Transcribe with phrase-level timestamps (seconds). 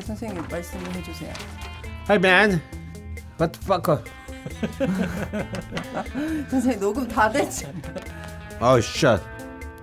[0.00, 1.34] 네, 선생님 말씀을 해주세요.
[2.08, 2.58] Hey man,
[3.38, 4.02] what the fuck?
[6.50, 7.68] 선생님 녹음 다 됐죠?
[8.62, 9.22] Oh shit.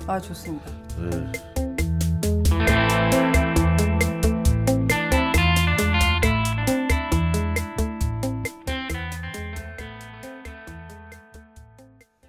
[0.07, 0.71] 아 좋습니다.
[0.97, 1.31] 음.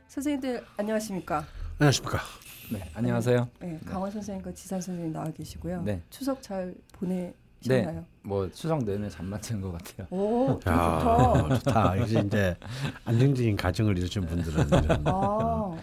[0.09, 1.47] 선생님들 안녕하십니까?
[1.79, 2.19] 안녕하십니까.
[2.71, 3.49] 네, 안녕하세요.
[3.61, 5.85] 네, 강원 선생님과 지산 선생님 나와 계시고요.
[5.85, 6.03] 네.
[6.11, 7.48] 추석 잘 보내셨나요?
[7.67, 10.07] 네, 뭐 추석 내내 잠만 잔것 같아요.
[10.11, 11.59] 오, 야, 좋다.
[11.59, 11.97] 좋다.
[11.97, 12.57] 이제 이제
[13.05, 15.77] 안정적인 가정을 이루신 분들은 이런 아,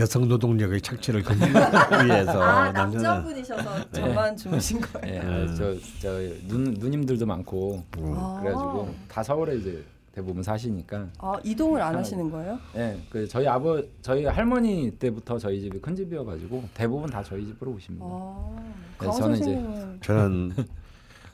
[0.00, 1.52] 여성 노동력의 착취를 금지하기
[2.06, 5.22] 위해서 아 남자는 남자분이셔서 저만 주무신 거예요.
[5.22, 5.80] 네, 음.
[6.00, 8.38] 저저눈 누님들도 많고 아.
[8.42, 11.06] 그래가지고 다 서울에 이제 대부분 사시니까.
[11.18, 12.58] 아 이동을 안 아, 하시는 거예요?
[12.74, 17.70] 네, 그 저희 아버 저희 할머니 때부터 저희 집이 큰 집이어가지고 대부분 다 저희 집으로
[17.72, 18.04] 오십니다.
[18.04, 18.62] 아,
[19.00, 20.52] 네, 저는 이제- 저는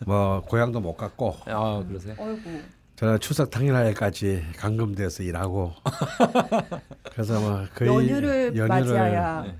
[0.05, 2.15] 뭐 고향도 못 갔고 아 그러세요?
[2.19, 2.61] 어이구
[2.97, 5.73] 저는 추석 당일날까지 감금돼서 일하고
[7.13, 9.57] 그래서 뭐 거의 연휴를, 맞이하야 네.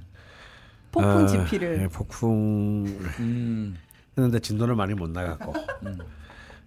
[0.93, 2.87] 폭풍 어, 지피를 예, 폭풍
[3.21, 3.77] 음,
[4.17, 5.53] 했는데 진도를 많이 못 나갔고
[5.85, 5.99] 음.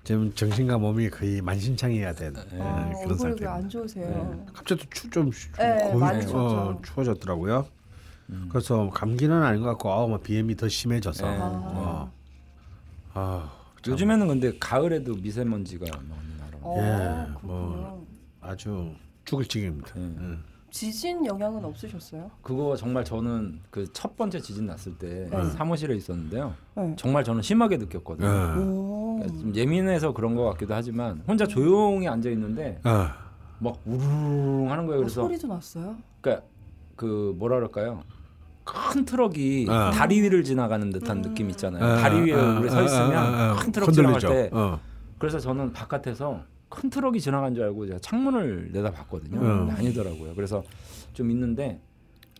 [0.03, 2.41] 지금 정신과 몸이 거의 만신창이가 된 네.
[2.53, 3.45] 예, 아, 그런 상태.
[3.47, 4.45] 안 좋으세요.
[4.53, 6.25] 갑자기 추, 좀 추- 네, 거의.
[6.33, 7.65] 어, 추워졌더라고요.
[8.29, 8.47] 음.
[8.51, 11.37] 그래서 감기는 아닌 것 같고 아우 막 비염이 더 심해져서 네.
[11.41, 12.11] 어.
[13.13, 16.57] 아, 참 요즘에는 근데 가을에도 미세먼지가 많이 나라.
[16.61, 17.45] 어, 예.
[17.45, 18.05] 뭐.
[18.41, 18.91] 아주
[19.25, 19.93] 죽을 지경입니다.
[19.95, 20.01] 네.
[20.01, 20.43] 음.
[20.71, 22.29] 지진 영향은 없으셨어요?
[22.43, 25.49] 그거 정말 저는 그 첫 번째 지진 났을 때 네.
[25.51, 26.53] 사무실에 있었는데요.
[26.75, 26.93] 네.
[26.95, 28.27] 정말 저는 심하게 느꼈거든요.
[28.27, 28.59] 어.
[28.59, 29.15] 오.
[29.19, 33.07] 그러니까 좀 예민해서 그런 것 같기도 하지만 혼자 조용히 앉아 있는데 어.
[33.59, 34.99] 막 우르릉 하는 거예요.
[34.99, 35.95] 아, 그래서 소리도 났어요?
[36.21, 36.45] 그러니까
[36.95, 38.03] 그 뭐라 그럴까요?
[38.91, 39.91] 큰 트럭이 어.
[39.91, 41.21] 다리 위를 지나가는 듯한 음.
[41.23, 41.83] 느낌 있잖아요.
[41.83, 44.29] 어, 다리 위에 어, 우리 어, 서 있으면 어, 어, 큰 트럭 지나갈 흔들리죠.
[44.29, 44.79] 때 어.
[45.17, 49.39] 그래서 저는 바깥에서 큰 트럭이 지나간 줄 알고 제가 창문을 내다봤거든요.
[49.39, 49.57] 음.
[49.67, 50.33] 근데 아니더라고요.
[50.35, 50.63] 그래서
[51.13, 51.81] 좀 있는데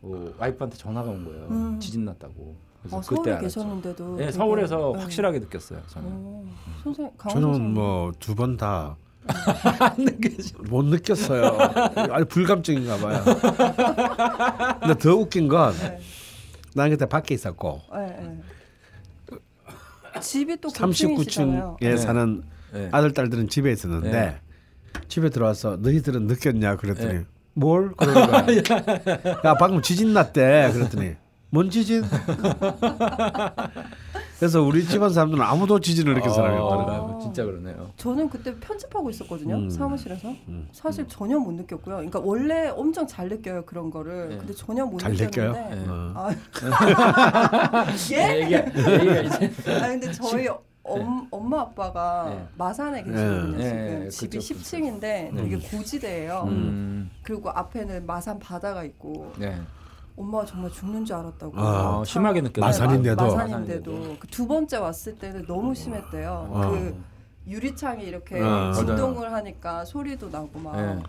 [0.01, 1.47] 어, 와이프한테 전화가 온 거예요.
[1.49, 1.79] 음.
[1.79, 2.55] 지진 났다고.
[2.81, 3.39] 그래서 아, 그때 서울에.
[3.41, 5.01] 계셨는데도 네, 그게- 서울에서 네.
[5.01, 5.81] 확실하게 느꼈어요.
[5.87, 6.07] 저는.
[6.09, 6.45] 오,
[6.83, 7.73] 선생 강원 저는.
[7.73, 8.95] 뭐 두 번 다
[10.69, 10.85] 못.
[10.85, 11.57] 느꼈어요.
[12.11, 13.23] 아니 불감증인가 봐요.
[14.79, 15.99] 근데 더 웃긴 건 네.
[16.79, 18.39] 나는 그때 밖에 있었고 네, 네.
[20.21, 21.97] 집이 또 39층에 9층이시잖아요.
[21.97, 22.41] 사는
[22.71, 22.87] 네.
[22.91, 24.39] 아들 딸들은 집에 있었는데 네.
[25.09, 27.25] 집에 들어와서 너희들은 느꼈냐 그랬더니 네.
[27.53, 28.45] 뭘 그러는 거야.
[29.43, 31.15] 야 방금 지진 났대 그랬더니
[31.49, 32.03] 뭔 지진?
[34.39, 37.15] 그래서 우리 집안 사람들은 아무도 지진을 느낀 사람이 어, 없더라고요.
[37.17, 37.19] 아.
[37.19, 37.91] 진짜 그러네요.
[37.97, 39.69] 저는 그때 편집하고 있었거든요 음.
[39.69, 40.69] 사무실에서 음.
[40.71, 41.95] 사실 전혀 못 느꼈고요.
[41.97, 44.37] 그러니까 원래 엄청 잘 느껴요 그런 거를 네.
[44.37, 45.11] 근데 전혀 못 잘?
[45.11, 45.85] 느꼈는데 네.
[45.89, 46.13] 어.
[46.15, 48.39] 아, 예?
[48.41, 50.47] 얘기가, 얘기가 이제 아 근데 저희
[50.83, 52.47] 엄, 엄마 아빠가 네.
[52.57, 53.63] 마산에 계시거든요 네.
[53.63, 56.45] 지금 네, 집이 그쵸, 10층인데 되게 고지대예요.
[56.47, 59.59] 음, 그리고 앞에는 마산 바다가 있고 네.
[60.19, 61.53] 엄마가 정말 죽는 줄 알았다고.
[61.57, 62.65] 아, 어, 심하게 느꼈어요.
[62.67, 63.23] 마산인데도?
[63.23, 66.51] 마산인데도 그 두 번째 왔을 때는 너무 심했대요.
[66.53, 66.69] 아.
[66.69, 67.01] 그
[67.47, 70.75] 유리창이 이렇게 아, 진동을 하니까 소리도 나고 막.
[70.75, 70.99] 네.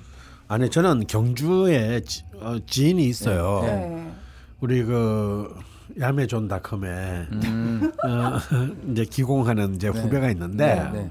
[0.49, 3.61] 아니 저는 경주에 지, 어, 지인이 있어요.
[3.63, 4.13] 네.
[4.61, 5.55] 우리 그
[5.99, 8.39] 야매존닷컴에 음, 어,
[8.93, 10.01] 이제 기공하는 이제 네.
[10.01, 10.91] 후배가 있는데 네.
[11.03, 11.11] 네.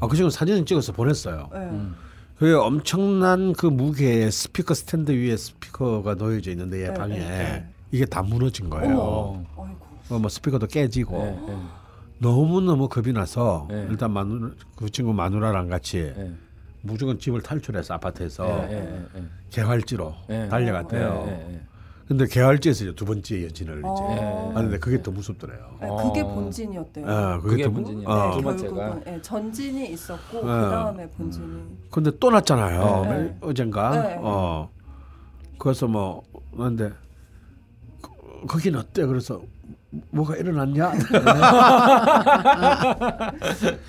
[0.00, 1.48] 아, 그 친구 사진을 찍어서 보냈어요.
[1.52, 1.58] 네.
[1.60, 1.94] 음,
[2.42, 7.68] 그게 엄청난 그 무게의 스피커 스탠드 위에 스피커가 놓여져 있는데 얘 네, 방에 네, 네.
[7.92, 8.98] 이게 다 무너진 거예요.
[8.98, 9.46] 어.
[9.56, 9.86] 아이고.
[10.10, 11.70] 어, 뭐 스피커도 깨지고
[12.18, 13.86] 너무 너무 겁이 나서 네.
[13.88, 16.32] 일단 마누 그 친구 마누라랑 같이 네.
[16.80, 18.66] 무조건 집을 탈출해서 아파트에서
[19.50, 20.48] 개활지로 네.
[20.48, 21.60] 달려갔대요.
[22.02, 24.52] 네, 네, 근데 개활지에서 이제 두 번째 여진을 이제 어.
[24.54, 25.58] 하는데 그게 더 무섭더래요.
[25.80, 26.28] 네, 그게 어.
[26.34, 27.06] 본진이었대요.
[27.10, 28.08] 아, 그게 더 무- 본진이야.
[28.08, 28.30] 어.
[28.32, 29.00] 두 네, 번째가.
[29.04, 30.52] 네, 전진이 있었고 그 네.
[30.70, 31.62] 다음에 본진이.
[31.90, 33.04] 근데 또 났잖아요.
[33.04, 33.10] 네.
[33.18, 33.90] 매- 어젠가.
[33.90, 34.16] 네.
[34.20, 34.68] 어.
[35.58, 36.22] 그래서 뭐
[36.56, 36.90] 근데
[38.00, 39.06] 거- 거긴 어때?
[39.06, 39.40] 그래서
[40.10, 40.92] 뭐가 일어났냐?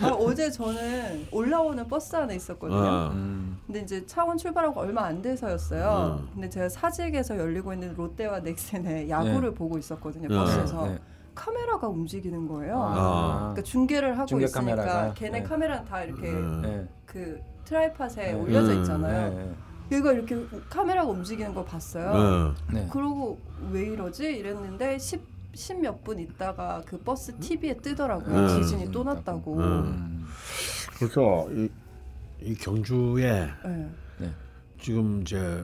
[0.02, 2.78] 아, 어제 저는 올라오는 버스 안에 있었거든요.
[2.80, 3.12] 어.
[3.14, 6.20] 음, 근데 이제 창원 출발하고 얼마 안 돼서였어요.
[6.20, 6.30] 음.
[6.34, 9.56] 근데 제가 사직에서 열리고 있는 롯데와 넥센의 야구를 네.
[9.56, 10.28] 보고 있었거든요.
[10.28, 10.36] 네.
[10.36, 11.00] 버스에서 네.
[11.34, 12.78] 카메라가 움직이는 거예요.
[12.82, 13.38] 아.
[13.54, 15.14] 그러니까 중계를 하고 중계 있으니까 카메라가?
[15.14, 15.44] 걔네 네.
[15.44, 16.62] 카메라는 다 이렇게 음.
[16.62, 16.88] 네.
[17.06, 18.34] 그 tripod에 네.
[18.34, 18.82] 올려져 음.
[18.82, 19.34] 있잖아요.
[19.90, 22.10] 네, 얘가 이렇게 카메라가 움직이는 걸 봤어요.
[22.12, 22.54] 어.
[22.72, 22.88] 네.
[22.92, 23.40] 그러고
[23.72, 24.26] 왜 이러지?
[24.26, 28.36] 이랬는데 10 10몇 분 있다가 그 버스 TV에 뜨더라고요.
[28.36, 28.48] 음.
[28.48, 29.54] 지진이 또 났다고.
[29.56, 29.62] 음.
[29.62, 30.26] 음.
[30.98, 31.70] 그래서 이,
[32.44, 33.90] 이 경주에 네.
[34.18, 34.32] 네.
[34.82, 35.64] 지금 이제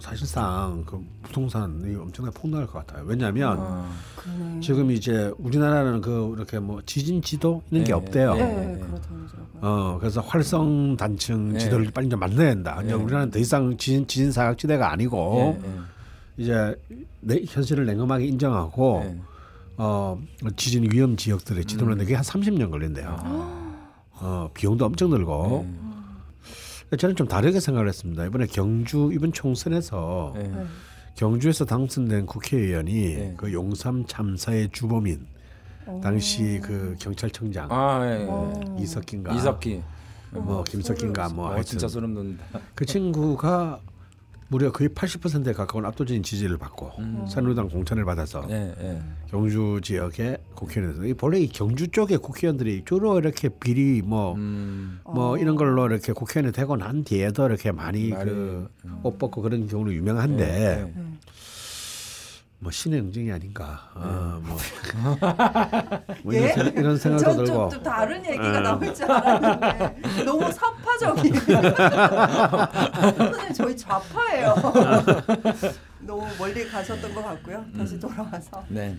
[0.00, 3.04] 사실상 그 부동산이 엄청나게 폭락할 것 같아요.
[3.06, 3.90] 왜냐하면 어.
[4.16, 4.60] 그러네.
[4.60, 8.34] 지금 이제 우리나라는 그 이렇게 뭐 지진 지도 이런 게 네, 없대요.
[8.34, 8.78] 네, 네.
[8.80, 9.46] 그렇다면서요.
[9.62, 11.58] 어 그래서 활성 단층 네.
[11.58, 12.80] 지도를 빨리 좀 만들어야 된다.
[12.84, 12.92] 네.
[12.92, 15.60] 우리나라는 더 이상 지진 지진 사각지대가 아니고.
[16.38, 16.74] 이제
[17.20, 19.16] 내, 현실을 냉엄하게 인정하고 예.
[19.76, 20.18] 어
[20.56, 21.98] 지진 위험 지역들의 지도를 음.
[21.98, 23.16] 내게 한 30년 걸린대요.
[23.18, 23.88] 아.
[24.14, 25.91] 어 비용도 엄청 들고 예.
[26.96, 28.24] 저는 좀 다르게 생각을 했습니다.
[28.26, 30.42] 이번에 경주 이번 총선에서 예.
[30.42, 30.64] 네.
[31.14, 33.34] 경주에서 당선된 국회의원이 네.
[33.36, 35.26] 그 용삼 참사의 주범인
[35.86, 36.00] 어.
[36.02, 38.26] 당시 그 경찰청장 아, 예, 예.
[38.28, 38.76] 어.
[38.78, 39.82] 이석기인가 이석기.
[40.30, 42.44] 뭐 어, 김석기인가 뭐 어, 하여튼 진짜 소름 돋는다.
[42.74, 43.80] 그 친구가
[44.52, 47.24] 무려 거의 80%에 가까운 압도적인 지지를 받고 음.
[47.26, 49.02] 새누리당 공천을 받아서 예, 예.
[49.30, 55.00] 경주 지역의 국회의원에서 이 본래 이 경주 쪽의 국회의원들이 주로 이렇게 비리 뭐 음.
[55.04, 55.38] 뭐 어.
[55.38, 59.00] 이런 걸로 이렇게 국회의원이 되고 난 뒤에도 이렇게 많이 말이, 그 음.
[59.02, 60.94] 옷 벗고 그런 경우로 유명한데 예, 네.
[62.62, 64.56] 뭐 신의 응징이 아닌가 어, 뭐,
[66.22, 66.38] 뭐 예?
[66.38, 68.60] 이런, 생- 이런 생각도 전 들고 좀, 좀 다른 얘기가 예.
[68.60, 71.62] 나올 줄 알았는데 너무 사파적이에요.
[73.16, 74.54] 선생님 저희 좌파예요.
[76.06, 77.64] 너무 멀리 가셨던 것 같고요.
[77.76, 78.96] 다시 돌아와서 네.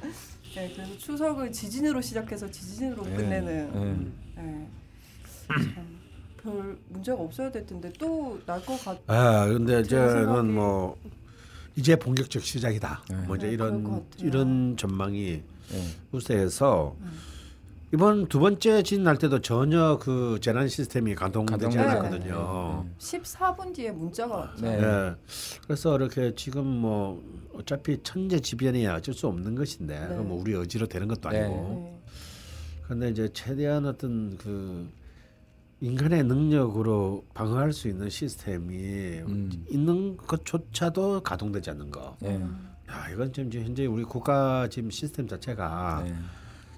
[0.56, 3.15] 네, 그래서 추석을 지진으로 시작해서 지진으로 네.
[3.15, 3.71] 끝내는
[4.36, 4.42] 네.
[4.44, 4.68] 네.
[5.48, 6.00] 참,
[6.44, 8.98] 별 문제가 없어야 될 텐데 또 날 것 같.
[9.07, 10.98] 아 근데 저는 뭐
[11.75, 13.16] 이제 본격적 시작이다 네.
[13.28, 14.06] 뭐 이제 네, 이런.
[14.20, 15.42] 이런 전망이
[15.74, 15.84] 예.
[16.12, 17.12] 우세해서 음.
[17.94, 22.88] 이번 두 번째 지진 날 때도 전혀 그 재난 시스템이 가동되지 않았거든요.
[22.98, 24.66] 14분 뒤에 문자가 왔죠.
[24.66, 24.80] 네.
[24.81, 25.16] 예.
[25.64, 27.24] 그래서 이렇게 지금 뭐
[27.54, 30.08] 어차피 천재 지변이야 어쩔 수 없는 것인데 네.
[30.08, 31.42] 그건 뭐 우리 의지로 되는 것도 네.
[31.42, 31.56] 아니고.
[31.56, 32.00] 네.
[32.86, 34.90] 그런데 이제 최대한 어떤 그
[35.88, 38.76] 인간의 능력으로 방어할 수 있는 시스템이
[39.28, 39.66] 음.
[39.70, 42.16] 있는 것조차도 가동되지 않는 거.
[42.24, 42.36] 예.
[42.90, 46.16] 야 이건 지금 현재 우리 국가 지금 시스템 자체가 예.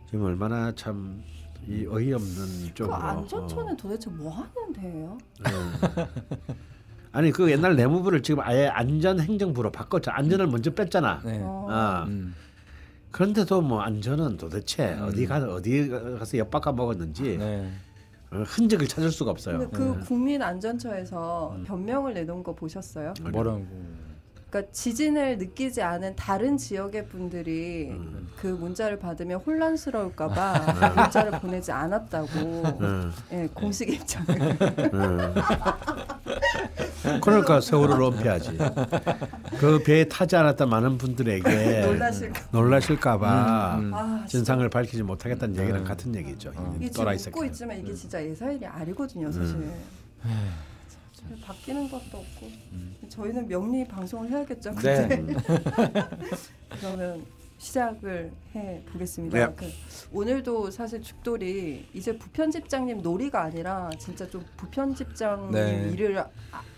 [0.10, 1.24] 지금 얼마나 참
[1.68, 2.96] 이 어이없는 그 쪽으로.
[2.96, 5.18] 안전처는 도대체 뭐 하는 데예요?
[5.46, 6.08] 어.
[7.12, 10.12] 아니 그 옛날 내무부를 지금 아예 안전행정부로 바꿨죠.
[10.12, 11.22] 안전을 먼저 뺐잖아.
[11.26, 11.40] 네.
[11.42, 11.68] 어.
[11.70, 12.36] 아 음.
[13.10, 15.04] 그런데도 뭐 안전은 도대체 음.
[15.06, 17.72] 어디 가 어디 가서 엿바꿔 먹었는지 네.
[18.36, 19.60] 어, 흔적을 찾을 수가 없어요.
[19.60, 20.06] 근데 그 네.
[20.06, 21.64] 국민안전처에서 음.
[21.64, 23.14] 변명을 내놓은 거 보셨어요?
[23.32, 23.66] 뭐라고?
[24.56, 28.30] 그러니까 지진을 느끼지 않은 다른 지역의 분들이 음.
[28.38, 32.40] 그 문자를 받으면 혼란스러울까봐 문자를 보내지 않았다고
[32.80, 33.12] 음.
[33.34, 34.58] 예, 공식 입장을
[34.94, 35.36] 음.
[37.22, 38.58] 그러니까 세월을 은폐하지.
[39.60, 42.42] 그 배에 타지 않았던 많은 분들에게 놀라실까.
[42.52, 43.94] 놀라실까 봐 음, 음.
[43.94, 45.86] 아, 진상을 밝히지 못하겠다는 얘기랑 음.
[45.86, 46.52] 같은 얘기죠.
[46.58, 46.78] 음.
[46.80, 47.46] 이게 또라이 지금 웃고.
[47.46, 49.70] 있지만 이게 진짜 예사일이 아니거든요, 사실.
[51.30, 51.30] 음.
[51.30, 52.48] 참, 바뀌는 것도 없고
[53.10, 54.74] 저희는 명리 방송을 해야겠죠.
[54.76, 55.08] 네.
[55.08, 55.34] 근데
[56.80, 57.26] 그러면
[57.58, 59.48] 시작을 해 보겠습니다.
[59.48, 59.54] 네.
[59.56, 59.72] 그,
[60.12, 65.90] 오늘도 사실 죽돌이 이제 부편집장님 놀이가 아니라 진짜 좀 부편집장님 네.
[65.94, 66.30] 일을 아-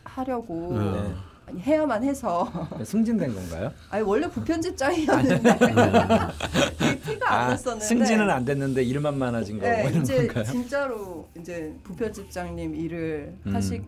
[0.04, 1.14] 하려고 네.
[1.48, 2.84] 아니, 해야만 해서 네.
[2.86, 3.72] 승진된 건가요?
[3.90, 5.58] 아니 원래 부편집장이었는데
[7.06, 10.44] 티가 안 아, 났었는데 승진은 안 됐는데 일만 많아진 거 네, 이제 건가요?
[10.46, 13.56] 진짜로 이제 부편집장님 일을 음.
[13.56, 13.82] 하시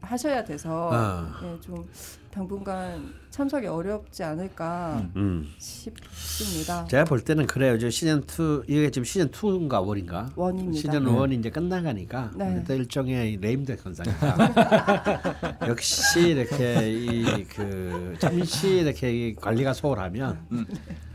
[0.00, 1.40] 하셔야 돼서 아.
[1.44, 1.86] 예, 좀
[2.32, 5.46] 당분간 참석이 어렵지 않을까 음.
[5.58, 6.84] 싶습니다.
[6.86, 7.78] 제가 볼 때는 그래요.
[7.78, 10.30] 저 시즌 2 이게 지금 시즌 2인가 one인가?
[10.36, 10.76] one입니다.
[10.76, 11.10] 시즌 네.
[11.10, 12.62] 1이 이제 끝나가니까 네.
[12.66, 15.66] 또 일종의 레임덕 현상이다.
[15.68, 20.66] 역시 이렇게 이 그 잠시 이렇게 이 관리가 소홀하면 음.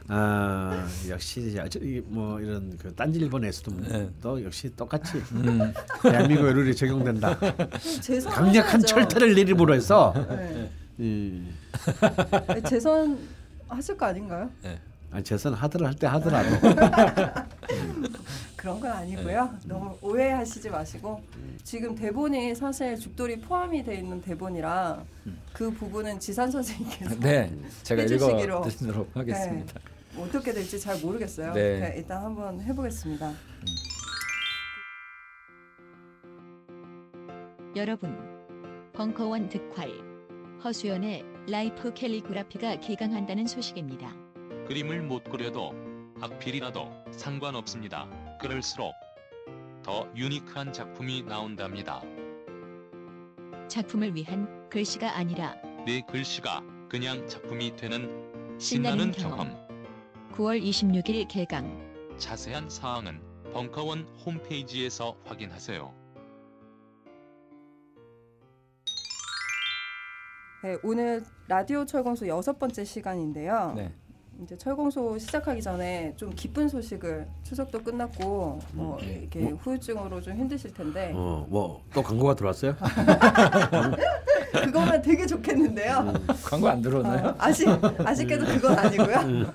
[0.07, 1.57] 아 역시
[2.05, 4.09] 뭐 이런 그 딴지 일본에서도 네.
[4.21, 5.73] 또 역시 똑같이 음.
[6.03, 7.37] 대한민국의 룰이 적용된다.
[8.29, 8.81] 강력한.
[8.81, 10.71] 철퇴를 내림으로 해서 네.
[10.99, 11.43] 이
[12.47, 13.17] 네, 재선
[13.67, 14.49] 하실 거 아닌가요?
[15.11, 16.49] 아, 재선 하더라 할 때 하더라도
[18.55, 19.43] 그런 건 아니고요.
[19.45, 19.67] 네.
[19.67, 21.21] 너무 오해하시지 마시고
[21.63, 25.03] 지금 대본이 사실 죽돌이 포함이 돼 있는 대본이라
[25.53, 27.51] 그 부분은 지산 선생님께서 네,
[27.83, 28.59] 제가 해주시기로.
[28.59, 29.73] 읽어 드리도록 하겠습니다.
[30.15, 31.53] 뭐 어떻게 될지 잘 모르겠어요.
[31.53, 31.79] 네.
[31.79, 33.33] 네, 일단 한번 해보겠습니다.
[37.75, 38.17] 여러분,
[38.93, 39.91] 벙커원 특활
[40.63, 44.15] 허수연의 라이프 캘리그라피가 개강한다는 소식입니다.
[44.67, 45.73] 그림을 못 그려도
[46.21, 48.07] 악필이라도 상관없습니다.
[48.39, 48.93] 그럴수록
[49.83, 52.01] 더 unique한 작품이 나온답니다.
[53.67, 55.55] 작품을 위한 글씨가 아니라
[55.85, 59.37] 내 글씨가 그냥 작품이 되는 신나는 신나는 경험.
[59.49, 59.64] 경험.
[60.37, 61.65] 9월 26일 개강.
[62.17, 63.19] 자세한 사항은
[63.53, 65.93] 벙커원 홈페이지에서 확인하세요.
[70.63, 73.73] 네, 오늘 라디오 철공소 여섯 번째 시간인데요.
[73.75, 73.93] 네.
[74.43, 79.19] 이제 철공소 시작하기 전에 좀 기쁜 소식을 추석도 끝났고 뭐 네.
[79.21, 79.53] 이렇게 뭐?
[79.53, 82.75] 후유증으로 좀 힘드실 텐데 어, 뭐 또 광고가 들어왔어요?
[84.65, 86.13] 그거면 되게 좋겠는데요.
[86.43, 87.27] 광고 안 들어오나요?
[87.29, 87.65] 어, 아쉽
[88.05, 88.77] 아쉽게도 그건 음.
[88.79, 89.53] 아니고요.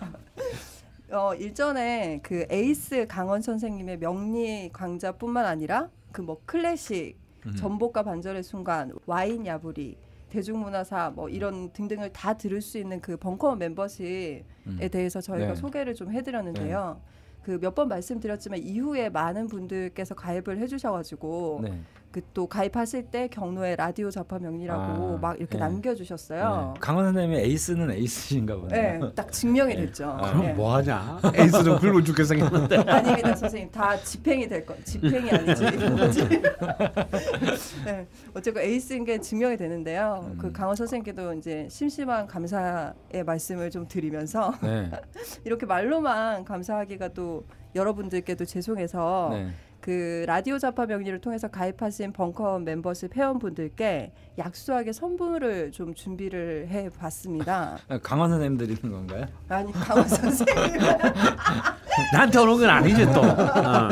[1.12, 7.54] 어, 일전에 그 에이스 강원 선생님의 명리 강좌뿐만 아니라 그 뭐 클래식, 음.
[7.56, 9.96] 전복과 반절의 순간, 와인 야부리,
[10.28, 14.78] 대중문화사 뭐 이런 등등을 다 들을 수 있는 그 벙커원 멤버십에 음.
[14.90, 15.54] 대해서 저희가 네.
[15.54, 17.00] 소개를 좀 해드렸는데요.
[17.42, 21.80] 그 몇 번 말씀드렸지만 이후에 많은 분들께서 가입을 해주셔가지고 네.
[22.10, 25.60] 그또 가입하실 때 경로에 라디오 좌파 명리라고 아, 막 이렇게 네.
[25.60, 26.72] 남겨주셨어요.
[26.74, 26.80] 네.
[26.80, 29.12] 강헌 선생님의 에이스는 에이스인가 네, 보네요.
[29.14, 29.86] 딱 증명이 네.
[29.86, 30.10] 됐죠.
[30.10, 30.52] 아, 그럼 네.
[30.52, 31.20] 뭐 하냐?
[31.34, 32.78] 에이스 좀 굶어 죽게 생겼는데.
[32.78, 33.70] 아닙니다, 선생님.
[33.70, 34.74] 다 집행이 될 거.
[34.84, 35.64] 집행이 아니지.
[37.86, 40.24] 네, 어쨌건 에이스인 게 증명이 되는데요.
[40.32, 40.38] 음.
[40.38, 44.90] 그 강헌 선생님께도 이제 심심한 감사의 말씀을 좀 드리면서 네.
[45.44, 49.50] 이렇게 말로만 감사하기가 또 여러분들께도 죄송해서 네.
[49.80, 57.78] 그 라디오 자파 명리를 통해서 가입하신 벙커 멤버십 회원분들께 약수하게 선물을 좀 준비를 해 봤습니다.
[58.02, 59.24] 강원 선생님 드리는 건가요?
[59.48, 60.76] 아니 강원 선생님,
[62.12, 63.22] 나한테 오는 건 아니지 또.
[63.22, 63.88] 어.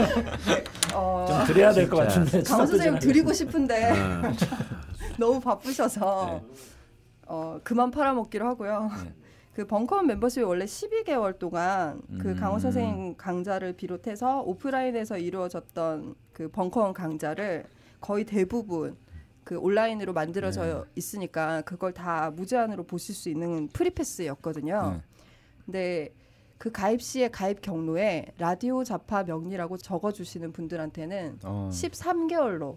[0.95, 1.97] 어, 좀 드려야 될 것.
[1.99, 2.43] 같은데.
[2.43, 4.33] 강원 선생님 드리고 싶은데 어.
[5.19, 6.63] 너무 바쁘셔서 네.
[7.27, 8.91] 어, 그만 팔아먹기로 하고요.
[9.05, 9.13] 네.
[9.59, 12.37] 그 벙커원 멤버십이 원래 12개월 동안 그 음.
[12.37, 17.65] 강원 선생님 강좌를 비롯해서 오프라인에서 이루어졌던 그 벙커원 강좌를
[18.01, 18.97] 거의 대부분
[19.43, 20.91] 그 온라인으로 만들어져 네.
[20.95, 24.93] 있으니까 그걸 다 무제한으로 보실 수 있는 프리패스였거든요.
[24.93, 25.03] 네.
[25.67, 26.15] 근데
[26.57, 31.69] 그 가입 시에 가입 경로에 라디오 자파 명리라고 적어주시는 분들한테는 어.
[31.73, 32.77] 13개월로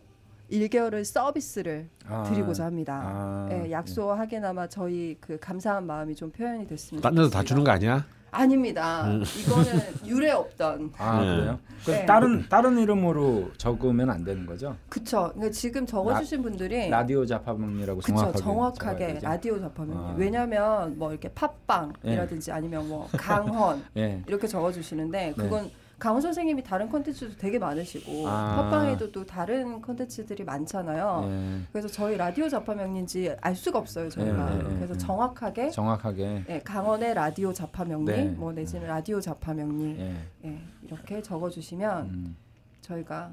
[0.51, 2.23] 1개월을 서비스를 아.
[2.23, 3.01] 드리고자 합니다.
[3.03, 3.49] 아.
[3.51, 7.07] 예, 약소하게나마 저희 그 감사한 마음이 좀 표현이 됐습니다.
[7.07, 8.05] 딴 데도 다 주는 거 아니야?
[8.31, 9.05] 아닙니다.
[9.07, 9.23] 음.
[9.23, 10.93] 이거는 유례 없던.
[10.97, 11.35] 아 네.
[11.35, 11.59] 그래요?
[11.85, 12.05] 그 네.
[12.05, 14.77] 다른 다른 이름으로 적으면 안 되는 거죠?
[14.87, 15.31] 그쵸.
[15.33, 19.19] 그러니까 지금 적어주신 분들이 라디오 자파명리라고 그쵸 정확하게 정확하게?
[19.21, 20.15] 라디오 접하면 아.
[20.17, 24.23] 왜냐하면 뭐 이렇게 팟빵이라든지 아니면 뭐 강헌 예.
[24.27, 25.69] 이렇게 적어주시는데 그건
[26.01, 28.55] 강원 선생님이 다른 컨텐츠도 되게 많으시고 아.
[28.55, 31.25] 팟빵에도 또 다른 컨텐츠들이 많잖아요.
[31.27, 31.61] 예.
[31.71, 34.49] 그래서 저희 라디오 자파명리인지 알 수가 없어요 저희가.
[34.49, 34.99] 네, 네, 네, 그래서 네.
[34.99, 38.23] 정확하게 정확하게 예, 강원의 라디오 자파명리, 네.
[38.29, 40.15] 뭐 내지는 라디오 자파명리 예.
[40.45, 42.35] 예, 이렇게 적어주시면 음.
[42.81, 43.31] 저희가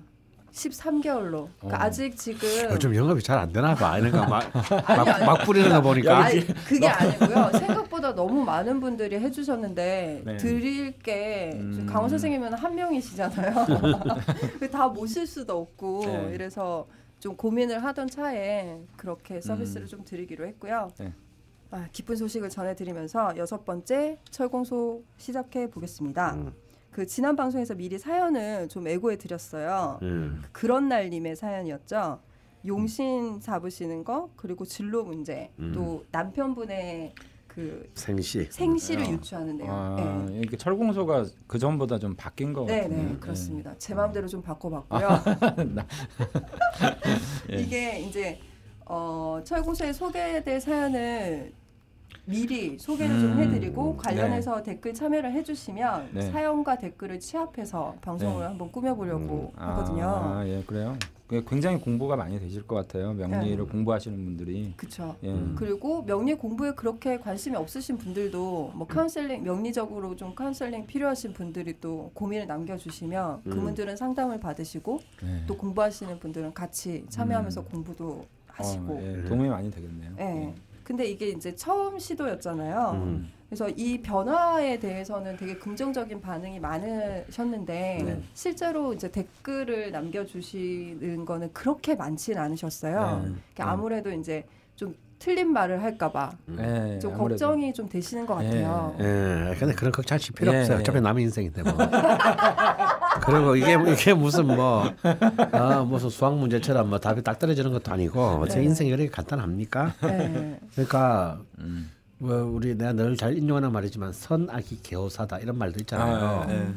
[0.59, 1.87] 13개월로 그러니까 어.
[1.87, 3.99] 아직 지금 요즘 영업이 잘 안 되나 봐.
[3.99, 4.43] 이러니까 막,
[4.91, 6.19] 아니, 막, 뿌리는 거 보니까.
[6.25, 7.51] 아니, 그게 아니고요.
[7.59, 10.37] 생각보다 너무 많은 분들이 해주셨는데 네.
[10.39, 11.87] 드릴 게 음.
[11.89, 13.67] 강원 선생님은 한 명이시잖아요.
[14.73, 16.31] 다 모실 수도 없고 네.
[16.35, 16.87] 이래서
[17.21, 19.89] 좀 고민을 하던 차에 그렇게 서비스를 음.
[19.89, 20.91] 좀 드리기로 했고요.
[20.99, 21.13] 네.
[21.71, 26.35] 아, 기쁜 소식을 전해드리면서 여섯 번째 철공소 시작해 보겠습니다.
[26.35, 26.53] 음.
[26.99, 30.01] 그 지난 방송에서 미리 사연을 좀 애고해 드렸어요.
[30.03, 30.43] 음.
[30.51, 32.19] 그런 날님의 사연이었죠.
[32.67, 35.71] 용신 잡으시는 거 그리고 진로 문제 음.
[35.73, 37.15] 또 남편분의
[37.47, 38.49] 그 생시.
[38.51, 39.11] 생시를 아.
[39.11, 39.73] 유추하는데요.
[39.73, 40.41] 아, 네.
[40.45, 43.13] 이게 철공소가 그 전보다 좀 바뀐 것 네, 같은데.
[43.13, 43.77] 네, 그렇습니다.
[43.79, 44.99] 제 마음대로 좀 바꿔봤고요.
[47.53, 47.61] 예.
[47.61, 48.41] 이게 이제
[48.87, 51.53] 어, 철공소에 소개될 사연을
[52.29, 56.31] 미리 소개를 좀 음, 해드리고 관련해서 댓글 참여를 해주시면 네.
[56.31, 58.47] 사연과 댓글을 취합해서 방송을 네.
[58.49, 59.63] 한번 꾸며보려고 음.
[59.63, 60.05] 하거든요.
[60.07, 60.97] 아, 예, 그래요.
[61.27, 63.13] 그게 굉장히 공부가 많이 되실 것 같아요.
[63.13, 63.71] 명리를 네.
[63.71, 64.73] 공부하시는 분들이.
[64.77, 65.15] 그렇죠.
[65.23, 65.35] 예.
[65.57, 72.11] 그리고 명리 공부에 그렇게 관심이 없으신 분들도 뭐 카운셀링 명리적으로 좀 카운셀링 필요하신 분들이 또
[72.15, 73.51] 고민을 남겨주시면 음.
[73.51, 75.45] 그분들은 상담을 받으시고 네.
[75.47, 77.67] 또 공부하시는 분들은 같이 참여하면서 음.
[77.73, 78.95] 공부도 하시고.
[78.95, 80.13] 어, 예, 도움이 많이 되겠네요.
[80.19, 80.55] 예.
[80.89, 82.93] 근데 이게 이제 처음 시도였잖아요.
[82.95, 83.31] 음.
[83.47, 88.23] 그래서 이 변화에 대해서는 되게 긍정적인 반응이 많으셨는데 네.
[88.33, 93.21] 실제로 이제 댓글을 남겨주시는 거는 그렇게 많지는 않으셨어요.
[93.23, 93.29] 네.
[93.53, 94.58] 그러니까 아무래도 이제 좀
[95.19, 97.19] 틀린 말을 할까봐 예, 좀 아무래도.
[97.47, 98.95] 걱정이 좀 되시는 것 같아요.
[99.01, 100.77] 예, 근데 그런 걱정하실 필요 예, 없어요.
[100.77, 100.81] 예.
[100.81, 101.73] 어차피 남의 인생인데 뭐.
[103.23, 104.85] 그리고 이게 이게 무슨 뭐
[105.53, 108.65] 어, 무슨 수학 문제처럼 뭐 답이 딱 떨어지는 것도 아니고 제 네.
[108.67, 109.95] 인생이 그렇게 간단합니까?
[110.03, 110.61] 네.
[110.73, 111.91] 그러니까 음.
[112.19, 116.45] 뭐 우리 내가 늘 잘 인용하는 말이지만 선악이 개호사다 이런 말도 있잖아요.
[116.47, 116.69] 아, 예.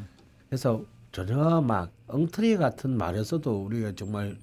[0.49, 0.81] 그래서
[1.11, 4.35] 전혀 막 엉터리 같은 말에서도 우리가 정말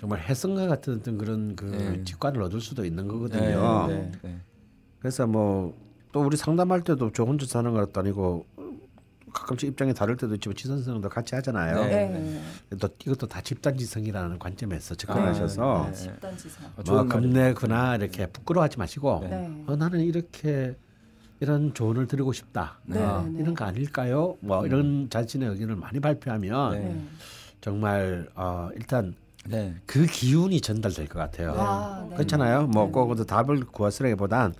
[0.00, 2.04] 정말 해성과 같은 어떤 그런 그 네.
[2.04, 3.86] 직관을 얻을 수도 있는 거거든요.
[3.88, 4.38] 네, 네, 네.
[5.00, 8.46] 그래서 뭐 또 우리 상담할 때도 저 혼자 사는 것도 아니고
[9.32, 11.84] 가끔씩 입장이 다를 때도 있지만 지선생도 같이 하잖아요.
[11.84, 12.08] 네.
[12.08, 12.76] 네.
[12.78, 15.92] 또 이것도 다 집단지성이라는 관점에서 접근하셔서 네.
[15.92, 16.66] 집단지성.
[16.76, 17.06] 어, 뭐.
[17.06, 19.28] 겁내거나 이렇게 부끄러워하지 마시고 네.
[19.28, 19.64] 네.
[19.66, 20.76] 어, 나는 이렇게
[21.40, 22.78] 이런 조언을 드리고 싶다.
[22.86, 23.00] 네.
[23.02, 23.40] 어, 네.
[23.42, 24.38] 이런 거 아닐까요?
[24.40, 26.78] 뭐 이런 자신의 의견을 많이 발표하면 네.
[26.80, 27.04] 네.
[27.60, 29.14] 정말 어, 일단
[29.46, 29.74] 네.
[29.86, 31.54] 그 기운이 전달될 것 같아요.
[31.56, 32.16] 아, 네.
[32.16, 32.66] 그렇잖아요.
[32.66, 32.92] 뭐 네.
[32.92, 34.54] 꼭 답을 구하시라기보단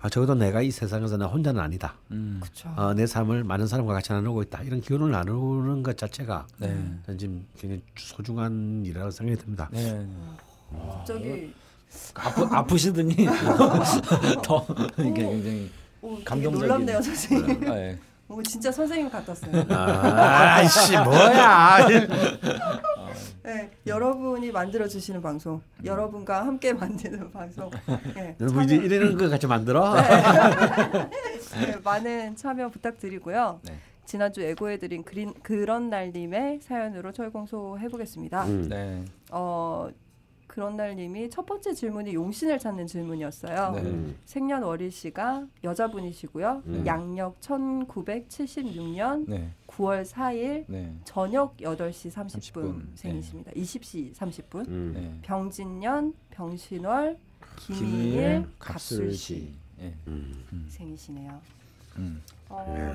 [0.00, 1.94] 아, 적어도 내가 이 세상에서 나 혼자는 아니다.
[2.12, 2.40] 음.
[2.76, 4.62] 어, 내 삶을 많은 사람과 같이 나누고 있다.
[4.62, 6.76] 이런 기운을 나누는 것 자체가 네.
[7.18, 9.68] 지금 굉장히 소중한 일이라고 생각이 듭니다.
[9.72, 10.06] 네.
[10.90, 11.52] 갑자기
[12.14, 13.14] 아프 아프시더니
[14.44, 14.66] 더
[14.98, 15.70] 이게 굉장히
[16.02, 17.70] 오, 감동적인- 놀랍네요, 선생님.
[17.70, 17.98] 아, 예.
[18.28, 19.64] 오, 진짜 선생님 같았어요.
[19.74, 21.86] 아이씨 뭐야?
[23.48, 27.70] 네, 여러분이 만들어 주시는 방송, 여러분과 함께 만드는 방송.
[28.14, 29.94] 네, 뭐 이제 참여, 이러는 거 같이 만들어?
[31.56, 33.60] 네, 많은 참여 부탁드리고요.
[33.62, 33.72] 네.
[34.04, 38.44] 지난주 예고해드린 그린, 그런 날님의 사연으로 철공소 해보겠습니다.
[38.44, 38.68] 음.
[38.68, 39.02] 네.
[39.30, 39.88] 어,
[40.46, 43.72] 그런 날님이 첫 번째 질문이 용신을 찾는 질문이었어요.
[43.76, 43.80] 네.
[43.80, 44.16] 음.
[44.26, 46.62] 생년월일 씨가 여자분이시고요.
[46.66, 46.82] 음.
[46.86, 49.50] 양력 1976년 네.
[49.78, 50.92] 9월 4일 네.
[51.04, 53.52] 저녁 8시 30분, 30분, 생이십니다.
[53.52, 54.68] 20시 30분.
[54.68, 54.92] 음.
[54.94, 55.18] 네.
[55.22, 57.16] 병진년, 병신월,
[57.56, 59.54] 김일 갑술시.
[59.80, 59.94] 예.
[60.08, 60.66] 음.
[60.68, 61.40] 생이시네요.
[61.98, 62.22] 음.
[62.50, 62.94] 어,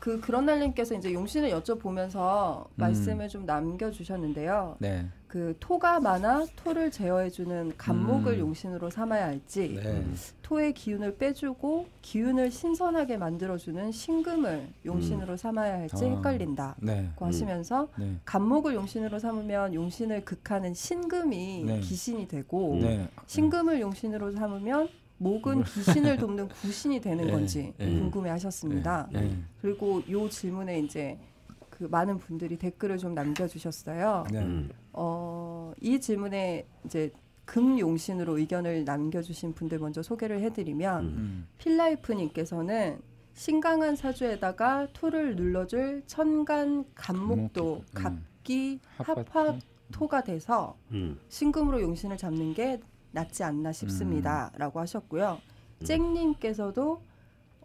[0.00, 4.76] 그 그런 날님께서 이제 용신을 여쭤보면서 말씀을 좀 남겨주셨는데요.
[4.78, 5.06] 네.
[5.34, 8.38] 그 토가 많아 토를 제어해주는 간목을 음.
[8.38, 10.04] 용신으로 삼아야 할지 네.
[10.42, 16.08] 토의 기운을 빼주고 기운을 신선하게 만들어주는 신금을 용신으로 삼아야 할지 아.
[16.08, 17.10] 헷갈린다고 네.
[17.18, 18.14] 하시면서 네.
[18.24, 21.80] 간목을 용신으로 삼으면 용신을 극하는 신금이 네.
[21.80, 23.08] 기신이 되고 네.
[23.26, 27.86] 신금을 용신으로 삼으면 목은 기신을 돕는 구신이 되는 네, 건지 네.
[27.86, 29.08] 궁금해하셨습니다.
[29.12, 29.20] 네.
[29.20, 29.38] 네.
[29.60, 31.18] 그리고 요 질문에 이제
[31.70, 34.26] 그 많은 분들이 댓글을 좀 남겨주셨어요.
[34.30, 34.38] 네.
[34.40, 34.70] 음.
[34.92, 37.10] 어, 이 질문에 이제
[37.44, 41.48] 금용신으로 의견을 남겨주신 분들 먼저 소개를 해드리면 음.
[41.58, 43.00] 필라이프님께서는
[43.34, 47.84] 신강한 사주에다가 토를 눌러줄 천간 간목도 음.
[47.92, 49.34] 갑기 합합.
[49.34, 49.58] 합합
[49.92, 51.18] 토가 돼서 음.
[51.28, 52.80] 신금으로 용신을 잡는 게
[53.14, 55.38] 낫지 않나 싶습니다라고 하셨고요.
[55.84, 57.00] 쨍님께서도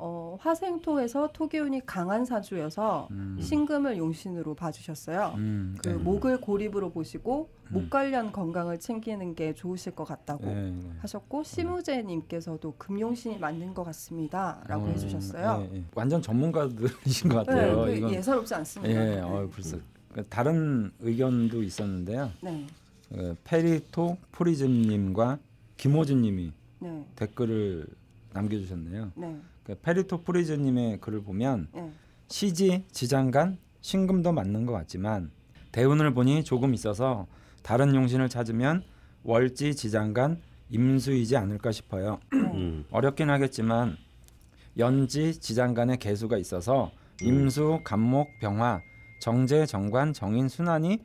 [0.01, 3.37] 어, 화생토에서 토기운이 강한 사주여서 음.
[3.41, 5.33] 신금을 용신으로 봐주셨어요.
[5.35, 5.75] 음.
[5.83, 5.95] 그 네.
[5.95, 7.73] 목을 고립으로 보시고 음.
[7.73, 10.71] 목 관련 건강을 챙기는 게 좋으실 것 같다고 네.
[10.71, 10.89] 네.
[10.99, 15.67] 하셨고 심우재님께서도 금용신이 맞는 것 같습니다라고 음, 해주셨어요.
[15.69, 15.83] 예, 예.
[15.93, 17.81] 완전 전문가들이신 것 네, 같아요.
[17.81, 18.95] 그 이건 예사롭지 않습니다.
[18.95, 22.31] 예, 어, 벌써 그러니까 다른 의견도 있었는데요.
[22.39, 22.78] 네, 그
[23.43, 25.39] 페리토 프리즘님과
[25.77, 27.87] 김호준님이 네, 댓글을
[28.33, 29.11] 남겨주셨네요.
[29.15, 31.91] 네, 그 페리토 프리즘님의 글을 보면 네.
[32.27, 35.31] 시지 지장간 신금도 맞는 것 같지만
[35.71, 37.27] 대운을 보니 조금 있어서
[37.63, 38.83] 다른 용신을 찾으면
[39.23, 42.19] 월지 지장간 임수이지 않을까 싶어요.
[42.33, 42.85] 음.
[42.91, 43.97] 어렵긴 하겠지만
[44.77, 46.91] 연지 지장간의 계수가 있어서
[47.21, 48.81] 임수, 갑목, 병화,
[49.19, 50.99] 정제, 정관, 정인, 순환이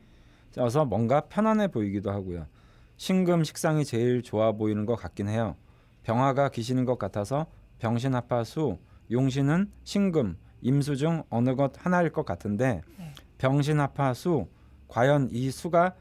[0.55, 2.47] 져서 뭔가 편안해 보이기도 하고요.
[2.97, 5.55] 신금 식상이 제일 좋아 보이는 것 같긴 해요.
[6.03, 7.47] 병화가 귀신인 것 같아서
[7.79, 8.77] 병신합화수,
[9.11, 13.13] 용신은 신금, 임수 중 어느 것 하나일 것 같은데 네.
[13.37, 14.47] 병신합화수
[14.87, 15.93] 과연 이 수가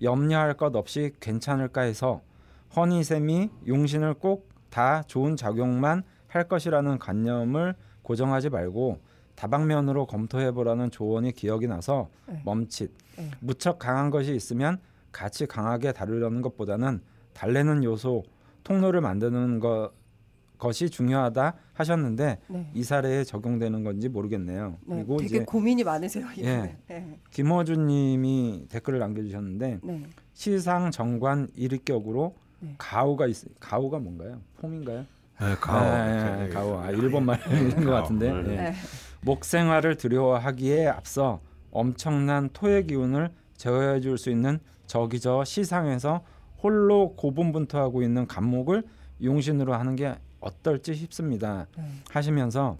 [0.00, 2.22] 염려할 것 없이 괜찮을까 해서
[2.76, 9.00] 허니쌤이 용신을 꼭 다 좋은 작용만 할 것이라는 관념을 고정하지 말고
[9.36, 12.40] 다방면으로 검토해 보라는 조언이 기억이 나서 네.
[12.44, 12.90] 멈칫.
[13.16, 13.30] 네.
[13.40, 14.78] 무척 강한 것이 있으면
[15.12, 17.00] 같이 강하게 다루려는 것보다는
[17.32, 18.24] 달래는 요소,
[18.64, 19.92] 통로를 만드는 것
[20.58, 22.70] 것이 중요하다 하셨는데 네.
[22.72, 24.78] 이 사례에 적용되는 건지 모르겠네요.
[24.86, 26.26] 네, 그리고 되게 이제 고민이 많으세요.
[26.38, 26.74] 예.
[26.88, 27.18] 네.
[27.30, 30.02] 김호준님이 댓글을 남겨주셨는데 네.
[30.32, 32.74] 시상 정관 일익격으로 네.
[32.78, 34.40] 가오가 있 가오가 뭔가요?
[34.58, 35.04] 폼인가요?
[35.40, 35.76] 네, 가오.
[35.76, 36.78] 아, 예, 가오.
[36.78, 38.02] 아, 일본 말인 것 가오.
[38.02, 38.72] 같은데.
[39.22, 46.22] 목생활을 두려워하기에 앞서 엄청난 토의 기운을 제어해 줄 수 있는 저기저 시상에서
[46.62, 48.84] 홀로 고분분투하고 있는 간목을
[49.22, 51.66] 용신으로 하는 게 어떨지 싶습니다.
[51.76, 51.84] 네.
[52.10, 52.76] 하시면서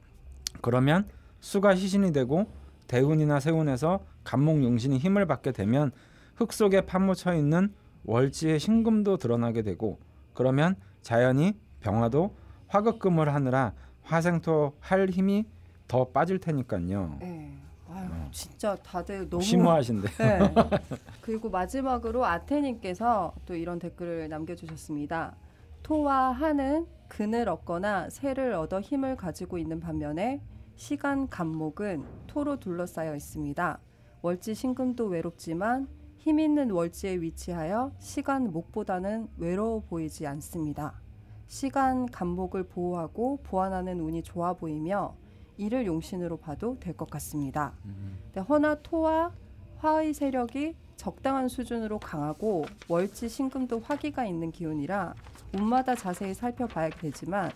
[0.60, 1.06] 그러면
[1.40, 2.46] 수가 희신이 되고
[2.86, 5.90] 대운이나 세운에서 간목 용신이 힘을 받게 되면
[6.36, 7.72] 흙 속에 파묻혀 있는
[8.04, 9.98] 월지의 신금도 드러나게 되고
[10.34, 12.34] 그러면 자연히 병화도
[12.68, 13.72] 화극금을 하느라
[14.02, 15.46] 화생토 할 힘이
[15.88, 17.16] 더 빠질 테니까요.
[17.20, 17.52] 네.
[17.88, 20.08] 아유, 진짜 다들 너무 심오하신데.
[20.08, 20.38] 네.
[21.22, 25.36] 그리고 마지막으로 아테님께서 또 이런 댓글을 남겨주셨습니다.
[25.82, 30.40] 토와 한은 근을 얻거나 새를 얻어 힘을 가지고 있는 반면에
[30.74, 33.78] 시간 간목은 토로 둘러싸여 있습니다.
[34.22, 41.00] 월지 신금도 외롭지만 힘 있는 월지에 위치하여 시간 목보다는 외로워 보이지 않습니다.
[41.46, 45.14] 시간 간목을 보호하고 보완하는 운이 좋아 보이며
[45.56, 47.72] 이를 용신으로 봐도 될 것 같습니다.
[47.84, 48.18] 음.
[48.32, 49.32] 네, 허나 토와
[49.78, 55.14] 화의 세력이 적당한 수준으로 강하고 월지 신금도 화기가 있는 기운이라
[55.54, 57.50] 운마다 자세히 살펴봐야 되지만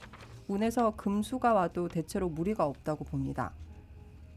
[0.48, 3.52] 운에서 금수가 와도 대체로 무리가 없다고 봅니다.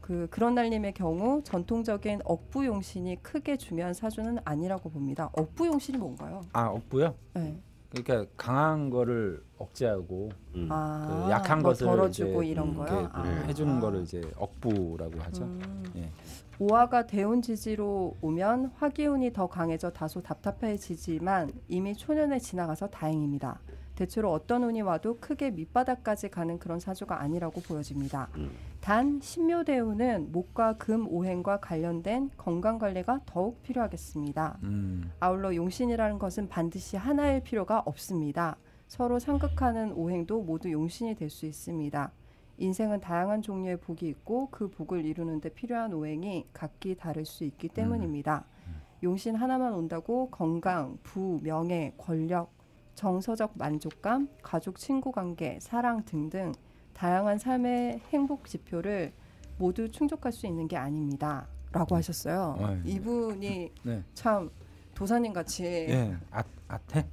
[0.00, 5.30] 그 그런 날님의 경우 전통적인 억부 용신이 크게 중요한 사주는 아니라고 봅니다.
[5.32, 6.42] 억부 용신이 뭔가요?
[6.52, 7.14] 아 억부요?
[7.34, 7.58] 네.
[7.94, 10.68] 그러니까 강한 거를 억제하고 음.
[10.70, 13.00] 아, 그 약한 뭐 것을 덜어주고 이제, 이런 음, 거요.
[13.00, 13.22] 이렇게 아.
[13.46, 15.44] 해주는 거를 이제 억부라고 하죠.
[15.44, 15.84] 음.
[15.96, 16.10] 예.
[16.58, 23.60] 오화가 대운 지지로 오면 화기운이 더 강해져 다소 답답해지지만 이미 초년에 지나가서 다행입니다.
[23.94, 28.28] 대체로 어떤 운이 와도 크게 밑바닥까지 가는 그런 사주가 아니라고 보여집니다.
[28.36, 28.50] 음.
[28.80, 34.58] 단 신묘대운은 목과 금 오행과 관련된 건강 관리가 더욱 필요하겠습니다.
[34.64, 35.10] 음.
[35.20, 38.56] 아울러 용신이라는 것은 반드시 하나일 필요가 없습니다.
[38.88, 42.12] 서로 상극하는 오행도 모두 용신이 될 수 있습니다.
[42.58, 48.44] 인생은 다양한 종류의 복이 있고 그 복을 이루는데 필요한 오행이 각기 다를 수 있기 때문입니다.
[49.02, 52.52] 용신 하나만 온다고 건강, 부, 명예, 권력,
[52.94, 56.52] 정서적 만족감, 가족 친구 관계, 사랑 등등
[56.92, 59.12] 다양한 삶의 행복 지표를
[59.58, 61.46] 모두 충족할 수 있는 게 아닙니다.
[61.72, 62.56] 라고 하셨어요.
[62.58, 62.92] 어이.
[62.92, 64.02] 이분이 네.
[64.14, 64.48] 참
[64.94, 66.16] 도사님 같이 예.
[66.30, 67.06] 아 아태.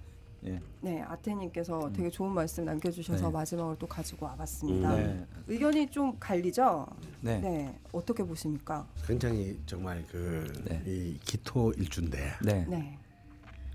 [0.81, 3.31] 네 아테님께서 되게 좋은 말씀 남겨주셔서 네.
[3.31, 4.95] 마지막으로 또 가지고 와봤습니다.
[4.95, 5.25] 네.
[5.47, 6.87] 의견이 좀 갈리죠?
[7.21, 7.39] 네.
[7.39, 8.87] 네 어떻게 보십니까?
[9.05, 10.81] 굉장히 정말 그 네.
[10.87, 12.65] 이 기토 일주인데 네.
[12.67, 12.97] 네,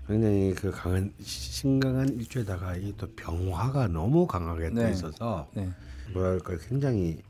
[0.07, 4.91] 굉장히 그 강한 시- 신강한 일주에다가 이 또 병화가 너무 강하게 떠 네.
[4.91, 5.69] 있어서 네.
[6.13, 7.21] 뭐랄까 굉장히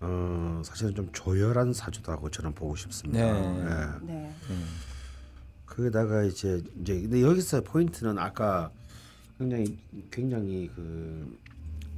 [0.00, 3.20] 어 사실은 좀 조열한 사주다고 저는 보고 싶습니다.
[3.20, 4.00] 네.
[4.02, 4.06] 예.
[4.12, 4.66] 네, 음.
[5.66, 8.70] 거기다가 이제 이제 근데 여기서 포인트는 아까
[9.38, 9.78] 굉장히
[10.10, 11.38] 굉장히 그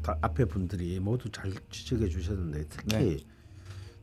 [0.03, 3.17] 다- 앞에 분들이 모두 잘 지적해 주셨는데 특히 네.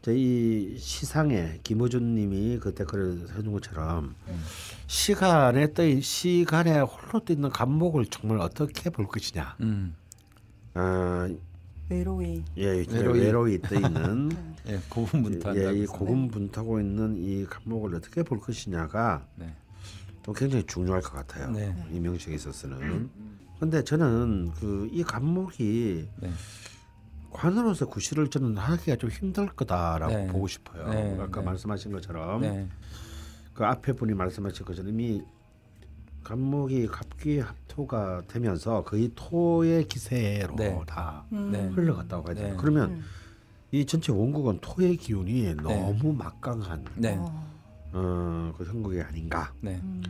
[0.04, 4.16] 이제 이 시상에 김호준님이 그 댓글을 해준 것처럼
[4.86, 9.56] 시간에 떠 있- 시간에 홀로 떠 있는 감목을 정말 어떻게 볼 것이냐.
[9.62, 9.96] 음.
[10.74, 11.30] 아,
[11.90, 12.44] 외로이.
[12.58, 13.20] 예, 외로이.
[13.20, 14.30] 외로이, 떠 있는
[14.68, 14.80] 예.
[14.90, 15.74] 고분분투한다.
[15.74, 19.56] 예, 이 고군분투하고 있는 이 감목을 어떻게 볼 것이냐가 네.
[20.22, 21.50] 또 굉장히 중요할 것 같아요.
[21.52, 21.74] 네.
[21.94, 23.10] 이 명식에 있어서는.
[23.58, 26.30] 근데 저는 그 이 감목이 네.
[27.34, 30.28] 관으로서 구실을 저는 하기가 좀 힘들 거다라고 네.
[30.28, 30.88] 보고 싶어요.
[30.90, 31.46] 네, 아까 네.
[31.46, 32.68] 말씀하신 것처럼 네.
[33.54, 35.22] 그 앞에 분이 말씀하신 것처럼 이미
[36.24, 40.80] 감목이 갑기 합토가 되면서 거의 토의 기세로 네.
[40.88, 41.52] 다 음.
[41.52, 41.68] 네.
[41.68, 42.56] 흘러갔다고 해야 되나 네.
[42.58, 43.04] 그러면 음.
[43.72, 47.18] 이 전체 원국은 토의 기운이 너무 막강한 네.
[47.18, 47.50] 어,
[47.92, 49.52] 어, 그 형국이 아닌가.
[49.62, 49.80] 네.
[49.84, 50.02] 음.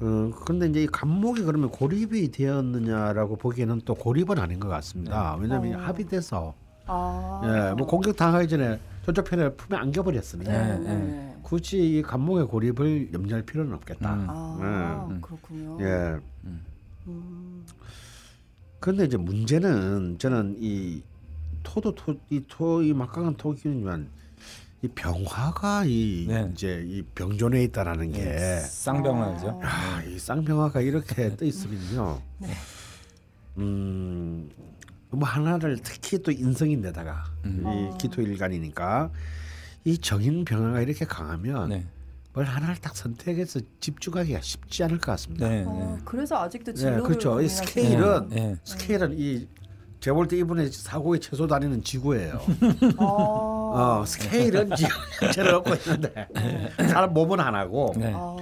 [0.00, 5.36] 어, 그런데 이제 이 감목이 그러면 고립이 되었느냐라고 보기에는 또 고립은 아닌 것 같습니다.
[5.38, 5.82] 왜냐하면 어.
[5.84, 6.54] 합의돼서
[6.86, 11.36] 아, 예, 뭐 공격 당하기 전에 저쪽 편에 품에 안겨버렸으니까 네, 네, 네.
[11.42, 14.14] 굳이 이 감목의 고립을 염려할 필요는 없겠다.
[14.14, 14.26] 음.
[14.28, 15.20] 아, 음.
[15.20, 15.78] 그렇군요.
[15.80, 16.18] 예.
[16.44, 17.64] 음.
[18.78, 21.02] 그런데 이제 문제는 저는 이
[21.62, 23.84] 토도 토, 이 토, 이 막강한 토기운
[24.82, 26.50] 이 병화가 이 네.
[26.52, 28.60] 이제 이 병존에 있다라는 게 예.
[28.60, 29.60] 쌍병화죠.
[29.62, 32.22] 야, 이 쌍병화가 이렇게 떠 있으면요.
[32.38, 32.48] 네.
[33.58, 34.48] 음,
[35.10, 37.64] 뭐 하나를 특히 또 인성인데다가 음.
[37.66, 39.10] 이 기토일간이니까
[39.84, 41.86] 이 정인 병화가 이렇게 강하면 네.
[42.32, 45.46] 뭘 하나를 딱 선택해서 집중하기가 쉽지 않을 것 같습니다.
[45.46, 45.64] 네.
[45.66, 46.02] 어, 네.
[46.06, 47.38] 그래서 아직도 네, 진로를 그렇죠.
[47.42, 48.56] 이 스케일은 네.
[48.64, 49.46] 스케일은 이
[50.00, 52.40] 제가 볼 때 이분의 사고의 최소 단위는 지구예요.
[52.98, 56.28] 어, 어, 스케일은 지구 전체를 얻고 있는데
[56.88, 58.12] 사람 몸은 하나고 네.
[58.14, 58.36] 아,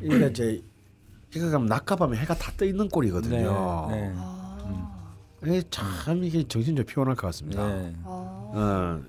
[0.00, 0.62] 이게 이제
[1.34, 3.88] 이거 가면 밤에 해가 다 떠 있는 꼴이거든요.
[3.90, 3.96] 네.
[4.08, 4.14] 네.
[4.16, 4.56] 아,
[5.44, 7.66] 이게 참 이게 정신적 피곤할 것 같습니다.
[7.66, 7.92] 네.
[8.04, 8.08] 아,
[8.54, 9.02] 어,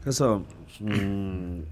[0.00, 0.42] 그래서
[0.82, 1.66] 음,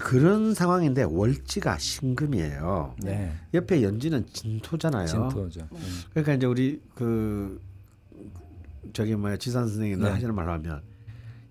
[0.00, 2.94] 그런 상황인데 월지가 신금이에요.
[3.02, 3.34] 네.
[3.52, 5.06] 옆에 연지는 진토잖아요.
[5.06, 5.60] 진토죠.
[5.60, 5.66] 네.
[5.72, 6.00] 음.
[6.10, 7.60] 그러니까 이제 우리 그
[8.92, 10.10] 저기 뭐야 지산 선생님이 네.
[10.10, 10.82] 하시는 말로 하면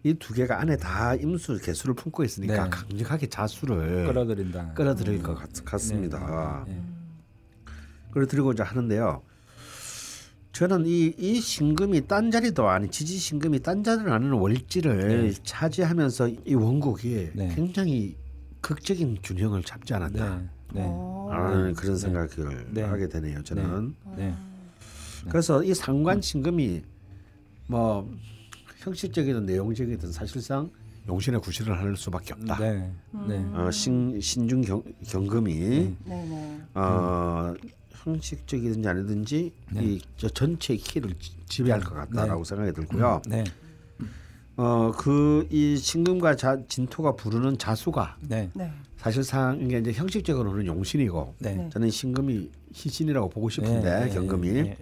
[0.04, 2.70] 이 두 개가 안에 다 임수 개수를 품고 있으니까 네.
[2.72, 4.74] 강력하게 자수를 끌어들인다.
[4.74, 6.66] 끌어들일 것 같, 같습니다.
[6.68, 6.82] 네.
[8.12, 9.22] 끌어들이고 이제 하는데요.
[10.54, 16.56] 저는 이, 이 신금이 딴 자리도 아닌 지지 신금이 딴 자리를 아는 월지를 차지하면서 이
[16.56, 17.54] 원국이 네.
[17.56, 18.16] 굉장히
[18.62, 20.50] 극적인 균형을 잡지 않았나 네.
[20.74, 20.84] 네.
[20.86, 22.00] 어, 하는 그런 네.
[22.00, 22.84] 생각을 네.
[22.84, 23.44] 하게 되네요.
[23.44, 24.34] 저는 네.
[25.30, 26.82] 그래서 이 상관 신금이
[27.68, 28.10] 뭐
[28.80, 30.70] 형식적이든 내용적이든 사실상
[31.08, 32.58] 용신의 구실을 할 수밖에 없다.
[32.60, 32.92] 네.
[33.28, 33.38] 네.
[33.38, 33.54] 음.
[33.56, 36.62] 어, 신 신중 경, 경금이 네네.
[36.76, 37.54] 어,
[37.92, 39.84] 형식적이든지 아니든지 네.
[39.84, 43.22] 이저 전체 키를 지- 지배할 것 같다라고 생각이 들고요.
[44.62, 44.68] 네.
[44.68, 48.50] 어그이 신금과 자, 진토가 부르는 자수가 네.
[48.54, 48.72] 네.
[48.98, 51.56] 사실상 이게 이제 형식적으로는 용신이고 네.
[51.56, 51.70] 네.
[51.72, 54.74] 저는 신금이 희신이라고 보고 싶은데 네, 네, 경금이.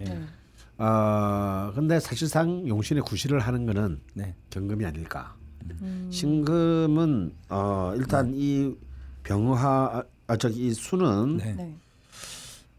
[0.78, 4.34] 어 근데 사실상 용신의 구실을 하는 거는 네.
[4.50, 5.34] 경금이 아닐까.
[5.82, 6.08] 음.
[6.10, 8.74] 신금은 어 일단 이
[9.22, 11.54] 병화 아 저기 이 수는 네.
[11.54, 11.74] 네.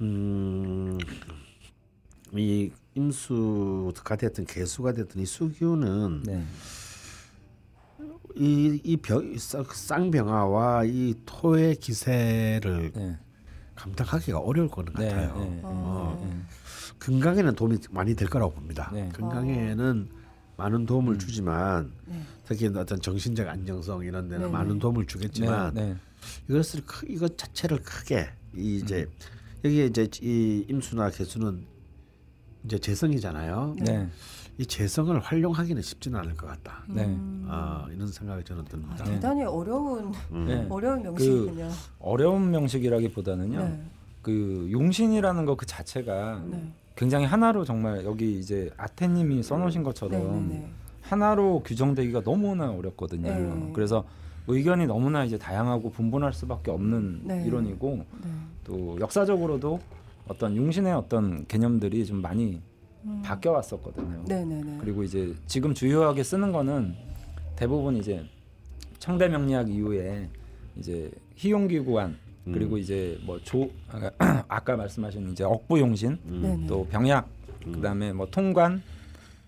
[0.02, 0.98] 음,
[2.34, 6.44] 이 임수가 됐든 개수가 됐든 이 수규는 네.
[8.36, 8.98] 이이
[9.74, 13.18] 쌍병화와 이 토의 기세를 네.
[13.76, 15.10] 감당하기가 어려울 거는 네.
[15.10, 15.38] 같아요.
[15.38, 15.60] 네.
[15.64, 16.20] 어.
[16.24, 16.42] 네.
[17.00, 18.92] 건강에는 도움이 많이 될 거라고 봅니다.
[18.94, 19.10] 네.
[19.10, 20.10] 건강에는
[20.58, 21.20] 많은 도움을 음.
[21.20, 22.22] 주지만 네.
[22.46, 24.52] 특히 어떤 정신적 안정성 이런 데는.
[24.52, 25.86] 많은 도움을 주겠지만 네.
[25.94, 25.96] 네.
[26.50, 29.12] 이것을 크, 이것 자체를 크게 이 이제 음.
[29.66, 31.66] 여기에 이제 이 임수나 개수는
[32.66, 33.76] 이제 재성이잖아요.
[34.58, 34.64] 네.
[34.64, 36.84] 이 재성을 활용하기는 쉽지는 않을 것 같다.
[36.88, 37.06] 네.
[37.06, 37.46] 음.
[37.48, 39.04] 아 이런 생각이 저는 아, 듭니다.
[39.04, 39.12] 네.
[39.12, 40.46] 대단히 어려운 음.
[40.46, 40.68] 네.
[40.70, 41.70] 어려운 명식이군요.
[42.00, 43.60] 어려운 명식이라기보다는요.
[43.60, 43.84] 네.
[44.22, 46.72] 그 용신이라는 거그 자체가 네.
[46.96, 50.56] 굉장히 하나로 정말 여기 이제 아테님이 써놓으신 것처럼 네.
[50.56, 50.70] 네.
[51.02, 53.30] 하나로 규정되기가 너무나 어렵거든요.
[53.30, 53.72] 네.
[53.74, 54.06] 그래서
[54.48, 57.46] 의견이 너무나 이제 다양하고 분분할 수밖에 없는 네.
[57.46, 58.30] 이론이고 네.
[58.64, 59.80] 또 역사적으로도
[60.28, 62.62] 어떤 용신의 어떤 개념들이 좀 많이
[63.06, 63.22] 음.
[63.24, 64.24] 바뀌어 왔었거든요.
[64.26, 64.46] 네.
[64.46, 64.62] 네.
[64.64, 64.78] 네.
[64.82, 66.96] 그리고 이제 지금 주요하게 쓰는 거는
[67.56, 68.26] 대부분 이제
[69.00, 70.30] 청대 명리학 이후에
[70.78, 72.52] 이제 희용기구안 음.
[72.52, 73.70] 그리고 이제 뭐조
[74.48, 76.40] 아까 말씀하신 이제 억부 용신 음.
[76.42, 76.56] 네.
[76.56, 76.68] 네.
[76.68, 77.28] 또 병약
[77.68, 77.72] 음.
[77.74, 78.82] 그다음에 뭐 통관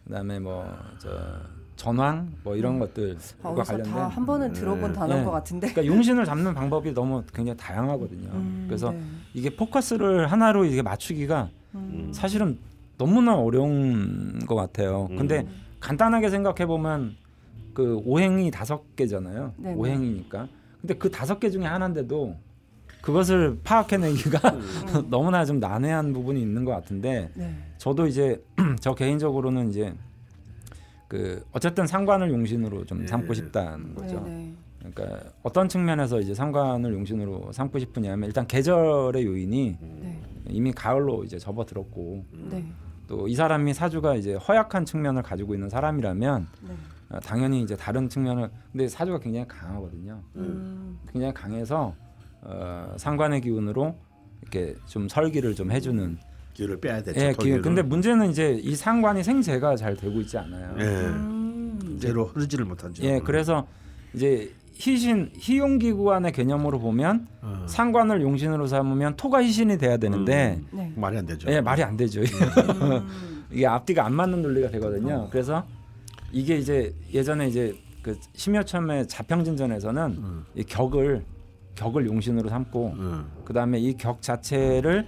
[0.06, 1.42] 그다음에 뭐저
[1.76, 4.60] 전황 뭐 이런 것들과 아, 어디서 관련된 다한 번은 네.
[4.60, 5.26] 들어본 단어인 네.
[5.26, 5.72] 것 같은데.
[5.72, 8.30] 그러니까 용신을 잡는 방법이 너무 굉장히 다양하거든요.
[8.32, 9.02] 음, 그래서 네.
[9.34, 12.12] 이게 포커스를 하나로 이게 맞추기가 음.
[12.14, 12.58] 사실은
[12.98, 15.08] 너무나 어려운 것 같아요.
[15.18, 15.62] 근데 음.
[15.80, 17.16] 간단하게 생각해 보면
[17.74, 19.54] 그 오행이 다섯 개잖아요.
[19.58, 19.76] 네네.
[19.76, 20.48] 오행이니까.
[20.82, 22.36] 근데 그 다섯 개 중에 하나인데도
[23.02, 25.08] 그것을 파악해내기가 음.
[25.10, 27.56] 너무나 좀 난해한 부분이 있는 것 같은데 네.
[27.78, 28.42] 저도 이제
[28.80, 29.94] 저 개인적으로는 이제
[31.08, 33.08] 그 어쨌든 상관을 용신으로 좀 네.
[33.08, 34.22] 삼고 싶다는 거죠.
[34.26, 34.54] 네.
[34.80, 40.20] 그러니까 어떤 측면에서 이제 상관을 용신으로 삼고 싶으냐면 일단 계절의 요인이 네.
[40.48, 42.66] 이미 가을로 이제 접어들었고 네.
[43.08, 46.74] 또 이 사람이 사주가 이제 허약한 측면을 가지고 있는 사람이라면 네.
[47.10, 50.22] 어, 당연히 이제 다른 측면을 근데 사주가 굉장히 강하거든요.
[50.36, 51.00] 음.
[51.12, 51.94] 굉장히 강해서
[52.42, 53.96] 어, 상관의 기운으로
[54.42, 56.18] 이렇게 좀 설기를 좀 해주는
[56.54, 57.20] 기회를 빼야 되죠.
[57.20, 57.34] 예, 기운.
[57.36, 57.62] 토기를.
[57.62, 60.76] 근데 문제는 이제 이 상관이 생재가 잘 되고 있지 않아요.
[60.80, 60.84] 예.
[60.84, 61.98] 음.
[62.02, 63.04] 제로 흐르지를 못한죠.
[63.04, 63.66] 예, 그래서
[64.14, 67.66] 이제 희신 희용기구안의 개념으로 보면 어.
[67.68, 70.78] 상관을 용신으로 삼으면 토가 희신이 돼야 되는데 음.
[70.78, 70.94] 네.
[70.96, 71.50] 말이 안 되죠.
[71.52, 72.22] 예, 말이 안 되죠.
[72.22, 73.08] 음.
[73.52, 75.28] 이게 앞뒤가 안 맞는 논리가 되거든요.
[75.32, 75.64] 그래서
[76.32, 80.46] 이게 이제 예전에 이제 그 심여첨의 자평진전에서는 음.
[80.56, 81.24] 이 격을
[81.76, 83.26] 격을 용신으로 삼고 음.
[83.46, 85.06] 그다음에 이 격 자체를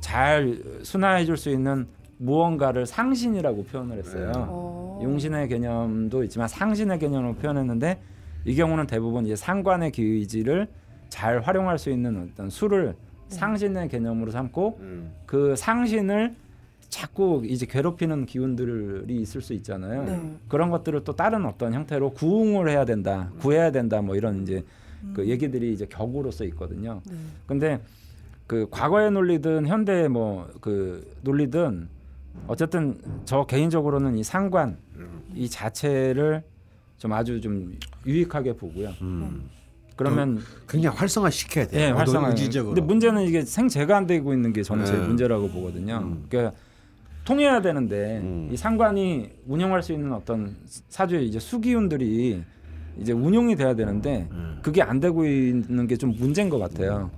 [0.00, 1.86] 잘 순화해 줄 수 있는
[2.18, 4.32] 무언가를 상신이라고 표현을 했어요.
[4.36, 5.00] 어.
[5.02, 8.00] 용신의 개념도 있지만 상신의 개념으로 표현했는데
[8.46, 10.68] 이 경우는 대부분 이제 상관의 기의지를
[11.08, 12.94] 잘 활용할 수 있는 어떤 수를
[13.28, 15.12] 상신의 개념으로 삼고 음.
[15.26, 16.34] 그 상신을
[16.88, 20.04] 자꾸 이제 괴롭히는 기운들이 있을 수 있잖아요.
[20.04, 20.36] 네.
[20.48, 24.64] 그런 것들을 또 다른 어떤 형태로 구웅을 해야 된다, 구해야 된다, 뭐 이런 이제
[25.12, 27.02] 그 얘기들이 이제 격으로서 있거든요.
[27.04, 27.16] 네.
[27.46, 27.80] 근데
[28.46, 31.88] 그 과거의 논리든 현대의 뭐 그 논리든
[32.46, 34.76] 어쨌든 저 개인적으로는 이 상관
[35.34, 36.44] 이 자체를
[36.98, 38.90] 좀 아주 좀 유익하게 보고요.
[39.02, 39.48] 음.
[39.96, 41.80] 그러면 굉장히 활성화 시켜야 돼요.
[41.80, 42.28] 예, 모두 활성화.
[42.30, 42.74] 의지적으로.
[42.74, 45.06] 근데 문제는 이게 생재가 안 되고 있는 게 저는 제일 네.
[45.06, 46.00] 문제라고 보거든요.
[46.02, 46.26] 음.
[46.28, 46.54] 그러니까
[47.24, 48.50] 통해야 되는데 음.
[48.52, 50.54] 이 상관이 운영할 수 있는 어떤
[50.88, 52.42] 사주의 이제 수기운들이
[53.00, 54.58] 이제 운용이 돼야 되는데 음.
[54.62, 57.10] 그게 안 되고 있는 게 좀 문제인 것 같아요.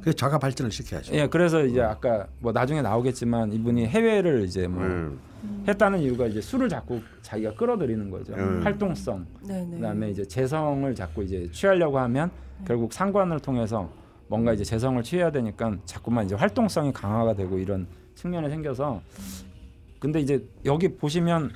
[0.00, 1.14] 그래서 자가 발전을 시켜야죠.
[1.14, 5.18] 예, 그래서 이제 아까 뭐 나중에 나오겠지만 이분이 해외를 이제 뭐 음.
[5.66, 8.34] 했다는 이유가 이제 술을 자꾸 자기가 끌어들이는 거죠.
[8.34, 8.60] 음.
[8.62, 9.26] 활동성.
[9.42, 9.64] 네.
[9.64, 9.76] 네.
[9.76, 12.30] 그다음에 이제 재성을 자꾸 이제 취하려고 하면
[12.66, 13.90] 결국 상관을 통해서
[14.28, 19.02] 뭔가 이제 재성을 취해야 되니까 자꾸만 이제 활동성이 강화가 되고 이런 측면이 생겨서
[19.98, 21.50] 근데 이제 여기 보시면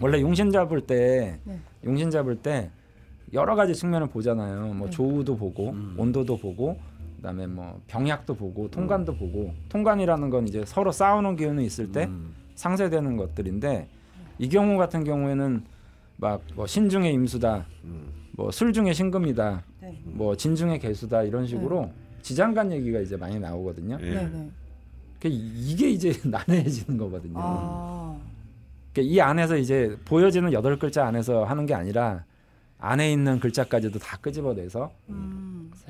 [0.00, 1.58] 원래 용신 잡을 때 네.
[1.84, 2.70] 용신 잡을 때
[3.32, 4.74] 여러 가지 측면을 보잖아요.
[4.74, 4.90] 뭐 네.
[4.90, 5.94] 조우도 보고 음.
[5.96, 6.78] 온도도 보고
[7.16, 12.34] 그다음에 뭐 병약도 보고 통관도 보고 통관이라는 건 이제 서로 싸우는 기운이 있을 때 음.
[12.54, 13.88] 상쇄되는 것들인데
[14.38, 15.64] 이 경우 같은 경우에는
[16.16, 17.66] 막 뭐 신중의 임수다,
[18.32, 20.00] 뭐 술중의 신금이다, 네.
[20.04, 21.90] 뭐 진중의 개수다 이런 식으로
[22.22, 23.98] 지장간 얘기가 이제 많이 나오거든요.
[24.00, 24.14] 예.
[24.14, 24.50] 네, 네.
[25.20, 27.34] 그 이게 이제 난해해지는 거거든요.
[27.36, 28.16] 아.
[28.92, 32.24] 그러니까 이 안에서 이제 보여지는 여덟 글자 안에서 하는 게 아니라
[32.78, 35.41] 안에 있는 글자까지도 다 끄집어내서 음.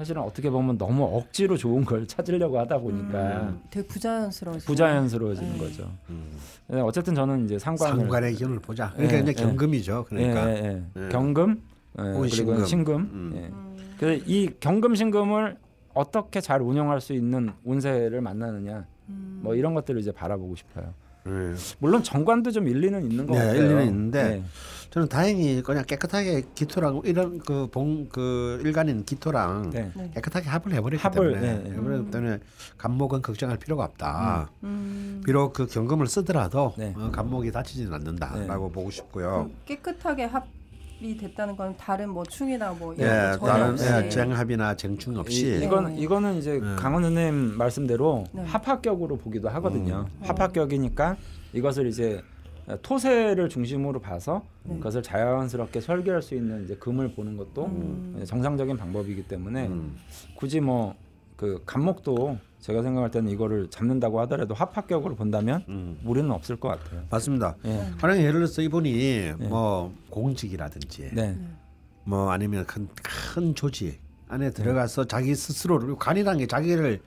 [0.03, 3.61] 사실은 어떻게 보면 너무 억지로 좋은 걸 찾으려고 하다 보니까 음.
[3.71, 4.67] 되게 부자연스러워지.
[4.67, 5.59] 부자연스러워지는 네.
[5.59, 5.89] 거죠.
[6.11, 6.33] 음.
[6.67, 8.91] 네, 어쨌든 저는 이제 상관을 상관의 기운을 보자.
[8.95, 9.33] 그러니까 예, 이제 예.
[9.33, 10.07] 경금이죠.
[10.09, 11.09] 그러니까 예, 예.
[11.09, 11.63] 경금
[11.95, 12.65] 그리고 신금.
[12.67, 12.97] 신금.
[12.97, 13.33] 음.
[13.37, 13.41] 예.
[13.47, 13.77] 음.
[13.97, 15.57] 그래서 이 경금 신금을
[15.95, 19.41] 어떻게 잘 운영할 수 있는 운세를 만나느냐 음.
[19.45, 20.95] 뭐 이런 것들을 이제 바라보고 싶어요.
[21.27, 21.55] 예.
[21.79, 23.63] 물론 정관도 좀 일리는 있는 것 네, 같아요.
[23.63, 24.45] 일리는 있는데 네.
[24.91, 29.91] 저는 다행히 그냥 깨끗하게 기토랑 이런 그봉그 일간인 기토랑 네.
[29.95, 30.11] 네.
[30.15, 31.77] 깨끗하게 합을 해버렸기 합을, 때문에 네, 네.
[31.77, 32.39] 해버렸기 때문에
[32.77, 34.51] 간목은 걱정할 필요가 없다.
[34.65, 35.23] 음.
[35.25, 36.93] 비록 그 경금을 쓰더라도 네.
[36.97, 39.49] 어, 간목이 다치지는 않는다라고 보고 싶고요.
[39.65, 40.47] 그 깨끗하게 합
[41.03, 43.87] 이 됐다는 건 다른 뭐 충이나 뭐 예, 이런 거 전혀 다른 없이.
[43.93, 46.01] 예, 쟁합이나 쟁충 없이 이, 이거는 네.
[46.01, 46.77] 이거는 이제 네.
[46.77, 48.43] 강원 선생님 말씀대로 네.
[48.45, 50.07] 합합격으로 보기도 하거든요.
[50.09, 50.27] 음.
[50.27, 51.17] 합합격이니까
[51.55, 52.23] 이것을 이제
[52.83, 54.77] 토세를 중심으로 봐서 네.
[54.77, 58.23] 그것을 자연스럽게 설계할 수 있는 이제 금을 보는 것도 음.
[58.25, 59.97] 정상적인 방법이기 때문에 음.
[60.37, 65.99] 굳이 뭐그 간목도 제가 생각할 때는 이거를 잡는다고 하더라도 합합격으로 본다면 음.
[66.03, 67.03] 무리는 없을 것 같아요.
[67.11, 67.57] 맞습니다.
[67.65, 67.91] 예.
[68.01, 71.37] 만약 예를 들어서 이분이 뭐 공직이라든지 네.
[72.05, 77.01] 뭐 아니면 큰, 큰 조직 안에 들어가서 자기 스스로를 간이라는 게 자기를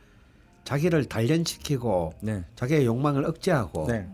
[0.66, 2.44] 자기를 단련시키고 네.
[2.58, 4.10] 자기의 욕망을 억제하고 네.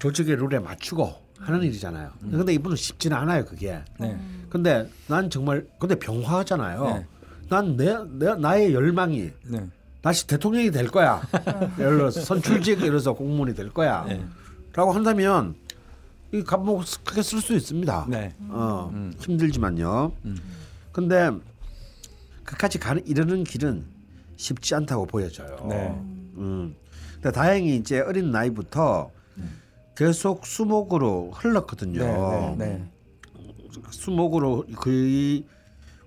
[0.00, 2.10] 조직의 룰에 맞추고 하는 일이잖아요.
[2.20, 3.78] 근데 이분은 쉽지는 않아요, 그게.
[4.00, 4.18] 네.
[4.48, 6.84] 근데 난 정말 근데 병화잖아요.
[6.84, 7.06] 네.
[7.48, 9.68] 난내 내 나의 열망이 네.
[10.06, 11.20] 다시 대통령이 될 거야.
[11.80, 14.04] 예를 들어서 선출직 이래서 공무원이 될 거야.
[14.04, 14.24] 네.
[14.72, 15.56] 라고 한다면
[16.32, 18.06] 이 감목 크게 쓸 수 있습니다.
[18.08, 18.32] 네.
[18.50, 19.12] 어, 음.
[19.18, 20.12] 힘들지만요.
[20.24, 20.38] 음.
[20.92, 21.32] 근데
[22.44, 23.84] 그까지 가는 이르는 길은
[24.36, 25.66] 쉽지 않다고 보여져요.
[25.68, 25.88] 네.
[26.36, 26.76] 음.
[27.14, 29.10] 근데 다행히 이제 어린 나이부터
[29.96, 32.54] 계속 수목으로 흘렀거든요.
[32.56, 32.56] 네.
[32.56, 32.66] 네.
[32.76, 32.90] 네.
[33.90, 35.44] 수목으로 거의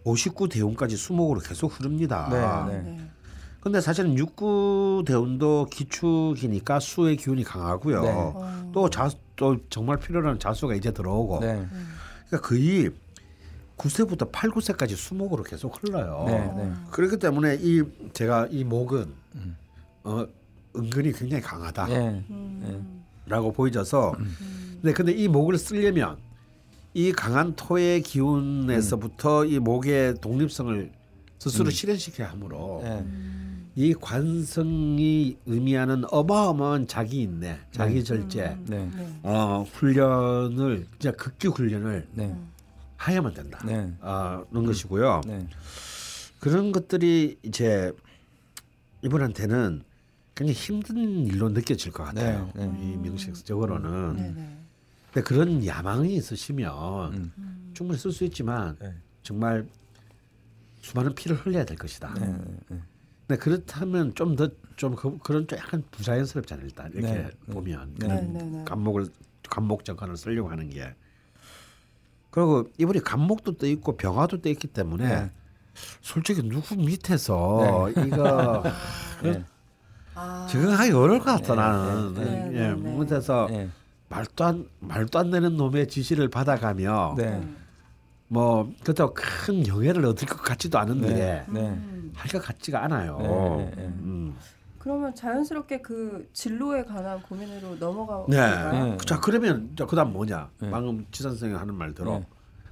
[0.05, 2.29] 59 대운까지 수목으로 계속 흐릅니다.
[3.69, 3.73] 네, 네.
[3.73, 3.79] 네.
[3.79, 8.01] 근데 사실은 육구 대운도 기축이니까 수의 기운이 강하고요.
[8.01, 8.09] 네.
[8.11, 8.69] 어.
[8.73, 11.39] 또 자, 또 정말 필요한 자수가 이제 들어오고.
[11.39, 11.65] 네.
[12.27, 12.91] 그러니까 거의
[13.77, 16.25] 9세부터 8, 9세까지 수목으로 계속 흘러요.
[16.27, 16.53] 네.
[16.55, 16.73] 네.
[16.91, 17.81] 그렇기 때문에 이
[18.13, 19.13] 제가 이 목은
[20.03, 20.25] 어,
[20.75, 22.23] 은근히 굉장히 강하다 라고 예.
[22.29, 23.01] 음.
[23.55, 24.15] 보여져서
[24.81, 26.17] 근데 근데 이 목을 쓰려면
[26.93, 30.91] 이 강한 토의 기운에서부터 이 목의 독립성을
[31.39, 33.05] 스스로 실현시켜야 하므로 예.
[33.79, 38.91] 이 관성이 의미하는 어마어마한 자기 인내, 자기 절제, 네.
[38.93, 39.19] 네.
[39.23, 42.37] 어, 훈련을 진짜 극기 훈련을 네.
[43.07, 43.57] 해야만 된다.
[43.65, 43.93] 네.
[44.01, 45.21] 아, 그런 것이고요.
[45.25, 45.47] 네.
[46.41, 47.93] 그런 것들이 이제
[49.01, 49.83] 이분한테는
[50.35, 52.51] 굉장히 힘든 일로 느껴질 것 같아요.
[52.55, 52.81] 네, 네.
[52.83, 54.15] 이 명식적으로는.
[54.17, 54.33] 네.
[54.33, 54.57] 네.
[55.13, 57.71] 근데 그런 야망이 있으시면 음.
[57.73, 58.93] 충분히 쓸 수 있지만 네.
[59.23, 59.65] 정말
[60.81, 62.13] 수많은 피를 흘려야 될 것이다.
[62.15, 62.27] 네.
[62.27, 62.37] 네.
[62.67, 62.88] 근
[63.29, 66.65] 데 그렇다면 좀 더좀 그런 좀 약간 부자연스럽잖아요.
[66.65, 67.53] 일단 이렇게 네, 네.
[67.53, 68.65] 보면 네, 그런 네, 네.
[68.65, 69.05] 간목을
[69.47, 70.95] 간목 정관을 쓰려고 하는 게
[72.31, 75.31] 그리고 이분이 간목도 떠 있고 병화도 떠 있기 때문에 네.
[76.01, 78.63] 솔직히 누구 밑에서 이거
[79.21, 79.43] 네.
[80.15, 80.47] 아.
[80.49, 82.97] 적응하기 어려울 것 같아 네, 나는 네, 네, 예, 네, 네.
[82.97, 83.69] 밑에서 네.
[84.09, 87.47] 말도 안 말도 안 되는 놈의 지시를 받아가며 네.
[88.27, 91.69] 뭐 그렇다고 큰 영예를 얻을 것 같지도 않은데 네.
[91.69, 91.98] 음.
[92.19, 93.17] 할것 같지가 않아요.
[93.19, 93.83] 네, 네, 네.
[93.87, 94.35] 음.
[94.77, 98.37] 그러면 자연스럽게 그 진로에 관한 고민으로 넘어가 네.
[98.37, 98.97] 네.
[99.05, 100.49] 자 그러면 자, 그다음 뭐냐?
[100.59, 100.69] 네.
[100.69, 102.27] 방금 지선 선생님 하는 말대로 네.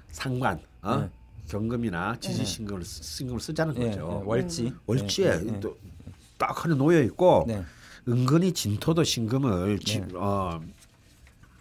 [0.09, 0.97] 상관, 어?
[0.97, 1.09] 네.
[1.49, 2.19] 경금이나 네.
[2.19, 3.89] 지지 신금을 쓰- 신금을 쓰자는 네.
[3.91, 4.07] 거죠.
[4.21, 4.21] 네.
[4.25, 4.73] 월지.
[4.85, 5.51] 월지에 네.
[5.51, 5.59] 네.
[5.59, 7.63] 또딱 하나 놓여 있고 네.
[8.07, 10.07] 은근히 진토도 신금을 지- 네.
[10.15, 10.59] 어,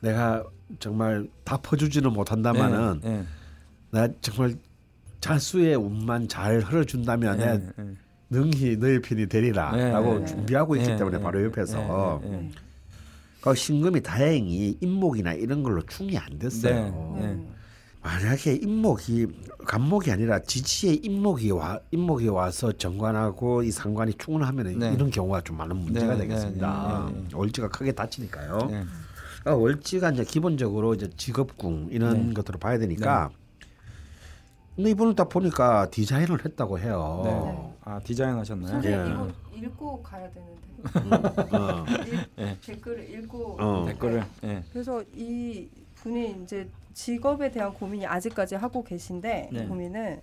[0.01, 0.45] 내가
[0.81, 3.25] 정말 다 퍼주지는 못한다마는 네.
[3.91, 4.55] 나 정말
[5.27, 7.59] 자수의 운만 잘 흘러준다면 네.
[7.59, 7.95] 내 네.
[8.31, 10.25] 능히 너의 편이 되리라라고 네.
[10.27, 10.97] 준비하고 있기 네.
[10.97, 11.23] 때문에 네.
[11.23, 12.31] 바로 옆에서 네.
[12.31, 12.51] 네.
[13.41, 17.17] 그 신금이 다행히 인목이나 이런 걸로 충이 안 됐어요.
[17.19, 17.27] 네.
[17.27, 17.47] 네.
[18.03, 19.27] 만약에 인목이
[19.67, 24.93] 간목이 아니라 지지의 인목이 와 인목이 와서 정관하고 이 상관이 충을 네.
[24.95, 27.07] 이런 경우가 좀 많은 문제가 네, 되겠습니다.
[27.09, 27.29] 네, 네, 네.
[27.35, 28.59] 월지가 크게 다치니까요.
[28.71, 28.85] 네.
[29.41, 32.35] 그러니까 월지가 이제 기본적으로 이제 직업궁 이런 네.
[32.35, 33.31] 것들을 봐야 되니까.
[34.77, 37.23] 근데 이분을 딱 보니까 디자인을 했다고 해요.
[37.25, 37.75] 네.
[37.85, 38.79] 아 디자인 하셨나요?
[38.85, 38.91] 예.
[38.93, 39.29] 선생님 이거
[39.67, 40.57] 읽고 가야 되는데
[41.57, 41.85] 어.
[42.07, 42.59] 읽- 네.
[42.65, 43.87] 댓글을 읽고 어.
[43.87, 44.23] 댓글을.
[44.45, 44.63] 예.
[44.73, 49.65] 그래서 이 분이 이제 직업에 대한 고민이 아직까지 하고 계신데 네.
[49.65, 50.21] 이 고민은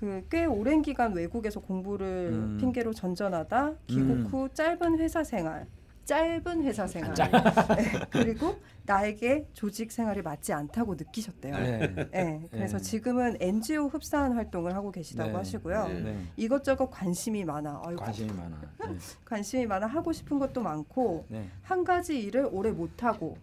[0.00, 2.58] 그 꽤 오랜 기간 외국에서 공부를 음.
[2.60, 4.26] 핑계로 전전하다 귀국 음.
[4.26, 5.64] 후 짧은 회사 생활,
[6.04, 8.00] 짧은 회사 생활, 네.
[8.10, 11.56] 그리고 나에게 조직 생활이 맞지 않다고 느끼셨대요.
[11.56, 12.08] 네.
[12.10, 12.46] 네.
[12.50, 12.82] 그래서 네.
[12.82, 15.36] 지금은 NGO 흡사한 활동을 하고 계시다고 네.
[15.36, 15.88] 하시고요.
[15.88, 16.00] 네.
[16.00, 16.22] 네.
[16.36, 17.82] 이것저것 관심이 많아.
[17.84, 18.60] 아이고, 관심이 많아.
[18.60, 18.96] 네.
[19.24, 21.48] 관심이 많아 하고 싶은 것도 많고 네.
[21.62, 23.36] 한 가지 일을 오래 못 하고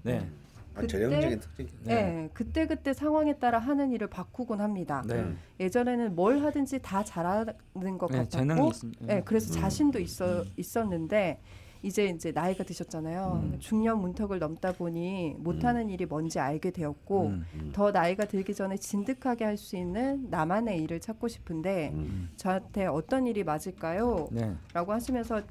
[0.73, 1.67] 그때-.
[1.83, 2.29] 네.
[2.33, 5.03] 그때 그때 상황에 따라 하는 일을 바꾸곤 합니다.
[5.05, 5.25] 네.
[5.59, 8.87] 예전에는 뭘 하든지 다 잘하는 것 네, 재능이 같았고.
[9.01, 9.61] 네, 그래서 음.
[9.61, 11.41] 자신도 있어 있었는데
[11.81, 13.41] 이제 이제 나이가 드셨잖아요.
[13.43, 13.55] 음.
[13.59, 17.45] 중년 문턱을 넘다 보니 못하는 일이 뭔지 알게 되었고 음.
[17.53, 17.69] 음.
[17.73, 22.29] 더 나이가 들기 전에 진득하게 할 수 있는 나만의 일을 찾고 싶은데 음.
[22.37, 24.29] 저한테 어떤 일이 맞을까요?
[24.31, 24.53] 네.
[24.73, 25.41] 라고 하시면서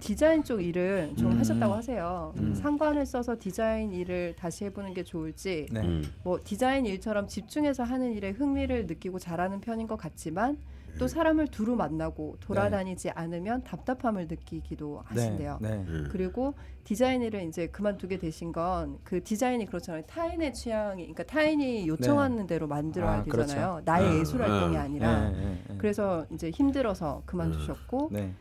[0.00, 1.38] 디자인 쪽 일을 좀 음.
[1.38, 2.32] 하셨다고 하세요.
[2.38, 2.54] 음.
[2.54, 5.80] 상관을 써서 디자인 일을 다시 해보는 게 좋을지 네.
[5.80, 6.02] 음.
[6.24, 10.56] 뭐 디자인 일처럼 집중해서 하는 일에 흥미를 느끼고 잘하는 편인 것 같지만
[10.98, 15.58] 또 사람을 두루 만나고 돌아다니지 않으면 답답함을 느끼기도 하신대요.
[15.60, 15.68] 네.
[15.70, 15.74] 네.
[15.88, 16.08] 음.
[16.10, 20.02] 그리고 디자인 일을 이제 그만두게 되신 건 그 디자인이 그렇잖아요.
[20.06, 23.48] 타인의 취향이 그러니까 타인이 요청하는 대로 만들어야 아, 그렇죠.
[23.48, 23.82] 되잖아요.
[23.84, 24.80] 나의 음, 예술 활동이 음.
[24.80, 25.30] 아니라.
[25.30, 25.74] 네, 네, 네.
[25.78, 28.32] 그래서 이제 힘들어서 그만두셨고 네.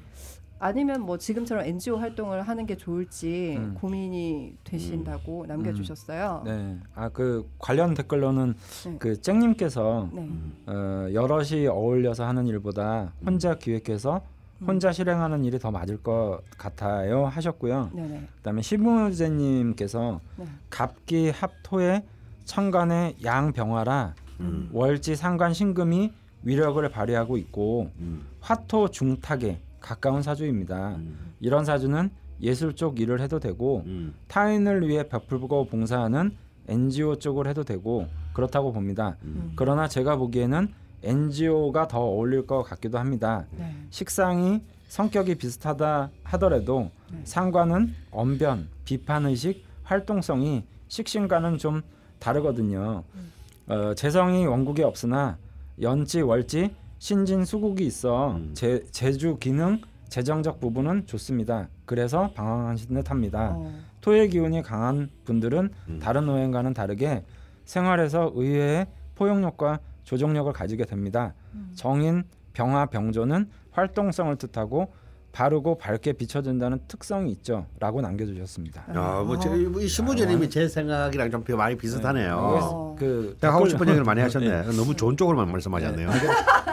[0.60, 3.76] 아니면 뭐 지금처럼 NGO 활동을 하는 게 좋을지 음.
[3.80, 6.44] 고민이 되신다고 남겨주셨어요.
[6.46, 6.78] 네.
[6.96, 8.54] 아 그 관련 댓글로는
[8.86, 8.96] 네.
[9.00, 10.30] 그 쨍님께서 네.
[10.68, 14.22] 어, 여럿이 어울려서 하는 일보다 혼자 기획해서
[14.62, 14.68] 음.
[14.68, 17.92] 혼자 실행하는 일이 더 맞을 것 같아요 하셨고요.
[17.94, 18.28] 네네.
[18.38, 20.46] 그다음에 시무제님께서 네.
[20.70, 22.04] 갑기 합토의
[22.46, 24.70] 천간의 양병화라 음.
[24.72, 28.26] 월지 상관 신금이 위력을 발휘하고 있고 음.
[28.40, 30.96] 화토 중탁에 가까운 사주입니다.
[30.96, 31.34] 음.
[31.40, 32.10] 이런 사주는
[32.42, 34.14] 예술 쪽 일을 해도 되고 음.
[34.28, 36.32] 타인을 위해 베풀고 봉사하는
[36.68, 39.18] NGO 쪽을 해도 되고 그렇다고 봅니다.
[39.24, 39.54] 음.
[39.56, 40.72] 그러나 제가 보기에는
[41.04, 43.46] NGO가 더 어울릴 것 같기도 합니다.
[43.58, 43.74] 네.
[43.90, 47.22] 식상이 성격이 비슷하다 하더라도 네.
[47.24, 51.82] 상관은 언변, 비판 의식, 활동성이 식신과는 좀
[52.20, 53.04] 다르거든요.
[53.16, 53.32] 음.
[53.72, 55.38] 어, 재성이 원국에 없으나
[55.82, 58.52] 연지 월지 신진 수국이 있어 음.
[58.54, 61.70] 제, 제주 기능 재정적 부분은 좋습니다.
[61.86, 63.54] 그래서 방황하신 듯합니다.
[63.56, 63.74] 어.
[64.02, 66.00] 토의 기운이 강한 분들은 음.
[66.00, 67.24] 다른 오행과는 다르게
[67.66, 71.34] 생활에서 의외의 포용력과 조정력을 가지게 됩니다.
[71.54, 71.72] 음.
[71.76, 72.24] 정인,
[72.54, 74.92] 병화, 병조는 활동성을 뜻하고
[75.32, 78.86] 바르고 밝게 비춰준다는 특성이 있죠.라고 남겨주셨습니다.
[78.96, 79.40] 야, 뭐 아.
[79.40, 79.50] 제,
[79.82, 82.36] 이 신부제님이 제 생각이랑 좀 많이 비슷하네요.
[82.36, 82.96] 어.
[82.98, 84.64] 그 하고 댓글- 싶은 얘기를 많이 하셨네.
[84.76, 86.10] 너무 좋은 쪽으로만 말씀하셨네요.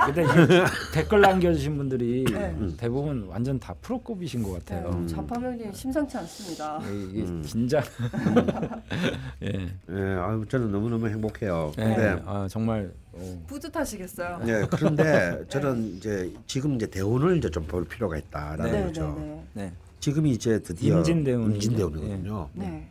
[0.06, 2.56] 근데 이게 댓글 남겨주신 분들이 네.
[2.76, 4.90] 대부분 완전 다 프로급이신 것 네, 같아요.
[4.92, 5.06] 음.
[5.06, 6.80] 자파명님 심상치 않습니다.
[7.10, 7.42] 이게 음.
[7.46, 7.82] 긴장.
[9.42, 9.48] 예.
[9.90, 11.72] 예, 아유, 저는 너무 너무 행복해요.
[11.78, 11.82] 예.
[11.82, 13.05] 근데 아, 정말 어,
[13.46, 14.40] 뿌듯하시겠어요.
[14.46, 19.14] 예, 그런데 저는 이제 지금 이제 대운을 이제 좀 볼 필요가 있다라는 네, 거죠.
[19.18, 19.72] 네, 네.
[20.00, 21.54] 지금이 이제 드디어 임진대운이죠.
[21.54, 22.48] 임진대운이거든요.
[22.54, 22.66] 네.
[22.70, 22.88] 네.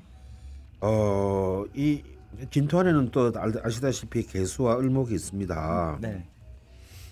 [0.82, 2.02] 어, 이
[2.52, 6.00] 진토 안에는 또 알- 아시다시피 개수와 을목이 있습니다.
[6.02, 6.26] 네.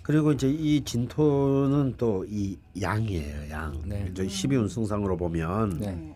[0.01, 3.82] 그리고 이제 이 진토는 또 이 양이에요, 양.
[3.86, 4.07] 네.
[4.11, 5.91] 이제 12운 승상으로 보면 네.
[5.93, 6.16] 네.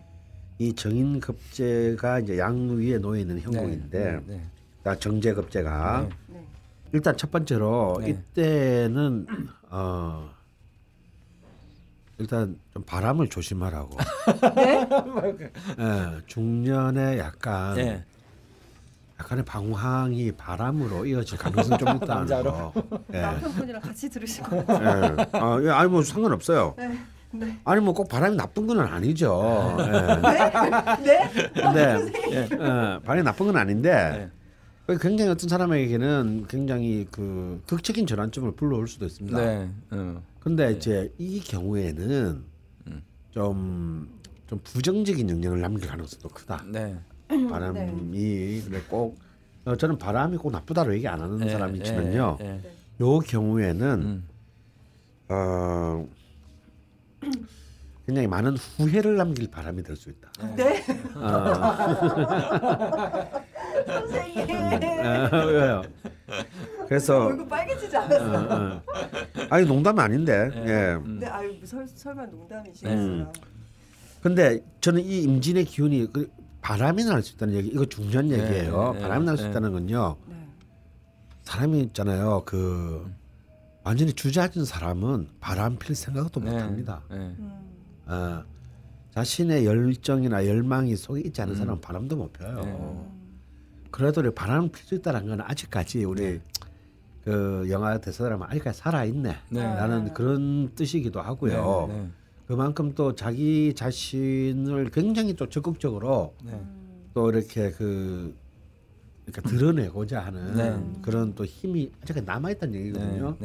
[0.58, 3.42] 이 정인급제가 이제 양 위에 놓여 있는 네.
[3.42, 4.40] 형국인데, 네.
[4.98, 6.34] 정제급제가 네.
[6.34, 6.44] 네.
[6.92, 8.10] 일단 첫 번째로 네.
[8.10, 9.26] 이때는
[9.70, 10.30] 어
[12.18, 13.96] 일단 좀 바람을 조심하라고.
[14.56, 14.88] 네?
[15.78, 18.04] 예, 중년에 약간 네.
[19.20, 22.26] 약간의 방황이 바람으로 이어질 가능성이 좀 있다는?
[22.26, 22.72] 거.
[23.12, 23.20] 예.
[23.20, 24.08] 남편분이랑 같이
[24.56, 24.58] 예.
[25.32, 26.74] 아, 예, 아니 뭐 상관없어요.
[26.76, 26.98] 네.
[27.30, 27.58] 네.
[27.64, 29.76] 아니 뭐 꼭 바람이 나쁜 건 아니죠.
[29.80, 29.84] 예.
[31.04, 31.30] 네?
[31.52, 32.48] 근데 예,
[33.04, 34.30] 바람이 나쁜 건 아닌데 네.
[34.96, 39.38] 굉장히 어떤 사람에게는 굉장히 그 극적인 전환점을 불러올 수도 있습니다.
[39.38, 39.70] 네.
[39.90, 40.22] 어.
[40.40, 42.42] 근데 이제 이 경우에는
[42.86, 43.02] 음.
[43.30, 44.08] 좀,
[44.46, 46.64] 좀 부정적인 영향을 남길 가능성도 크다.
[46.66, 46.98] 네.
[47.28, 49.18] 바람이 근데 꼭
[49.66, 52.38] 어, 저는 바람이 꼭 나쁘다로 얘기 안 하는 사람이지만요.
[52.40, 53.04] 예, 예, 예.
[53.04, 54.28] 요 경우에는 음.
[55.28, 56.08] 어,
[58.08, 60.30] 굉장히 많은 후회를 남길 바람이 될 수 있다.
[60.56, 60.82] 네?
[61.14, 61.54] 어,
[63.86, 64.48] 선생님.
[65.30, 65.82] 어, 왜요?
[66.88, 68.38] 그래서 얼굴 빨개지지 않았어요.
[68.48, 68.82] 어, 어.
[69.50, 70.50] 아니 농담이 아닌데.
[70.54, 70.94] 예.
[70.94, 71.18] 음.
[71.20, 72.98] 네, 아유 설, 설마 농담이시겠어요?
[72.98, 73.26] 음.
[74.22, 76.30] 근데 저는 이 임진의 기운이 그
[76.62, 78.94] 바람이 날 수 있다는 얘기 이거 중요한 네, 얘기예요.
[78.94, 79.50] 네, 바람이 날수 네.
[79.50, 80.16] 있다는 건요.
[80.26, 80.34] 네.
[81.42, 82.42] 사람이 있잖아요.
[82.46, 83.06] 그
[83.84, 86.50] 완전히 주저앉은 사람은 바람 필 생각도 네.
[86.52, 87.02] 못 합니다.
[87.10, 87.16] 네.
[87.16, 87.67] 음.
[88.08, 88.42] 어,
[89.10, 91.58] 자신의 열정이나 열망이 속에 있지 않은 음.
[91.58, 92.60] 사람은 바람도 못 펴요.
[92.62, 92.70] 네.
[92.70, 93.18] 음.
[93.90, 96.40] 그래도 바람 필수 있다는 건 아직까지 우리
[97.24, 99.36] 그 영화 대사라면 아직까지 살아 있네.
[99.50, 99.62] 네.
[99.62, 101.86] 라는 그런 뜻이기도 하고요.
[101.88, 102.08] 네, 네,
[102.46, 106.60] 그만큼 또 자기 자신을 굉장히 또 적극적으로 네.
[107.12, 108.34] 또 이렇게 그
[109.26, 111.00] 이렇게 드러내고자 하는 네.
[111.02, 113.36] 그런 또 힘이 아직 남아 있다는 얘기거든요.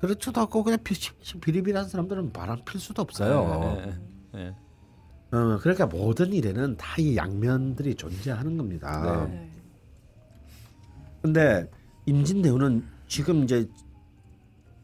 [0.00, 0.06] 네, 네.
[0.06, 0.94] 그렇지도 않고 그냥 비,
[1.40, 3.76] 비리비리한 사람들은 바람 필 수도 없어요.
[3.84, 3.94] 네,
[4.32, 4.48] 네,
[5.32, 9.26] 어, 그러니까 모든 일에는 다 이 양면들이 존재하는 겁니다.
[9.28, 9.34] 네.
[9.34, 9.50] 네.
[11.22, 11.70] 근데
[12.06, 13.68] 임진대우는 지금 이제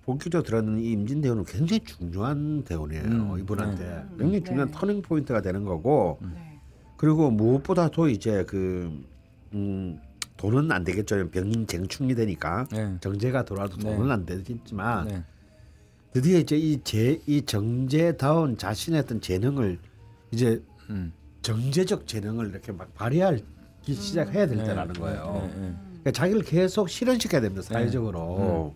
[0.05, 3.03] 본격적으로 들어가는 이 임진대우는 굉장히 중요한 대우네요.
[3.03, 4.03] 음, 이분한테 네.
[4.11, 4.45] 굉장히 네.
[4.45, 6.61] 중요한 터닝 포인트가 되는 거고 네.
[6.97, 9.03] 그리고 무엇보다도 이제 그
[9.53, 10.01] 음,
[10.37, 11.29] 돈은 안 되겠죠.
[11.31, 12.97] 병인 쟁충이 되니까 네.
[13.01, 13.97] 정제가 돌아도 네.
[13.97, 15.25] 돈은 안 되겠지만 네.
[16.13, 19.79] 드디어 이제 이 제 이 정제다운 자신의 어떤 재능을
[20.31, 21.13] 이제 음.
[21.43, 23.45] 정제적 재능을 이렇게 막 발휘하기
[23.95, 24.65] 시작해야 될 네.
[24.65, 25.49] 때라는 거예요.
[25.55, 25.75] 네, 네.
[26.01, 28.75] 그러니까 자기를 계속 실현시켜야 됩니다 사회적으로.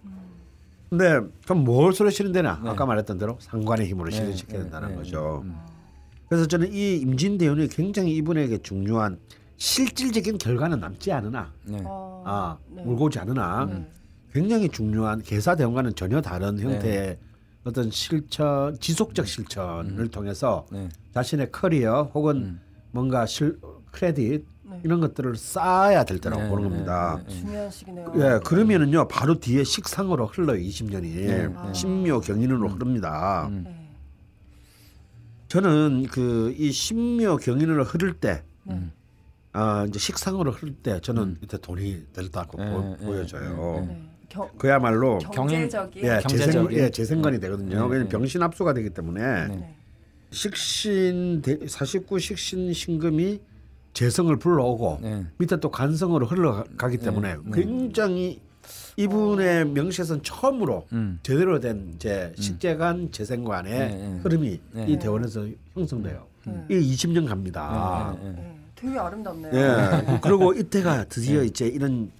[0.88, 2.60] 근데 그럼 무엇으로 실현되나?
[2.64, 2.70] 네.
[2.70, 5.42] 아까 말했던 대로 상관의 힘으로 네, 실현시켜야 네, 된다는 네, 거죠.
[5.44, 5.56] 음.
[6.28, 9.18] 그래서 저는 이 임진대운이 굉장히 이분에게 중요한
[9.64, 11.82] 실질적인 결과는 남지 않으나, 네.
[11.84, 12.82] 어, 아 네.
[12.82, 13.86] 울고 오지 않으나 네.
[14.32, 16.62] 굉장히 중요한 개사 대원과는 전혀 다른 네.
[16.62, 17.18] 형태의
[17.64, 20.88] 어떤 실천, 지속적 실천을 통해서 네.
[21.12, 22.60] 자신의 커리어 혹은 음.
[22.90, 23.60] 뭔가 실
[23.92, 24.80] 크레딧 네.
[24.82, 27.20] 이런 것들을 쌓아야 될 때라고 네, 보는 네, 겁니다.
[27.28, 28.12] 중요한 시기네요.
[28.16, 31.74] 예, 그러면은요 바로 뒤에 식상으로 흘러요 20년이 네, 네.
[31.74, 33.48] 신묘 경인으로 흐릅니다.
[33.50, 33.64] 음.
[33.66, 33.76] 네.
[35.48, 38.80] 저는 그 이 신묘 경인으로 흐를 때, 네.
[39.52, 43.86] 아 이제 식상으로 흐를 때 저는 이때 돈이 들다고 네, 보, 네, 보여져요.
[43.88, 44.02] 네.
[44.28, 46.78] 경, 그야말로 경제적인 예, 재생, 경제적인.
[46.78, 47.68] 예, 재생관이 되거든요.
[47.68, 48.08] 네, 왜냐면 네.
[48.10, 49.56] 병신 압수가 되기 때문에 네.
[49.56, 49.74] 네.
[50.30, 53.40] 식신 대- 49 식신 신금이
[53.92, 55.26] 재성을 불러오고 네.
[55.38, 57.50] 밑에 또 간성으로 흘러가기 때문에 네.
[57.52, 58.40] 굉장히
[58.96, 61.18] 이분의 명시에서는 처음으로 음.
[61.24, 64.20] 제대로 된 이제 식재관 재생관의 네, 네.
[64.22, 64.86] 흐름이 네.
[64.88, 65.44] 이 대원에서
[65.74, 66.24] 형성돼요.
[66.46, 66.66] 네.
[66.70, 68.16] 이 20년 갑니다.
[68.80, 69.52] 되게 아름답네요.
[69.54, 70.18] 예.
[70.22, 72.10] 그리고 이때가 드디어 이제 이런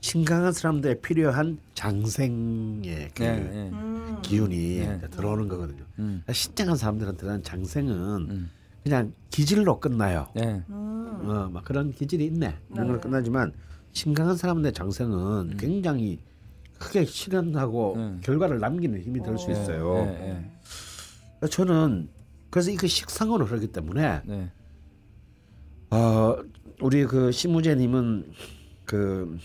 [0.00, 3.70] 신강한 사람들에 필요한 장생의 그 네, 네.
[3.70, 4.18] 음.
[4.22, 4.96] 기운이 네.
[4.98, 5.84] 이제 들어오는 거거든요.
[5.98, 6.22] 음.
[6.30, 7.94] 신장한 사람들한테는 장생은
[8.30, 8.50] 음.
[8.82, 10.28] 그냥 기질로 끝나요.
[10.34, 10.62] 네.
[10.70, 11.20] 음.
[11.22, 12.56] 어, 막 그런 기질이 있네.
[12.72, 12.92] 이런 네.
[12.92, 13.52] 걸 끝나지만
[13.92, 15.56] 신강한 사람들의 장생은 음.
[15.58, 16.18] 굉장히
[16.78, 18.16] 크게 실현하고 네.
[18.22, 19.52] 결과를 남기는 힘이 될수 어.
[19.52, 20.42] 있어요.
[21.50, 22.08] 저는
[22.48, 24.50] 그래서 이거 식상으로 그러기 때문에 네.
[25.90, 26.36] 어
[26.80, 28.32] 우리 그 심우재님은
[28.84, 29.38] 그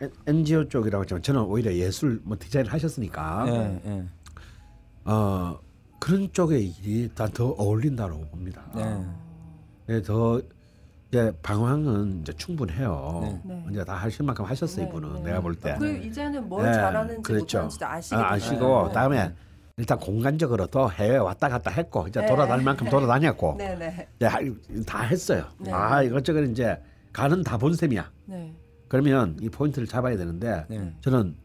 [0.00, 4.04] 엔- NGO 쪽이라고 했지만 저는 오히려 예술 뭐 디자인을 하셨으니까 네, 네.
[5.04, 5.58] 어
[5.98, 8.62] 그런 쪽의 일이 다더 어울린다고 봅니다.
[8.74, 9.04] 네.
[9.86, 10.40] 네, 더
[11.10, 13.18] 이제 방황은 이제 충분해요.
[13.22, 13.40] 네.
[13.44, 13.66] 네.
[13.70, 15.22] 이제 다 하실 만큼 하셨어요 네, 이분은 네.
[15.24, 15.76] 내가 볼 때.
[15.78, 17.62] 그리고 이제는 뭘 네, 잘하는지 그렇죠.
[17.62, 18.32] 못하는지도 아.
[18.32, 18.92] 아시고 네.
[18.94, 19.32] 다음에
[19.78, 22.26] 일단 공간적으로도 해외 왔다 갔다 했고 이제 네.
[22.26, 24.08] 돌아다닐 만큼 돌아다녔고 네 네.
[24.16, 24.40] 이제 하-
[24.86, 25.44] 다 했어요.
[25.58, 25.70] 네.
[25.70, 26.80] 아 이것저것 이제
[27.12, 28.10] 가는 다 본 셈이야.
[28.24, 28.54] 네.
[28.88, 30.94] 그러면 이 포인트를 잡아야 되는데 네.
[31.02, 31.36] 저는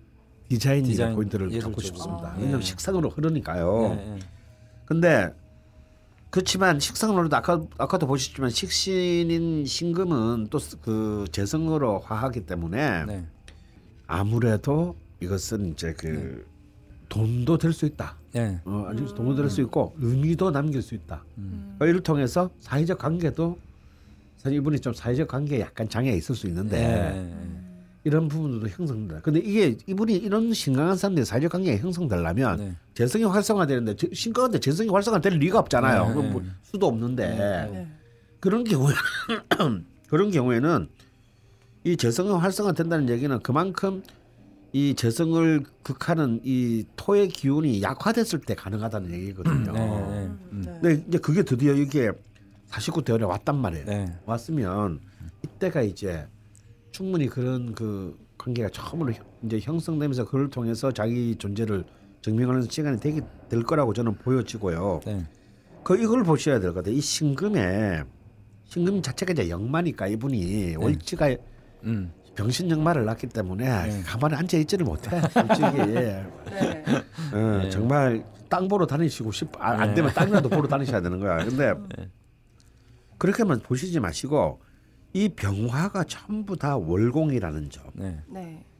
[0.48, 1.82] 디자인, 디자인 포인트를 잡고 쪽으로.
[1.88, 2.30] 싶습니다.
[2.30, 2.36] 아.
[2.38, 2.66] 왜냐면 네.
[2.66, 3.82] 식상으로 흐르니까요.
[3.82, 4.20] 네, 네.
[4.86, 5.30] 근데
[6.30, 13.26] 그렇지만 식상으로도 아까 아까도 보셨지만 식신인 신금은 또 그 재성으로 화하기 때문에 네.
[14.08, 16.48] 아무래도 이것은 이제 그
[17.10, 18.21] 돈도 될 수 있다.
[18.34, 18.60] 네.
[18.66, 21.24] 어, 아니 돈도 될수 있고 의미도 남길 수 있다.
[21.38, 21.76] 음.
[21.80, 23.58] 어, 이를 통해서 사회적 관계도
[24.38, 27.34] 사실 이분이 좀 사회적 관계에 약간 장애가 있을 수 있는데 네.
[28.04, 29.22] 이런 부분들도 형성된다.
[29.22, 32.76] 근데 이게 이분이 이런 신강한 사람들이 사회적 관계가 형성되려면 네.
[32.96, 36.08] 재성이 활성화되는데 재- 신강한데 재성이 활성화될 리가 없잖아요.
[36.08, 36.48] 네, 그건 뭐 네.
[36.64, 37.28] 수도 없는데
[37.72, 37.88] 네.
[38.40, 38.94] 그런 경우에
[40.10, 40.88] 그런 경우에는
[41.84, 44.02] 이 재성이 활성화된다는 얘기는 그만큼
[44.74, 49.72] 이 재성을 극하는 이 토의 기운이 약화됐을 때 가능하다는 얘기거든요.
[49.74, 50.30] 네, 네.
[50.54, 50.62] 음.
[50.66, 50.72] 네.
[50.82, 52.10] 근데 이제 그게 드디어 이게
[52.68, 53.86] 49 대원에 왔단 말이에요.
[53.86, 54.06] 네.
[54.26, 55.02] 왔으면
[55.44, 56.26] 이때가 이제
[56.92, 61.84] 충분히 그런 그 관계가 처음으로 형- 이제 형성되면서 그걸 통해서 자기 존재를
[62.22, 65.02] 증명하는 시간이 되게 될 거라고 저는 보여지고요.
[65.06, 65.26] 네.
[65.84, 66.96] 그 이걸 보셔야 될 것 같아요.
[66.96, 68.04] 이 신금에
[68.66, 71.36] 신금 자체가 이제 영마니까 이분이 월지가
[71.84, 72.14] 음.
[72.70, 74.02] 영마를 낳기 때문에 네.
[74.04, 75.22] 가만히 앉아 있지를 못해.
[75.30, 75.62] 솔직히
[75.94, 76.26] 네.
[77.34, 77.70] 어, 네.
[77.70, 79.50] 정말 땅 보러 다니시고 싶.
[79.60, 79.96] 아, 안 네.
[79.96, 81.44] 되면 땅이라도 보러 다니셔야 되는 거야.
[81.44, 82.10] 근데 네.
[83.18, 84.62] 그렇게만 보시지 마시고
[85.14, 87.84] 이 병화가 전부 다 월공이라는 점.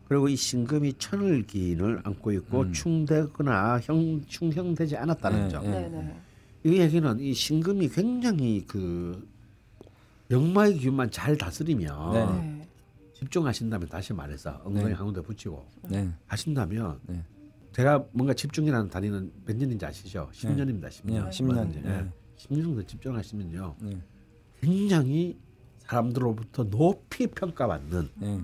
[0.08, 2.74] 그리고 이 신금이 천을 기인을 안고 있고 음.
[2.74, 6.22] 충되거나 형 충형되지 않았다는 네, 점.
[6.64, 9.26] 이 얘기는 이 신금이 굉장히 그
[10.30, 12.26] 역마의 기운만 잘 다스리면 네.
[12.26, 12.61] 네.
[13.22, 14.94] 집중하신다면 다시 말해서 엉덩이 네.
[14.94, 16.12] 한 군데 붙이고 네.
[16.26, 17.24] 하신다면 네.
[17.72, 20.30] 제가 뭔가 집중이라는 단위는 몇 년인지 아시죠?
[20.34, 20.90] 10년입니다.
[20.90, 21.06] 10년.
[21.06, 21.76] 네, 10년.
[21.76, 21.82] 예.
[21.82, 22.12] 네.
[22.38, 23.76] 10년 정도 집중하시면요.
[23.80, 24.02] 네.
[24.60, 25.38] 굉장히
[25.80, 28.42] 사람들로부터 높이 평가받는 네.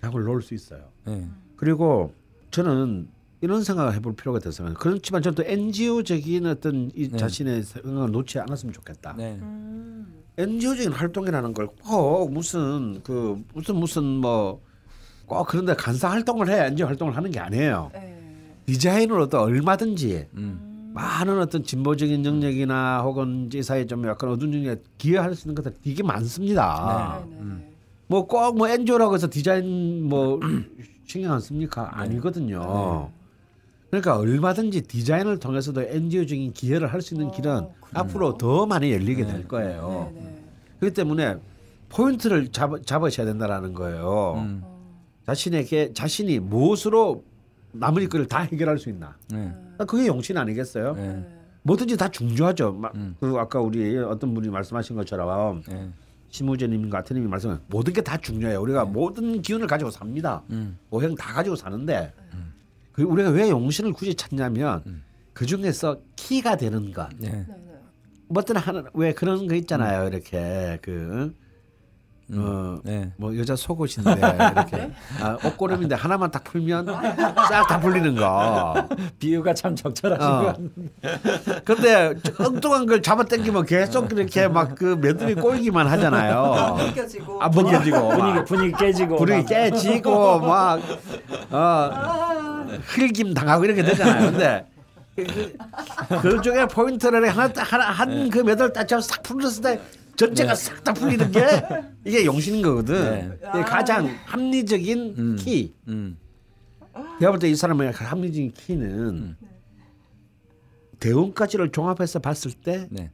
[0.00, 0.90] 작업을 놓을 수 있어요.
[1.04, 1.28] 네.
[1.56, 2.12] 그리고
[2.50, 3.08] 저는
[3.42, 4.72] 이런 생각을 해볼 필요가 있어요.
[4.74, 7.16] 그렇지만 저도 NGO적인 어떤 이 네.
[7.16, 9.12] 자신의 생각을 놓지 않았으면 좋겠다.
[9.16, 9.34] 네.
[9.34, 10.25] 음.
[10.38, 14.60] NGO적인 활동이라는 걸 꼭 무슨 그 무슨 무슨 뭐
[15.26, 17.90] 꼭 그런데 간사 활동을 해 NGO 활동을 하는 게 아니에요.
[17.92, 18.14] 네.
[18.66, 20.92] 디자인으로도 얼마든지 음.
[20.94, 25.74] 많은 어떤 진보적인 영역이나 혹은 이 사회 좀 약간 어두운 영역에 기여할 수 있는 것들
[25.82, 27.22] 되게 많습니다.
[27.24, 27.58] 네, 네, 음.
[27.60, 27.72] 네.
[28.06, 30.38] 뭐꼭뭐 NGO라고 해서 디자인 뭐
[31.06, 31.90] 신경 안 씁니까?
[31.92, 33.10] 아니거든요.
[34.00, 37.74] 그러니까 얼마든지 디자인을 통해서도 NGO적인 기여를 할 수 있는 어, 길은 그래요?
[37.94, 39.32] 앞으로 더 많이 열리게 네.
[39.32, 40.10] 될 거예요.
[40.14, 40.42] 네, 네.
[40.80, 41.36] 그렇기 때문에
[41.88, 44.34] 포인트를 잡, 잡으셔야 된다라는 거예요.
[44.38, 44.60] 음.
[44.64, 44.76] 어.
[45.26, 47.22] 자신에게 자신이 무엇으로
[47.72, 49.16] 남의 일거리를 다 해결할 수 있나?
[49.32, 49.52] 네.
[49.86, 50.94] 그게 용신 아니겠어요?
[50.94, 51.08] 네.
[51.14, 51.26] 네.
[51.62, 52.72] 뭐든지 다 중요하죠.
[52.72, 53.16] 마- 음.
[53.20, 55.88] 그 아까 우리 어떤 분이 말씀하신 것처럼 네.
[56.30, 58.60] 심우재님 같은 님이 말씀한 모든 게 다 중요해요.
[58.62, 58.90] 우리가 네.
[58.90, 60.42] 모든 기운을 가지고 삽니다.
[60.50, 60.78] 음.
[60.90, 62.12] 오행 다 가지고 사는데
[62.96, 65.04] 그 우리가 왜 용신을 굳이 찾냐면 음.
[65.34, 67.10] 그 중에서 키가 되는 것.
[67.18, 67.30] 네.
[67.30, 67.78] 네, 네.
[68.26, 70.08] 뭐 어떤 하는 왜 그런 거 있잖아요.
[70.08, 71.34] 이렇게 그
[72.32, 72.78] 어.
[72.82, 73.12] 네.
[73.16, 78.74] 뭐 여자 속옷인데 이렇게 아, 옷고름인데 하나만 딱 풀면 싹 다 풀리는 거.
[79.20, 80.38] 비유가 참 적절하신 어.
[80.40, 81.60] 것 같아요.
[81.64, 86.74] 근데 엉뚱한 걸 잡아당기면 계속 이렇게 막그 매듭이 꼬이기만 하잖아요.
[86.78, 87.40] 벗겨지고.
[87.42, 89.46] 안 벗겨지고 분위기 막 분위기 깨지고 막.
[89.46, 90.80] 깨지고 막
[91.50, 94.32] 어, 아, 흘김 당하고 이렇게 되잖아요.
[94.32, 94.66] 근데
[95.14, 95.56] 그,
[96.20, 99.80] 그 중에 포인트를 하나 딱- 하나 한그 매듭을 딱 잡아 싹 풀었을 때
[100.16, 101.40] 전체가 싹 다 풀리는 게
[102.04, 103.38] 이게 용신인 거거든.
[103.40, 103.62] 네.
[103.62, 105.36] 가장 합리적인 음.
[105.36, 105.74] 키.
[105.88, 106.16] 음.
[107.20, 109.36] 내가 볼 때 이 사람의 합리적인 키는
[111.00, 113.10] 대운까지를 종합해서 봤을 때 네.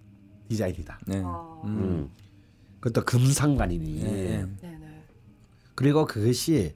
[0.48, 1.00] 디자인이다.
[1.06, 1.22] 네.
[1.24, 1.60] 아.
[1.64, 1.68] 음.
[1.70, 2.08] 음.
[2.80, 4.02] 그것도 금상관이니.
[4.02, 4.10] 네.
[4.10, 4.46] 네.
[4.60, 5.02] 네, 네.
[5.74, 6.74] 그리고 그것이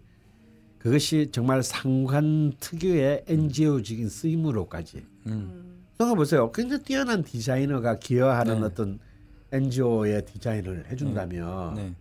[0.78, 4.98] 그것이 정말 상관 특유의 NGO적인 쓰임으로까지.
[5.26, 5.32] 음.
[5.32, 5.76] 음.
[5.98, 6.50] 생각해 보세요.
[6.52, 8.66] 굉장히 뛰어난 디자이너가 기여하는 네.
[8.66, 8.98] 어떤
[9.52, 11.92] NGO의 디자인을 해준다면 네.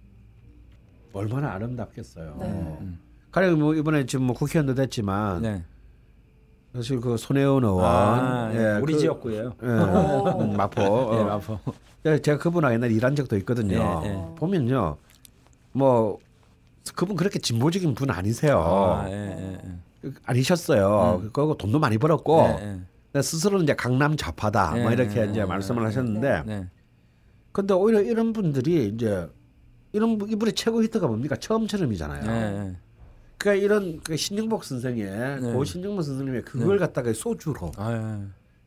[1.13, 2.37] 얼마나 아름답겠어요.
[2.39, 2.45] 네.
[2.81, 2.99] 음.
[3.31, 5.63] 가령 뭐 이번에 지금 뭐 국회의원도 됐지만 네.
[6.73, 9.53] 사실 그 손혜원 의원, 아, 예, 우리 그- 지역구예요.
[9.63, 10.81] 예, 음, 마포.
[10.81, 10.85] 예,
[11.19, 11.23] 어.
[11.25, 11.59] 마포.
[12.05, 14.01] 예, 제가 그분하고 옛날에 일한 적도 있거든요.
[14.03, 14.35] 예, 예.
[14.35, 14.97] 보면요,
[15.71, 16.19] 뭐
[16.93, 18.59] 그분 그렇게 진보적인 분 아니세요.
[18.59, 19.13] 아, 예,
[20.03, 21.21] 예, 아니셨어요.
[21.23, 21.29] 음.
[21.31, 22.41] 그거 돈도 많이 벌었고
[23.15, 23.21] 예.
[23.21, 26.67] 스스로는 이제 강남 좌파다, 예, 뭐 이렇게 예, 이제 예, 말씀을 예, 하셨는데, 네.
[27.55, 29.29] 근데 오히려 이런 분들이 이제
[29.93, 31.37] 이런 분- 이분의 최고 히트가 뭡니까?
[31.37, 32.29] 처음처럼이잖아요.
[32.29, 32.75] 예, 예.
[33.37, 35.53] 그러니까 이런 그 신영복 선생의 네.
[35.53, 36.85] 고 신영복 선생님의 그걸 네.
[36.85, 37.97] 갖다가 소주로 아, 예.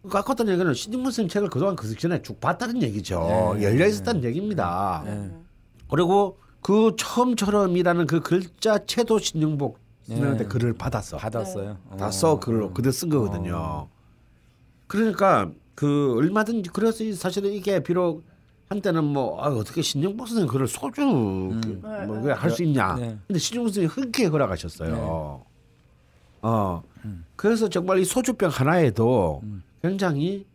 [0.01, 3.55] 그러니까 아까 어떤 얘기는 신영복 선생 책을 그동안 그 전에 쭉 봤다는 얘기죠.
[3.59, 3.64] 네.
[3.64, 5.03] 열려 있었다는 얘기입니다.
[5.05, 5.32] 네.
[5.91, 10.49] 그리고 그 처음처럼이라는 그 글자체도 신영복 선생한테 네.
[10.49, 11.18] 글을 받았어.
[11.18, 11.76] 받았어요.
[11.99, 13.91] 다써 글로 그대 쓴 거거든요.
[14.86, 18.24] 그러니까 그 얼마든지 그래서 이 사실은 이게 비록
[18.68, 21.60] 한때는 뭐 아, 어떻게 신영복 선생 글을 소주 음.
[21.82, 22.96] 뭐 할 수 있냐.
[22.96, 23.16] 네.
[23.26, 24.94] 근데 신영복 선생이 흔쾌히 허락하셨어요.
[24.94, 25.48] 네.
[26.42, 27.24] 어 음.
[27.36, 29.62] 그래서 정말 이 소주병 하나에도 음.
[29.82, 30.46] 굉장히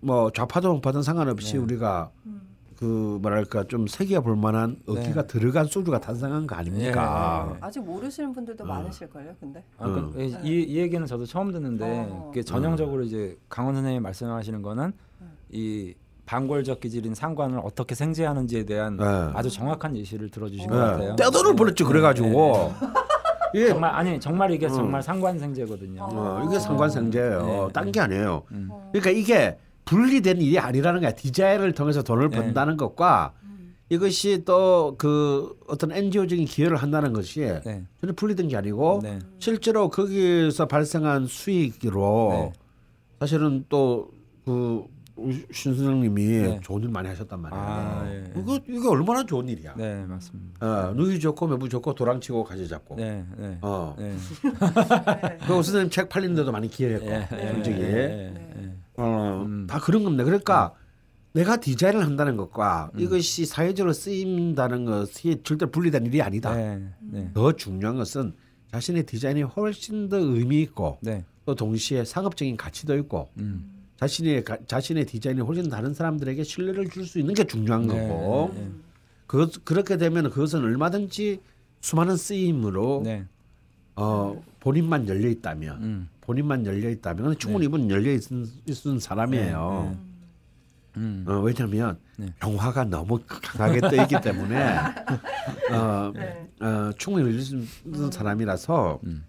[0.00, 1.58] 뭐 좌파든 우파든 상관없이 네.
[1.58, 2.40] 우리가 음.
[2.76, 5.26] 그 뭐랄까 좀 새겨 볼 만한 어기가 네.
[5.26, 7.50] 들어간 소주가 탄생한 거 아닙니까?
[7.52, 7.58] 네.
[7.60, 8.66] 아직 모르시는 분들도 어.
[8.66, 9.62] 많으실 걸요, 근데.
[9.78, 10.40] 아, 그, 음.
[10.42, 12.32] 이, 이 얘기는 저도 처음 듣는데 어.
[12.44, 14.92] 전형적으로 이제 강원 선생님이 말씀하시는 거는
[15.50, 15.94] 이
[16.30, 19.04] 반골적 기질인 상관을 어떻게 생제하는지에 대한 네.
[19.34, 20.80] 아주 정확한 예시를 들어주신 것 네.
[20.80, 21.16] 같아요.
[21.16, 22.72] 떼돈을 벌었죠 그래가지고
[23.52, 24.72] 네, 이게 정말 아니 정말 이게 음.
[24.72, 26.00] 정말 상관생제거든요.
[26.04, 27.44] 어, 이게 상관생제예요.
[27.44, 27.68] 네.
[27.72, 28.44] 딴게 아니에요.
[28.52, 28.70] 음.
[28.92, 31.10] 그러니까 이게 분리된 일이 아니라는 거야.
[31.10, 32.36] 디자인을 통해서 돈을 네.
[32.36, 33.74] 번다는 것과 음.
[33.88, 37.84] 이것이 또 그 어떤 NGO적인 기여를 한다는 것이 네.
[38.00, 39.18] 전혀 분리된 게 아니고 네.
[39.40, 42.52] 실제로 거기서 발생한 수익으로 네.
[43.18, 44.10] 사실은 또
[44.44, 44.84] 그
[45.50, 46.60] 신 선생님이 네.
[46.62, 47.62] 좋은 일 많이 하셨단 말이에요.
[47.62, 48.24] 아, 예.
[48.36, 49.74] 이거 이게 얼마나 좋은 일이야.
[49.76, 50.66] 네, 맞습니다.
[50.66, 52.96] 어, 누이 좋고 매부 좋고 도랑치고 가지 잡고.
[52.96, 53.58] 네, 네.
[53.62, 53.94] 어.
[53.98, 54.10] 네.
[54.10, 54.16] 네.
[55.46, 57.06] 그 선생님 책 팔리는 데도 많이 기여했고.
[57.06, 57.80] 예, 예, 솔직히.
[57.80, 58.54] 예, 네.
[58.58, 58.76] 예.
[58.96, 59.66] 어, 음.
[59.68, 60.24] 다 그런 겁니다.
[60.24, 60.74] 그러니까
[61.32, 66.54] 내가 디자인을 한다는 것과 이것이 사회적으로 쓰인다는 것이 절대 분리된 일이 아니다.
[66.54, 68.34] 네, 네, 더 중요한 것은
[68.72, 71.24] 자신의 디자인이 훨씬 더 의미 있고 네.
[71.44, 73.79] 또 동시에 상업적인 가치도 있고 음.
[74.04, 78.50] 자신의 가- 자신의 디자인이 훨씬 다른 사람들에게 신뢰를 줄 수 있는 게 중요한 네, 거고
[78.54, 78.70] 네, 네.
[79.26, 81.40] 그 그렇게 되면 그것은 얼마든지
[81.82, 83.26] 수많은 쓰임으로 네.
[83.96, 86.08] 어, 본인만 열려 있다면 음.
[86.22, 89.96] 본인만 열려 있다면 충분히 이분 열려 있은, 있은 사람이에요.
[90.96, 91.24] 음.
[91.28, 92.32] 어, 왜냐하면 네.
[92.40, 94.56] 병화가 너무 강하게 떠 있기 때문에
[95.72, 96.48] 어, 네.
[96.60, 99.24] 어, 충분히 열릴 수 있는 사람이라서 음.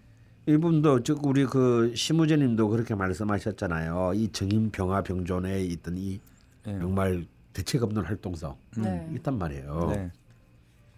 [0.54, 4.14] 이분도 즉 우리 그 심우재님도 그렇게 말씀하셨잖아요.
[4.16, 6.20] 이 정인 병화 병존에 있던 이
[6.66, 6.80] 네.
[6.80, 9.10] 정말 대책 없는 활동성 네.
[9.16, 9.88] 있단 말이에요.
[9.90, 10.12] 네.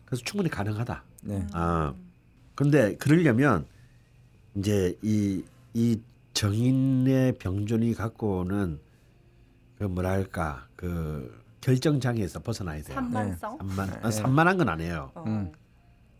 [0.05, 1.03] 그래서 충분히 가능하다.
[1.23, 1.47] 네.
[1.53, 1.93] 아
[2.55, 3.65] 근데 그러려면
[4.55, 5.43] 이제 이
[5.73, 5.99] 이
[6.33, 8.79] 정인의 병존이 갖고 오는
[9.77, 12.95] 그 뭐랄까 그 결정 장애에서 벗어나야 돼요.
[12.95, 13.57] 산만성.
[13.57, 13.99] 산만 네.
[14.03, 15.11] 아, 산만한 건 아니에요.
[15.15, 15.23] 어.
[15.25, 15.51] 음.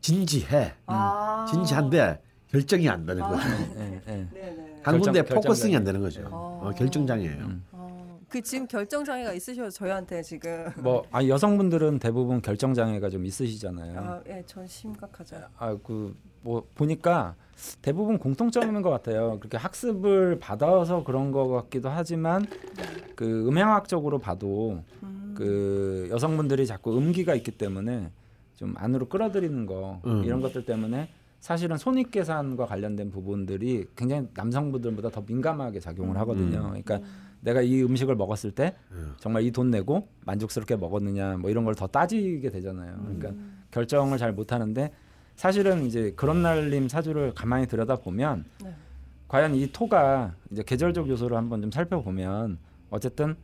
[0.02, 1.46] 진지해, 아.
[1.50, 2.22] 진지한데
[2.54, 3.50] 결정이 안 되는 거죠.
[3.76, 3.76] 네.
[3.76, 4.02] 네.
[4.06, 4.80] 네 네.
[4.84, 5.84] 한 군데 결정 focusing이 안.
[5.84, 6.22] 되는 거죠.
[6.32, 6.62] 어.
[6.64, 7.46] 어, 결정 장애예요.
[7.46, 7.64] 음.
[7.72, 8.20] 어.
[8.30, 14.00] 그 지금 결정 장애가 있으셔서 저희한테 지금 뭐 아, 여성분들은 대부분 결정 장애가 좀 있으시잖아요.
[14.00, 15.38] 아, 예, 전 심각하죠.
[15.58, 17.36] 아 그 뭐 보니까
[17.82, 19.40] 대부분 공통점인 것 같아요.
[19.40, 22.46] 그렇게 학습을 받아서 그런 것 같기도 하지만
[23.16, 25.34] 그 음양학적으로 봐도 음.
[25.36, 28.12] 그 여성분들이 자꾸 음기가 있기 때문에
[28.58, 30.24] 좀 안으로 끌어들이는 거 음.
[30.26, 31.10] 이런 것들 때문에
[31.44, 36.62] 사실은 손익 계산과 관련된 부분들이 굉장히 남성분들보다 더 민감하게 작용을 하거든요.
[36.70, 37.02] 그러니까
[37.42, 39.14] 내가 이 음식을 먹었을 때 음.
[39.20, 42.96] 정말 이 돈 내고 만족스럽게 먹었느냐 뭐 이런 걸 더 따지게 되잖아요.
[43.04, 43.34] 그러니까
[43.72, 44.90] 결정을 잘 못 하는데
[45.36, 48.74] 사실은 이제 그런 날림 사주를 가만히 들여다 보면 네.
[49.28, 52.58] 과연 이 토가 이제 계절적 요소를 한번 좀 살펴보면
[52.90, 53.36] 어쨌든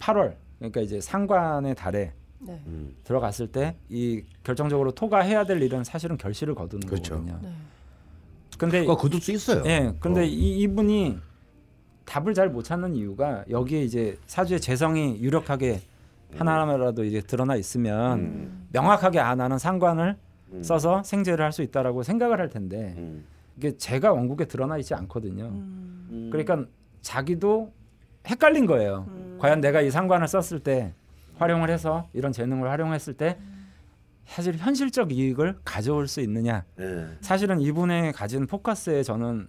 [0.00, 2.60] 8월 그러니까 이제 상관의 달에 네.
[2.66, 2.94] 음.
[3.04, 7.14] 들어갔을 때 이 결정적으로 토가 해야 될 일은 사실은 결실을 거두는 그렇죠.
[7.14, 7.38] 거거든요.
[7.42, 7.48] 네.
[8.58, 9.62] 근데 그거 거둘 수 있어요.
[9.66, 10.24] 예, 근데 어.
[10.24, 11.18] 이, 이분이
[12.04, 15.80] 답을 잘 못 찾는 이유가 여기에 이제 사주의 재성이 유력하게
[16.36, 18.68] 하나라도 이제 드러나 있으면 음.
[18.72, 20.16] 명확하게 아 나는 상관을
[20.52, 20.62] 음.
[20.62, 23.24] 써서 생재를 할 수 있다라고 생각을 할 텐데 음.
[23.56, 25.44] 이게 제가 원국에 드러나 있지 않거든요.
[25.44, 26.08] 음.
[26.10, 26.28] 음.
[26.30, 26.64] 그러니까
[27.00, 27.72] 자기도
[28.26, 29.04] 헷갈린 거예요.
[29.08, 29.38] 음.
[29.40, 30.94] 과연 내가 이 상관을 썼을 때
[31.38, 33.38] 활용을 해서 이런 재능을 활용했을 때
[34.26, 37.06] 사실 현실적 이익을 가져올 수 있느냐 예.
[37.20, 39.48] 사실은 이분의 가진 포커스에 저는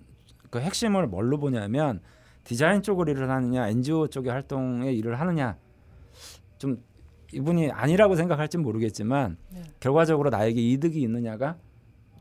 [0.49, 1.99] 그 핵심을 뭘로 보냐면
[2.43, 5.57] 디자인 쪽으로 일을 하느냐 NGO 쪽의 활동에 일을 하느냐
[6.57, 6.81] 좀
[7.33, 9.61] 이분이 아니라고 생각할진 모르겠지만 네.
[9.79, 11.57] 결과적으로 나에게 이득이 있느냐가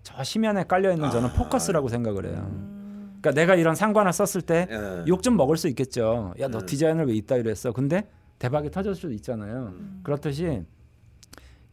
[0.03, 2.47] 저 심연에 깔려 있는 저는 포커스라고 생각을 해요.
[2.51, 3.19] 음.
[3.21, 5.05] 그러니까 내가 이런 상관을 썼을 때 예.
[5.09, 6.35] 욕좀 먹을 수 있겠죠.
[6.39, 6.67] 야너 음.
[6.67, 7.73] 디자인을 왜 이따 이랬어?
[7.73, 8.09] 근데
[8.39, 9.73] 대박이 터질 수도 있잖아요.
[9.79, 10.01] 음.
[10.03, 10.63] 그렇듯이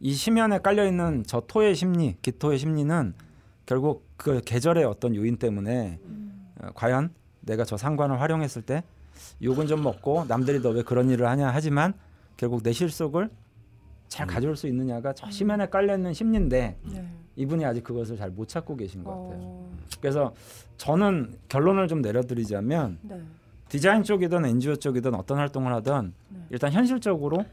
[0.00, 3.14] 이 심연에 깔려 있는 저 토의 심리, 기토의 심리는
[3.64, 6.48] 결국 그 계절의 어떤 요인 때문에 음.
[6.60, 7.10] 어, 과연
[7.40, 8.82] 내가 저 상관을 활용했을 때
[9.42, 11.94] 욕은 좀 먹고 남들이 너 왜 그런 일을 하냐 하지만
[12.36, 13.30] 결국 내 실속을
[14.08, 14.28] 잘 음.
[14.28, 17.08] 가져올 수 있느냐가 저 심연에 깔려 있는 심리인데 네.
[17.36, 19.38] 이분이 아직 그것을 잘 못 찾고 계신 것 같아요.
[19.40, 19.76] 어.
[20.00, 20.34] 그래서
[20.76, 23.20] 저는 결론을 좀 내려드리자면 네.
[23.68, 26.38] 디자인 쪽이든 NGO 쪽이든 어떤 활동을 하든 네.
[26.50, 27.44] 일단 현실적으로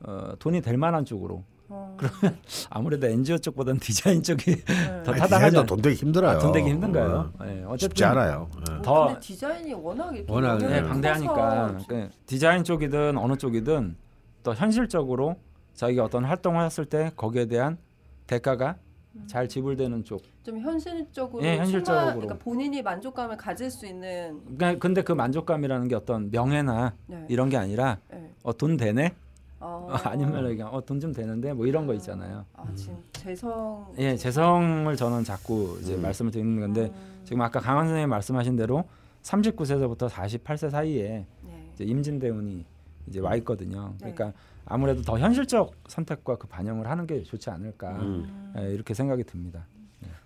[0.00, 1.96] 어, 돈이 될 만한 쪽으로 어.
[2.70, 5.02] 아무래도 NGO 쪽보다는 디자인 쪽이 네.
[5.04, 5.64] 더 타당하죠.
[5.66, 6.36] 돈 되기 힘들어요.
[6.36, 7.32] 아, 돈 되기 힘든가요?
[7.38, 8.48] 어, 예, 쉽지 않아요.
[8.60, 8.82] 예.
[8.82, 13.96] 더- 근데 디자인이 워낙 워낙, 네, 네, 방대하니까 그 디자인 쪽이든 어느 쪽이든
[14.42, 15.36] 또 현실적으로
[15.74, 17.78] 자기가 어떤 활동을 했을 때 거기에 대한
[18.26, 18.76] 대가가
[19.26, 20.22] 잘 지불되는 쪽.
[20.42, 21.84] 좀 현실적으로 예, 현실적으로.
[22.06, 27.24] 충만- 그러니까 본인이 만족감을 가질 수 있는 그러니까 근데 그 만족감이라는 게 어떤 명예나 네.
[27.28, 28.30] 이런 게 아니라 네.
[28.42, 29.14] 어, 돈 되네?
[29.60, 29.86] 어.
[29.88, 32.44] 어, 아니면 그냥 어, 돈 좀 되는데 뭐 이런 거 있잖아요.
[32.54, 36.02] 아 지금 재성 예, 재성을 저는 자꾸 이제 음.
[36.02, 38.84] 말씀을 드리는 건데 음, 지금 아까 강한 선생님 말씀하신 대로
[39.22, 41.70] 39세서부터 48세 사이에 네.
[41.74, 42.64] 이제 임진 대운이
[43.06, 43.94] 이제 와 있거든요.
[44.00, 44.12] 네.
[44.12, 44.32] 그러니까
[44.64, 48.52] 아무래도 더 현실적 선택과 그 반영을 하는 게 좋지 않을까 음.
[48.58, 49.64] 예, 이렇게 생각이 듭니다.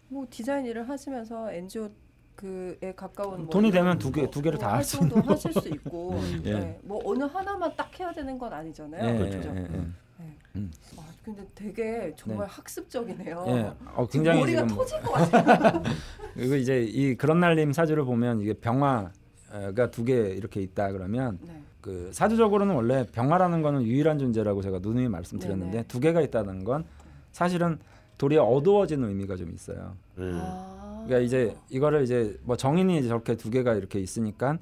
[0.09, 1.91] 뭐 디자인 일을 하시면서 NGO
[2.37, 6.11] 그에 가까운 뭐 돈이 이런 되면 두 개- 뭐두 개를 다 할수 하실 수 있고
[6.21, 6.43] 음.
[6.45, 6.53] 예.
[6.55, 6.79] 네.
[6.83, 9.15] 뭐 어느 하나만 딱 해야 되는 건 아니잖아요.
[9.15, 9.49] 예, 그렇죠?
[9.57, 10.61] 예, 예, 예.
[10.99, 13.45] 아, 근데 되게 정말 학습적이네요.
[13.49, 15.83] 예, 어, 굉장히 머리가 지금 터질 것 같아요.
[16.35, 21.63] 그리고 이제 이 그런 날림 사주를 보면 이게 병화가 두 개 이렇게 있다 그러면 네.
[21.81, 25.85] 그 사주적으로는 원래 병화라는 거는 유일한 존재라고 제가 누누이 말씀드렸는데 네네.
[25.89, 26.85] 두 개가 있다는 건
[27.33, 27.79] 사실은
[28.19, 29.97] 도리어 어두워지는 의미가 좀 있어요.
[30.19, 30.31] 예.
[30.35, 31.03] 아.
[31.07, 34.59] 그러니까 이제 이거를 이제 뭐 정인이 이제 저렇게 두 개가 이렇게 있으니까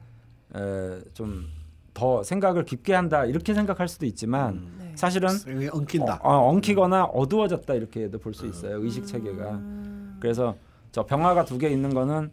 [1.15, 4.77] 좀 더 생각을 깊게 한다 이렇게 생각할 수도 있지만 음.
[4.81, 4.93] 네.
[4.97, 5.31] 사실은
[5.73, 6.19] 엉킨다.
[6.23, 9.51] 어, 어, 엉키거나 어두워졌다 이렇게도 볼 수 있어요 의식 체계가.
[9.53, 10.17] 음.
[10.21, 10.57] 그래서
[10.91, 12.31] 저 병화가 두 개 있는 거는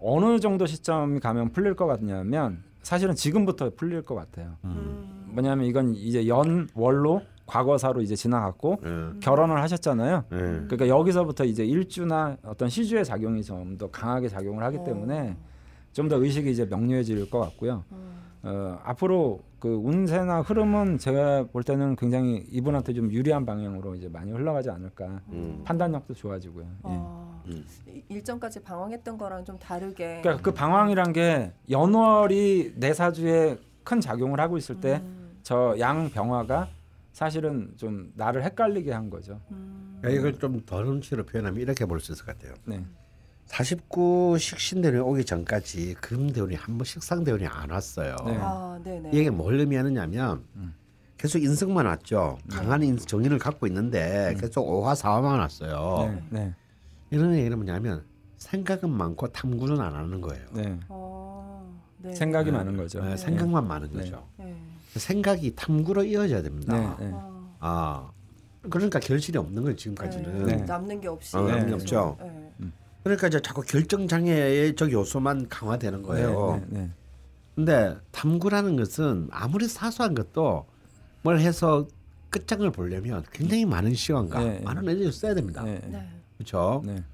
[0.00, 4.56] 어느 정도 시점이 가면 풀릴 것 같냐면 사실은 지금부터 풀릴 것 같아요.
[4.64, 4.70] 음.
[4.70, 5.32] 음.
[5.32, 9.20] 뭐냐면 이건 이제 연월로 과거사로 이제 지나갔고 예.
[9.20, 10.24] 결혼을 하셨잖아요.
[10.32, 10.36] 예.
[10.36, 15.36] 그러니까 여기서부터 이제 일주나 어떤 시주의 작용이 좀 더 강하게 작용을 하기 때문에
[15.92, 17.84] 좀 더 의식이 이제 명료해질 것 같고요.
[17.92, 18.14] 음.
[18.42, 24.30] 어, 앞으로 그 운세나 흐름은 제가 볼 때는 굉장히 이분한테 좀 유리한 방향으로 이제 많이
[24.32, 25.20] 흘러가지 않을까.
[25.30, 25.62] 음.
[25.64, 26.64] 판단력도 좋아지고요.
[26.66, 26.70] 예.
[26.82, 27.64] 어, 음.
[27.88, 30.20] 이- 일전까지 방황했던 거랑 좀 다르게.
[30.22, 36.68] 그러니까 그 방황이란 게 연월이 내 사주에 큰 작용을 하고 있을 때저 음, 양병화가
[37.24, 39.40] 사실은 좀 나를 헷갈리게 한 거죠.
[39.52, 40.02] 음.
[40.04, 42.54] 이걸 좀 더럼치로 표현하면 이렇게 볼 수 있을 것 같아요.
[42.66, 42.84] 네.
[43.46, 48.16] 49 식신대운이 오기 전까지 금대운이 한 번 식상대운이 안 왔어요.
[48.26, 48.36] 네.
[48.40, 49.10] 아, 네네.
[49.12, 50.74] 이게 뭘 의미하느냐면 음.
[51.16, 52.36] 계속 인성만 왔죠.
[52.50, 52.56] 네.
[52.56, 56.20] 강한 인, 정인을 갖고 있는데 계속 오화 사화만 왔어요.
[56.30, 56.40] 네.
[56.40, 56.54] 네.
[57.10, 58.04] 이런 얘기는 뭐냐면
[58.38, 60.44] 생각은 많고 탐구는 안 하는 거예요.
[60.52, 60.80] 네.
[60.88, 62.12] 어, 네.
[62.12, 63.02] 생각이 많은 거죠.
[63.04, 64.00] 네, 생각만 많은 네.
[64.00, 64.26] 거죠.
[64.94, 64.98] 네.
[65.00, 66.96] 생각이 탐구로 이어져야 됩니다.
[66.98, 67.06] 네.
[67.06, 67.10] 네.
[67.12, 68.10] 어, 아
[68.70, 70.46] 그러니까 결실이 없는 거예요 지금까지는.
[70.46, 70.56] 네.
[70.56, 71.36] 남는 게 없이.
[71.36, 71.74] 어, 남는 게 계속.
[71.74, 72.16] 없죠.
[72.20, 72.70] 네.
[73.02, 76.62] 그러니까 이제 자꾸 결정 장애의 저 요소만 강화되는 거예요.
[76.68, 76.80] 네.
[76.80, 76.90] 네.
[77.54, 80.66] 근데 탐구라는 것은 아무리 사소한 것도
[81.22, 81.86] 뭘 해서
[82.30, 84.60] 끝장을 보려면 굉장히 많은 시간과 네.
[84.64, 85.62] 많은 에너지를 써야 됩니다.
[85.62, 85.80] 네.
[85.84, 85.88] 네.
[85.88, 86.08] 네.
[86.38, 86.82] 그렇죠?
[86.84, 87.04] 네.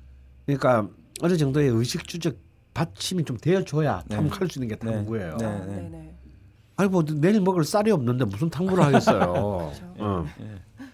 [0.46, 0.88] 그러니까
[1.22, 2.36] 어느 정도의 의식 주적
[2.72, 4.16] 받침이 좀 되어줘야 네.
[4.16, 4.92] 탐구할 수 있는 게 네.
[4.92, 5.36] 탐구예요.
[5.36, 6.16] 네.
[6.80, 6.82] 아.
[6.82, 9.18] 아니 뭐 내일 먹을 쌀이 없는데 무슨 탐구를 하겠어요.
[9.76, 9.94] 그렇죠.
[9.98, 10.26] 어.
[10.40, 10.84] 예.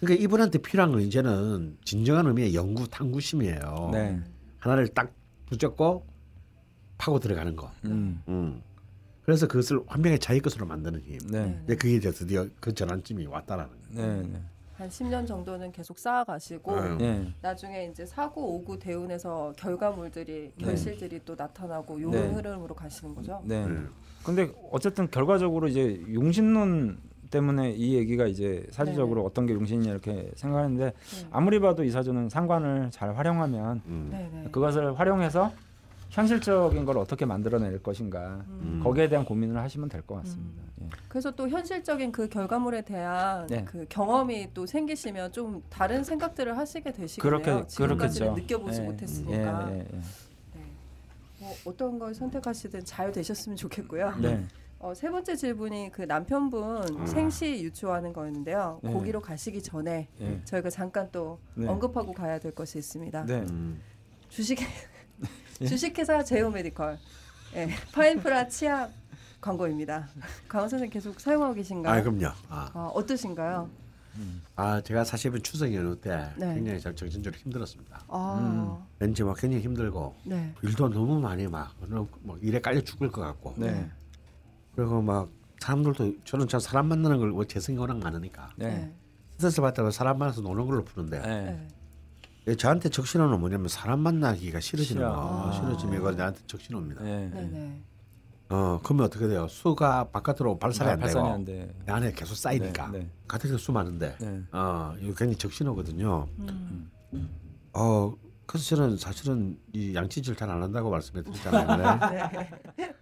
[0.00, 3.90] 그러니까 이분한테 필요한 건 이제는 진정한 의미의 연구 탐구심이에요.
[3.92, 4.20] 네.
[4.58, 5.12] 하나를 딱
[5.46, 6.04] 붙잡고
[6.98, 7.70] 파고 들어가는 거.
[7.84, 8.20] 음.
[8.26, 8.62] 음.
[9.24, 11.18] 그래서 그것을 완벽히 자기 것으로 만드는 힘.
[11.30, 11.42] 네.
[11.58, 14.22] 근데 그게 이제 드디어 그 전환점이 왔다라는 거예요.
[14.22, 14.22] 네.
[14.28, 14.42] 네.
[14.74, 16.98] 한 10년 정도는 계속 쌓아가시고 음.
[16.98, 17.32] 네.
[17.40, 20.64] 나중에 이제 사고 오구 대운에서 결과물들이 네.
[20.64, 22.34] 결실들이 또 나타나고 요런 네.
[22.34, 23.40] 흐름으로 가시는 거죠.
[23.44, 23.64] 네.
[24.22, 24.24] 음.
[24.24, 26.98] 근데 어쨌든 결과적으로 이제 용신론
[27.30, 31.26] 때문에 이 얘기가 이제 사주적으로 어떤 게 용신이냐 이렇게 생각하는데 네.
[31.30, 34.08] 아무리 봐도 이 사주는 상관을 잘 활용하면 음.
[34.10, 34.48] 네네.
[34.52, 35.50] 그것을 활용해서
[36.10, 38.80] 현실적인 걸 어떻게 만들어낼 것인가 음.
[38.84, 40.62] 거기에 대한 고민을 하시면 될 것 같습니다.
[40.82, 40.88] 예.
[41.08, 43.64] 그래서 또 현실적인 그 결과물에 대한 네.
[43.64, 47.40] 그 경험이 또 생기시면 좀 다른 생각들을 하시게 되시겠네요.
[47.42, 48.42] 그렇게 지금까지는 그렇겠죠.
[48.42, 49.68] 느껴보지 예, 못했으니까.
[49.70, 50.00] 예, 예, 네.
[51.42, 54.14] 뭐 어떤 걸 선택하시든 잘 되셨으면 좋겠고요.
[54.22, 54.28] 예.
[54.28, 54.46] 네.
[54.78, 58.80] 어, 세 번째 질문이 그 남편분 생시 유추하는 거였는데요.
[58.82, 58.92] 네.
[58.92, 60.40] 거기로 가시기 전에 예.
[60.44, 61.68] 저희가 잠깐 또 네.
[61.68, 63.26] 언급하고 가야 될 것이 있습니다.
[63.26, 63.40] 네.
[63.40, 63.80] 음.
[64.28, 65.66] 주식 예?
[65.66, 66.98] 주식회사 제오메디컬
[67.56, 68.90] 예, 파인프라 치약
[69.40, 70.08] 광고입니다.
[70.48, 71.94] 강원 선생 계속 사용하고 계신가요?
[71.94, 72.26] 아 그럼요.
[72.48, 73.70] 아, 아, 어떠신가요?
[74.56, 76.54] 아 제가 사실은 추석 연휴 때 네.
[76.54, 78.04] 굉장히 저- 정신적으로 힘들었습니다.
[78.08, 78.84] 아, 음.
[78.98, 80.54] 왠지 막 굉장히 힘들고 네.
[80.62, 81.74] 일도 너무 많이 막,
[82.20, 83.88] 뭐 일에 깔려 죽을 것 같고 네.
[84.76, 85.28] 그리고 막
[85.60, 88.92] 사람들도 저는 참 사람 만나는 걸뭐 재성이 워낙 많으니까 네.
[89.32, 91.28] 스트레스 받다가 사람 만나서 노는 걸로 푸는데 네.
[91.44, 91.68] 네.
[92.48, 95.14] 예, 저한테 적신호는 뭐냐면 사람 만나기가 싫어지는 싫어.
[95.14, 95.52] 거 아.
[95.52, 97.02] 싫어지면 이거 나한테 적신호입니다.
[98.52, 99.48] 어 그러면 어떻게 돼요?
[99.48, 101.74] 수가 바깥으로 발산이 안 되고 발산이 안 돼.
[101.86, 103.10] 내 안에 계속 쌓이니까 네, 네.
[103.26, 104.42] 가뜩이나 수 많은데 네.
[104.52, 106.26] 어 이거 굉장히 적신호거든요.
[106.38, 106.90] 음.
[107.72, 108.14] 어
[108.46, 111.98] 그래서 저는 사실은 이 양치질 잘 안 한다고 말씀드렸잖아요.
[112.76, 112.92] 네.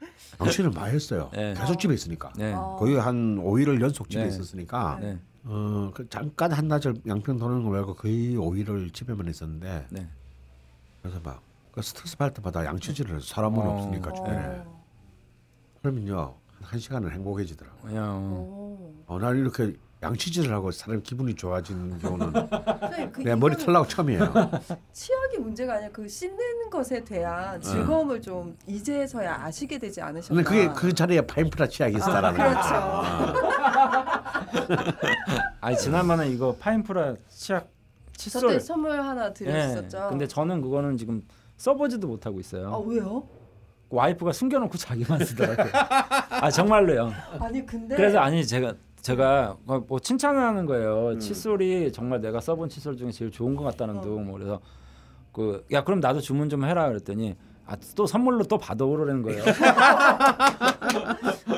[0.40, 1.30] 양치를 많이 했어요.
[1.32, 1.54] 네.
[1.54, 2.52] 계속 집에 있으니까 네.
[2.52, 2.76] 어.
[2.78, 4.28] 거의 한 5일을 연속 집에 네.
[4.28, 5.18] 있었으니까 네.
[5.44, 10.08] 어, 그 잠깐 한나절 양평 도는 거 말고 거의 5일을 집에만 있었는데 네.
[11.02, 13.70] 그래서 막 그 스트레스 받을 때마다 양치질을 사람은 어.
[13.70, 14.36] 없으니까 주변에
[14.66, 14.79] 어.
[15.82, 17.76] 그러면요 한 시간은 행복해지더라고.
[17.82, 18.92] 그냥 오.
[19.06, 22.32] 어, 난 이렇게 양치질을 하고 사람이 기분이 좋아지는 경우는
[23.12, 24.32] 그 내 머리 털나고 처음이에요.
[24.92, 30.42] 치약이 문제가 아니라 그 씻는 것에 대한 즐거움을 좀 이제서야 아시게 되지 않으셨나?
[30.42, 32.68] 근데 그게 그 자리에 파인프라 치약이 있었다라는 그렇죠.
[32.68, 33.40] 거죠.
[35.60, 37.68] 아니 지난번에 이거 파인프라 치약
[38.16, 39.98] 저때 칫솔 선물 하나 드렸었죠.
[39.98, 40.08] 예.
[40.10, 41.22] 근데 저는 그거는 지금
[41.56, 42.84] 써보지도 못하고 아 있어요.
[42.86, 43.26] 왜요?
[43.90, 45.72] 와이프가 숨겨놓고 자기만 쓰더라고요.
[46.30, 47.12] 아 정말로요.
[47.40, 51.10] 아니 근데 그래서 아니 제가 제가 뭐 칭찬하는 거예요.
[51.10, 51.18] 음.
[51.20, 54.00] 칫솔이 정말 내가 써본 칫솔 중에 제일 좋은 것 같다는 어.
[54.00, 54.24] 둥.
[54.26, 54.60] 뭐 그래서
[55.32, 57.36] 그 야 그럼 나도 주문 좀 해라 그랬더니
[57.66, 59.42] 아 또 선물로 또 받아오라는 거예요.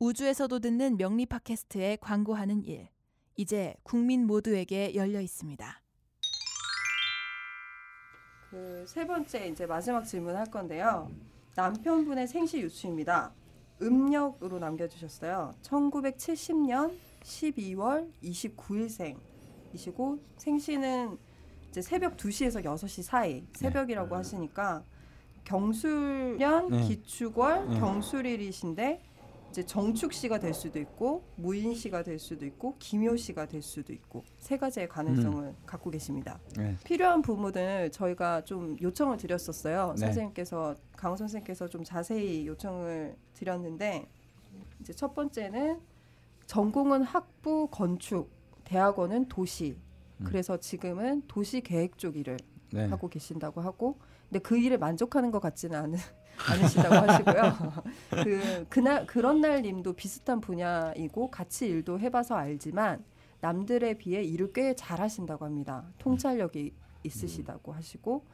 [0.00, 2.88] 우주에서도 듣는 명리 팟캐스트에 광고하는 일.
[3.36, 5.80] 이제 국민 모두에게 열려 있습니다.
[8.50, 11.08] 그 세 번째 이제 마지막 질문 할 건데요.
[11.54, 13.32] 남편분의 생시 유추입니다.
[13.80, 15.54] 음력으로 남겨주셨어요.
[15.62, 21.16] 1970년 12월 29일생이시고 생시는
[21.72, 24.84] 이제 새벽 2시에서 6시 사이 새벽이라고 하시니까
[25.44, 26.82] 경술년 네.
[26.82, 27.80] 기축월 네.
[27.80, 29.02] 경술일이신데
[29.48, 34.86] 이제 정축시가 될 수도 있고 무인시가 될 수도 있고 기묘시가 될 수도 있고 세 가지의
[34.90, 36.38] 가능성을 갖고 계십니다.
[36.58, 36.76] 네.
[36.84, 39.94] 필요한 부분을 저희가 좀 요청을 드렸었어요.
[39.96, 40.04] 네.
[40.06, 44.06] 선생님께서 강호 선생님께서 좀 자세히 요청을 드렸는데
[44.80, 45.80] 이제 첫 번째는
[46.46, 48.30] 전공은 학부 건축,
[48.64, 49.78] 대학원은 도시.
[50.22, 50.24] 음.
[50.24, 52.38] 그래서 지금은 도시 계획 쪽 일을
[52.72, 52.86] 네.
[52.86, 53.98] 하고 계신다고 하고
[54.28, 55.96] 근데 그 일에 만족하는 것 같지는 않으,
[56.50, 57.42] 않으시다고 하시고요.
[58.24, 63.04] 그 그날 그런 날 님도 비슷한 분야이고 같이 일도 해봐서 알지만
[63.40, 65.84] 남들에 비해 일을 꽤 잘하신다고 합니다.
[65.98, 66.72] 통찰력이
[67.04, 68.24] 있으시다고 하시고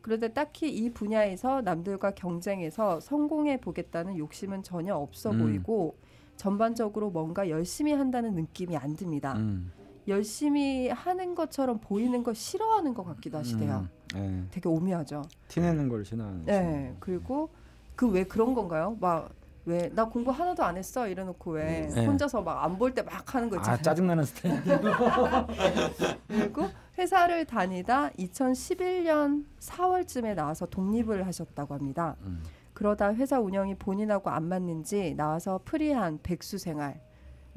[0.00, 5.38] 그런데 딱히 이 분야에서 남들과 경쟁해서 성공해 보겠다는 욕심은 전혀 없어 음.
[5.38, 5.96] 보이고
[6.36, 9.34] 전반적으로 뭔가 열심히 한다는 느낌이 안 듭니다.
[9.34, 9.72] 음.
[10.08, 13.86] 열심히 하는 것처럼 보이는 걸 싫어하는 것 같기도 하시대요.
[14.14, 14.18] 음.
[14.42, 14.44] 네.
[14.50, 15.22] 되게 오묘하죠.
[15.48, 16.44] 티내는 걸 싫어하는.
[16.46, 16.96] 네.
[17.00, 17.50] 그리고
[17.96, 18.96] 그 왜 그런 건가요?
[19.00, 19.28] 막
[19.66, 22.06] 왜 나 공부 하나도 안 했어 이래놓고 왜 네.
[22.06, 23.82] 혼자서 막 안 볼 때 막 하는 거아 있잖아요.
[23.82, 24.62] 짜증나는 스타일.
[26.26, 32.16] 그리고 회사를 다니다 2011년 4월쯤에 나와서 독립을 하셨다고 합니다.
[32.22, 32.42] 음.
[32.72, 37.00] 그러다 회사 운영이 본인하고 안 맞는지 나와서 프리한 백수 생활.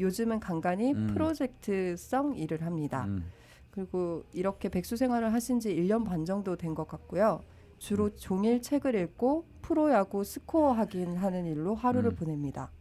[0.01, 1.07] 요즘은 간간히 음.
[1.13, 3.05] 프로젝트성 일을 합니다.
[3.07, 3.25] 음.
[3.71, 7.41] 그리고 이렇게 백수 생활을 하신 지 1년 반 정도 된 것 같고요.
[7.77, 8.11] 주로 음.
[8.17, 12.15] 종일 책을 읽고 프로야구 스코어 확인 하는 일로 하루를 음.
[12.15, 12.71] 보냅니다.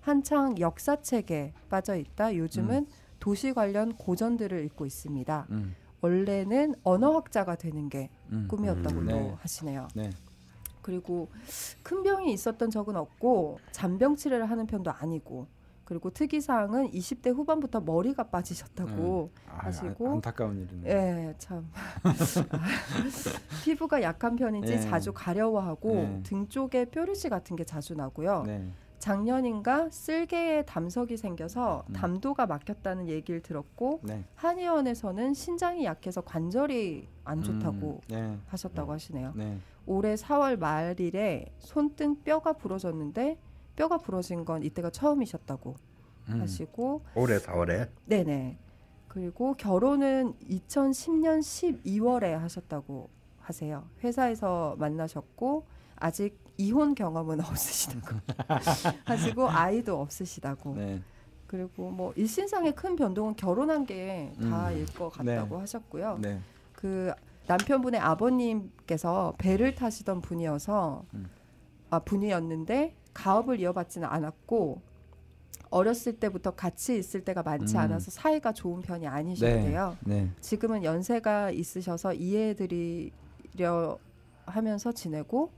[0.00, 2.86] 한창 역사책에 빠져 있다 요즘은
[3.20, 5.46] 도시 관련 고전들을 읽고 있습니다.
[5.50, 5.74] 음.
[6.00, 8.46] 원래는 언어학자가 되는 게 음.
[8.48, 9.06] 꿈이었다고 음.
[9.06, 9.34] 네.
[9.40, 9.88] 하시네요.
[9.94, 10.10] 네.
[10.80, 11.28] 그리고
[11.82, 15.46] 큰 병이 있었던 적은 없고 잔병 치레를 하는 편도 아니고
[15.88, 20.86] 그리고 특이사항은 20대 후반부터 머리가 빠지셨다고 아, 하시고 아, 안타까운 일이네.
[20.86, 21.66] 예, 참.
[23.64, 24.80] 피부가 약한 편인지 예.
[24.80, 26.22] 자주 가려워하고 예.
[26.24, 28.42] 등 쪽에 뾰루지 같은 게 자주 나고요.
[28.46, 28.70] 네.
[28.98, 31.92] 작년인가 쓸개에 담석이 생겨서 음.
[31.94, 34.24] 담도가 막혔다는 얘기를 들었고 네.
[34.34, 38.36] 한의원에서는 신장이 약해서 관절이 안 좋다고 음, 네.
[38.48, 39.32] 하셨다고 하시네요.
[39.34, 39.56] 네.
[39.86, 43.38] 올해 4월 말일에 손등 뼈가 부러졌는데
[43.78, 45.76] 뼈가 부러진 건 이때가 처음이셨다고
[46.30, 46.40] 음.
[46.40, 48.58] 하시고 올해 4월에 네네.
[49.06, 53.08] 그리고 결혼은 2010년 12월에 하셨다고
[53.40, 53.88] 하세요.
[54.02, 55.64] 회사에서 만나셨고
[55.94, 58.16] 아직 이혼 경험은 없으시다고
[59.06, 60.74] 하시고 아이도 없으시다고.
[60.74, 61.00] 네.
[61.46, 65.36] 그리고 뭐 일신상의 큰 변동은 결혼한 게 다일 것 네.
[65.36, 66.18] 같다고 하셨고요.
[66.20, 66.40] 네.
[66.72, 67.12] 그
[67.46, 71.30] 남편분의 아버님께서 배를 타시던 분이어서 음.
[71.90, 74.80] 아 분이었는데 가업을 이어받지는 않았고
[75.70, 77.80] 어렸을 때부터 같이 있을 때가 많지 음.
[77.80, 79.96] 않아서 사이가 좋은 편이 아니셨대요.
[80.06, 80.30] 네.
[80.40, 83.98] 지금은 연세가 있으셔서 이해해드리려
[84.46, 85.50] 하면서 지내고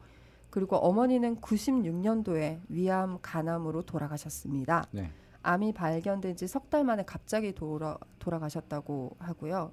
[0.49, 4.87] 그리고 어머니는 96년도에 위암 간암으로 돌아가셨습니다.
[4.91, 5.11] 네.
[5.43, 9.71] 암이 발견된 지 석 달 만에 갑자기 돌아, 돌아가셨다고 하고요.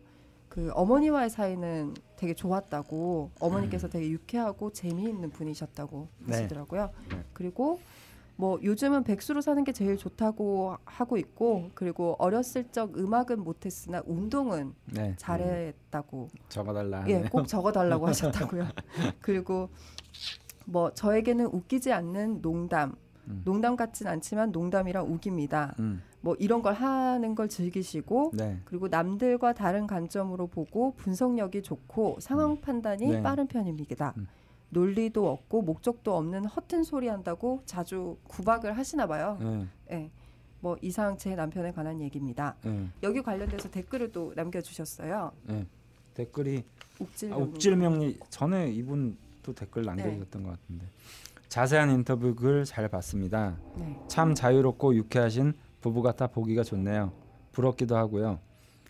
[0.58, 6.34] 그 어머니와의 사이는 되게 좋았다고 어머니께서 되게 유쾌하고 재미있는 분이셨다고 네.
[6.34, 6.90] 하시더라고요.
[7.12, 7.24] 네.
[7.34, 7.80] 그리고
[8.38, 14.74] 뭐 요즘은 백수로 사는 게 제일 좋다고 하고 있고 그리고 어렸을 적 음악은 못했으나 운동은
[14.92, 15.14] 네.
[15.18, 17.08] 잘했다고 적어달라.
[17.08, 17.22] 예.
[17.22, 18.68] 꼭 적어달라고 하셨다고요.
[19.22, 19.70] 그리고
[20.66, 22.96] 뭐 저에게는 웃기지 않는 농담,
[23.28, 23.44] 음.
[23.46, 25.76] 농담 같진 않지만 농담이랑 우깁니다.
[25.78, 26.02] 음.
[26.28, 28.60] 뭐 이런 걸 하는 걸 즐기시고 네.
[28.66, 33.22] 그리고 남들과 다른 관점으로 보고 분석력이 좋고 상황 판단이 네.
[33.22, 34.14] 빠른 편입니다.
[34.18, 34.28] 음.
[34.72, 39.38] 논리도 없고 목적도 없는 허튼 소리 한다고 자주 구박을 하시나 봐요.
[39.40, 39.68] 네.
[39.92, 40.12] 예.
[40.60, 42.58] 뭐 이상 제 남편에 관한 얘기입니다.
[42.62, 42.90] 네.
[43.04, 45.32] 여기 관련돼서 댓글을 또 남겨주셨어요.
[45.44, 45.66] 네.
[46.14, 46.66] 댓글이
[47.00, 50.88] 욱질 아, 욱질명이 전에 이분도 댓글 남겨주셨던 것 같은데
[51.48, 53.56] 자세한 인터뷰 글 잘 봤습니다.
[53.78, 53.98] 네.
[54.10, 55.54] 참 자유롭고 유쾌하신
[55.88, 57.14] 부부 같아 보기가 좋네요.
[57.54, 58.40] 부럽기도 하고요.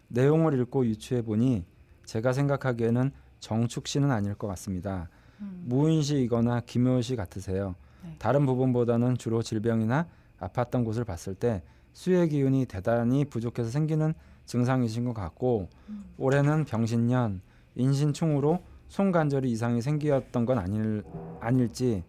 [0.08, 1.64] 내용을 읽고 유추해 보니
[2.06, 5.10] 제가 생각하기에는 정축 씨는 아닐 것 같습니다.
[5.42, 5.66] 음.
[5.66, 7.76] 무인 씨이거나 김효 씨 같으세요.
[8.04, 8.16] 네.
[8.18, 10.08] 다른 부분보다는 주로 질병이나
[10.40, 11.62] 아팠던 곳을 봤을 때
[11.94, 14.14] 수의 기운이 대단히 부족해서 생기는
[14.46, 16.06] 증상이신 것 같고 음.
[16.18, 17.42] 올해는 병신년
[17.76, 21.04] 인신충으로 손관절이 이상이 생기었던 건 아닐
[21.42, 22.04] 아닐지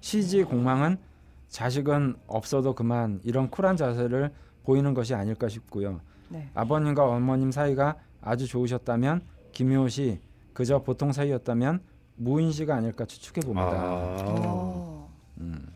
[0.00, 0.98] 시지 공망은
[1.48, 4.32] 자식은 없어도 그만 이런 쿨한 자세를
[4.64, 6.00] 보이는 것이 아닐까 싶고요.
[6.28, 6.48] 네.
[6.54, 9.22] 아버님과 어머님 사이가 아주 좋으셨다면
[9.52, 10.20] 김효 씨
[10.52, 11.80] 그저 보통 사이였다면
[12.16, 13.70] 무인 씨가 아닐까 추측해 봅니다.
[13.70, 14.16] 아.
[14.26, 15.10] 어.
[15.38, 15.66] 음,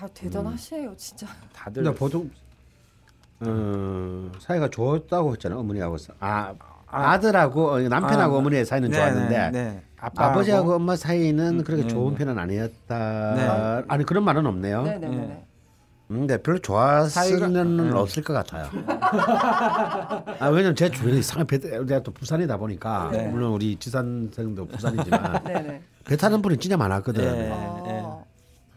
[0.00, 1.26] 아 대단하시네요, 진짜.
[1.52, 2.30] 다들 근데 보통
[3.40, 6.54] 어, 사이가 좋았다고 했잖아요 어머니하고 아
[6.86, 9.82] 아들하고 어, 남편하고 아, 어머니의 사이는 네, 좋았는데 네, 네.
[10.02, 12.18] 아빠하고 아버지하고 엄마 사이는 음, 그렇게 네, 좋은 네.
[12.18, 13.34] 편은 아니었다.
[13.36, 13.84] 네.
[13.88, 14.82] 아니 그런 말은 없네요.
[14.82, 15.16] 네 네네.
[15.16, 15.44] 네.
[16.10, 17.96] 음, 근데 별로 좋았을 사이가- 는 네.
[17.96, 18.68] 없을 것 같아요.
[20.40, 23.28] 아 왜냐면 제 주변에 이상한 배 내가 또 부산이다 보니까 네.
[23.28, 25.42] 물론 우리 지산생도 부산이지만.
[26.04, 27.22] 배 타는 분이 진짜 많았거든.
[27.24, 27.50] 네.
[27.52, 28.24] 어.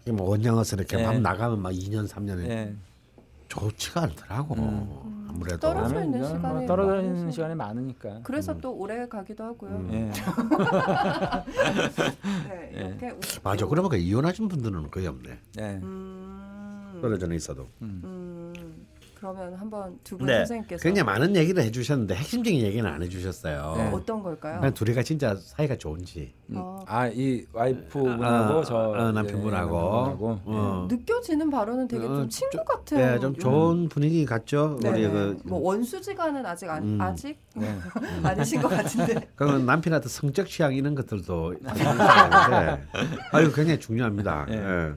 [0.04, 1.04] 이게 뭐 원양어서 이렇게 네.
[1.04, 2.74] 밤 나가면 막 2년 3년에 예.
[3.50, 4.54] 좋지가 않더라고.
[4.56, 5.15] 음.
[5.36, 8.20] 아무래도 떨어져 있는 나는 시간이 뭐 떨어져 있는 시간이 많으니까.
[8.24, 9.72] 그래서 또 오래 가기도 하고요.
[9.72, 9.90] 음.
[9.92, 10.12] 예.
[12.50, 12.80] 네, 예.
[12.88, 13.42] 이렇게 웃기고.
[13.44, 13.66] 맞아.
[13.66, 15.40] 그러니까 이혼하신 분들은 거의 없네.
[15.60, 15.64] 예.
[15.84, 17.00] 음.
[17.02, 17.68] 떨어져 있어도.
[17.82, 18.54] 음.
[19.32, 19.36] 음.
[19.36, 20.38] 그러면 한번 두분 네.
[20.40, 23.74] 선생님께서 굉장히 많은 얘기를 해주셨는데 핵심적인 얘기는 안 해주셨어요.
[23.78, 23.90] 네.
[23.94, 24.60] 어떤 걸까요?
[24.60, 26.34] 그냥 둘이가 진짜 사이가 좋은지.
[26.50, 26.56] 음.
[26.58, 26.80] 어.
[26.88, 29.76] 아, 이 와이프분하고 아, 저 어, 이제 남편분하고.
[29.76, 30.40] 남편분하고.
[30.46, 30.88] 어.
[30.90, 32.98] 느껴지는 바로는 되게 어, 좀 친구 좀- 같은.
[32.98, 34.78] 네, 좀 좋은 분위기 같죠.
[34.82, 34.90] 네.
[34.90, 37.02] 우리 그 뭐 원수지간은 아직 안, 음.
[37.02, 37.76] 아직 네.
[38.24, 39.28] 아니신 것 같은데.
[39.36, 42.84] 그러면 남편한테 성적 취향 이런 것들도 있는데
[43.32, 44.46] 아유 굉장히 중요합니다.
[44.50, 44.56] 네.
[44.58, 44.94] 예.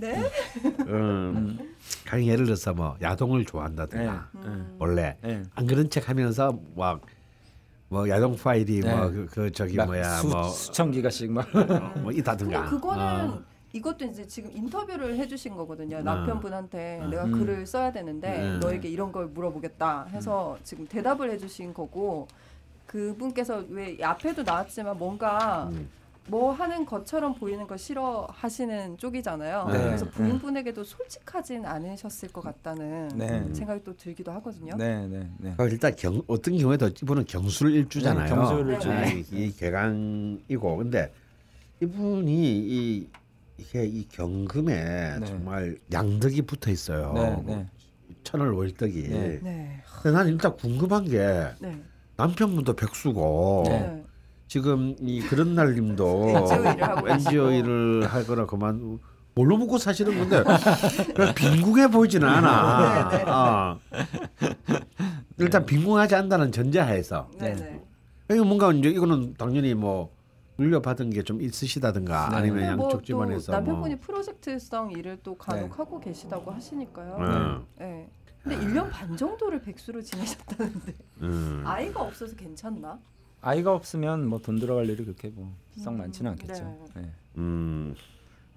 [0.00, 0.30] 네.
[0.86, 1.74] 음,
[2.06, 4.40] 가령 예를 들어서 뭐 야동을 좋아한다든가 네.
[4.46, 4.76] 음.
[4.78, 5.42] 원래 예.
[5.54, 7.20] 안 그런 척하면서 막
[7.90, 8.94] 뭐 야동 파일이 네.
[8.94, 11.52] 뭐그 저기 막 뭐야 수, 뭐 수천 기가씩 막뭐
[11.92, 12.70] 근데 있다든가.
[12.70, 13.42] 그거는 어.
[13.72, 16.00] 이것도 이제 지금 인터뷰를 해주신 거거든요.
[16.00, 17.32] 남편분한테 내가 음.
[17.32, 18.58] 글을 써야 되는데 네.
[18.58, 22.28] 너에게 이런 걸 물어보겠다 해서 지금 대답을 해주신 거고
[22.86, 25.88] 그분께서 왜 앞에도 나왔지만 뭔가 음.
[26.26, 29.66] 뭐 하는 것처럼 보이는 걸 싫어하시는 쪽이잖아요.
[29.66, 29.78] 네.
[29.78, 30.10] 그래서 네.
[30.12, 33.52] 부인분에게도 솔직하진 않으셨을 것 같다는 네.
[33.52, 34.76] 생각이 또 들기도 하거든요.
[34.76, 35.54] 네, 네, 네.
[35.56, 38.24] 그 일단 경, 어떤 경우에도 이분은 경술 일주잖아요.
[38.24, 39.34] 네, 경술 일주.
[39.34, 41.12] 이, 이 개강이고 근데
[41.80, 43.08] 이분이 이
[43.58, 45.26] 이게 이 경금에 네.
[45.26, 47.12] 정말 양덕이 붙어 있어요.
[47.14, 47.66] 네, 네.
[48.24, 49.08] 천을 월덕이.
[49.08, 49.40] 네.
[49.42, 49.82] 네.
[50.02, 51.18] 근데 나는 일단 궁금한 게
[51.60, 51.82] 네.
[52.16, 54.04] 남편분도 백수고 네.
[54.54, 56.26] 지금 이 그런 날님도
[57.06, 58.98] NGO 일을 하거나 그만
[59.32, 60.42] 뭘로 먹고 사시는 건데
[61.36, 63.08] 빈궁해 보이지는 않아.
[63.10, 63.30] 네, 네.
[63.30, 63.78] 어.
[65.38, 67.54] 일단 빈궁하지 않다는 전제하에서 네.
[67.54, 67.80] 네.
[68.26, 68.34] 네.
[68.34, 70.12] 이거 뭔가 이제 이거는 당연히 뭐
[70.56, 72.36] 물려받은 게 좀 있으시다든가 네.
[72.36, 77.16] 아니면 뭐 양쪽 또 집안에서 남편분이 뭐 프로젝트성 일을 또 간혹 하고 계시다고 하시니까요.
[77.20, 78.10] 음, 네.
[78.42, 81.62] 근데 1년 반 정도를 백수로 지내셨다는데 음.
[81.64, 82.98] 아이가 없어서 괜찮나?
[83.40, 86.64] 아이가 없으면 뭐 돈 들어갈 일이 그렇게 뭐썩 음, 많지는 않겠죠.
[86.94, 87.02] 네.
[87.02, 87.10] 네.
[87.38, 87.94] 음.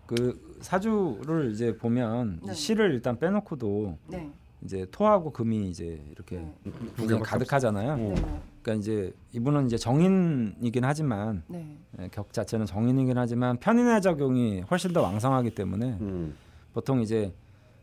[0.05, 2.53] 그 사주를 이제 보면 네.
[2.53, 4.29] 실을 일단 빼놓고도 네.
[4.63, 6.73] 이제 토하고 금이 이제 이렇게 네.
[7.03, 7.97] 이제 가득하잖아요.
[7.97, 8.15] 네.
[8.61, 11.77] 그러니까 이제 이분은 이제 정인이긴 하지만 네.
[11.99, 16.35] 예, 격 자체는 정인이긴 하지만 편인의 작용이 훨씬 더 왕성하기 때문에 음.
[16.73, 17.33] 보통 이제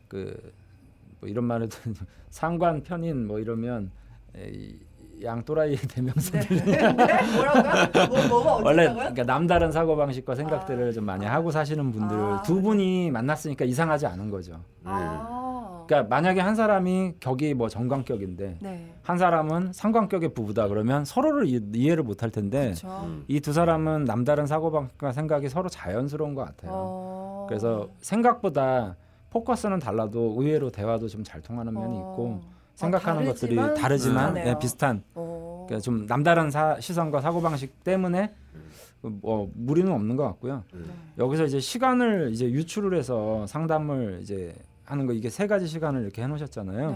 [0.07, 0.61] 그
[1.21, 1.77] 뭐 이런 말해도
[2.29, 3.91] 상관 편인 뭐 이러면
[4.35, 4.79] 에, 이
[5.23, 6.77] 양또라이의 대명사들 네.
[6.77, 7.35] 네.
[7.35, 8.07] 뭐라고요?
[8.09, 8.93] 뭐 뭐가 원래?
[8.93, 10.91] 그러니까 남다른 사고 방식과 생각들을 아.
[10.91, 12.41] 좀 많이 하고 사시는 분들 아.
[12.43, 14.59] 두 분이 만났으니까 이상하지 않은 거죠.
[14.83, 15.27] 아.
[15.29, 15.85] 어.
[15.87, 18.93] 그러니까 만약에 한 사람이 격이 뭐 정관격인데 네.
[19.01, 22.73] 한 사람은 상관격의 부부다 그러면 서로를 이, 이해를 못 할 텐데.
[23.27, 26.71] 이 두 사람은 남다른 사고 방식과 생각이 서로 자연스러운 것 같아요.
[26.73, 27.45] 어.
[27.49, 28.95] 그래서 생각보다
[29.31, 32.41] 포커스는 달라도 의외로 대화도 좀 잘 통하는 면이 있고 어.
[32.75, 34.53] 생각하는 아, 것들이 다르지만 다르지만 비슷하네요.
[34.53, 35.65] 네, 비슷한 어.
[35.67, 38.33] 그러니까 좀 남다른 사, 시선과 사고 방식 때문에
[39.01, 40.63] 뭐 무리는 없는 것 같고요.
[40.73, 40.79] 네.
[41.17, 44.53] 여기서 이제 시간을 이제 유출을 해서 상담을 이제
[44.85, 46.91] 하는 거 이게 세 가지 시간을 이렇게 해놓으셨잖아요.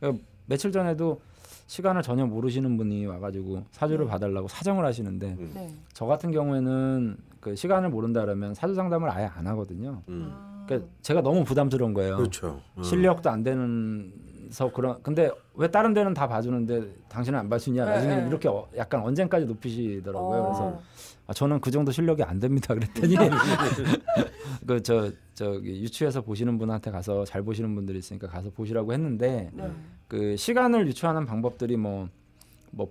[0.00, 0.18] 네네.
[0.46, 1.20] 며칠 전에도
[1.66, 4.10] 시간을 전혀 모르시는 분이 와가지고 사주를 네.
[4.10, 5.50] 봐달라고 사정을 하시는데 음.
[5.54, 5.74] 네.
[5.92, 10.02] 저 같은 경우에는 그 시간을 모른다 그러면 사주 상담을 아예 안 하거든요.
[10.08, 10.64] 음.
[10.66, 12.16] 그러니까 제가 너무 부담스러운 거예요.
[12.16, 12.60] 그렇죠.
[12.74, 12.82] 어.
[12.82, 14.12] 실력도 안 되는
[14.50, 18.26] 서 그런 근데 왜 다른 데는 다 봐주는데 당신은 안 봐주냐 네, 나중에 네.
[18.28, 20.42] 이렇게 어- 약간 언젠까지 높이시더라고요.
[20.44, 20.82] 그래서 어.
[21.26, 22.74] 아, 저는 그 정도 실력이 안 됩니다.
[22.74, 23.16] 그랬더니
[24.66, 29.70] 그 저 저기 유추해서 보시는 분한테 가서 잘 보시는 분들이 있으니까 가서 보시라고 했는데 네.
[30.08, 32.08] 그 시간을 유추하는 방법들이 뭐뭐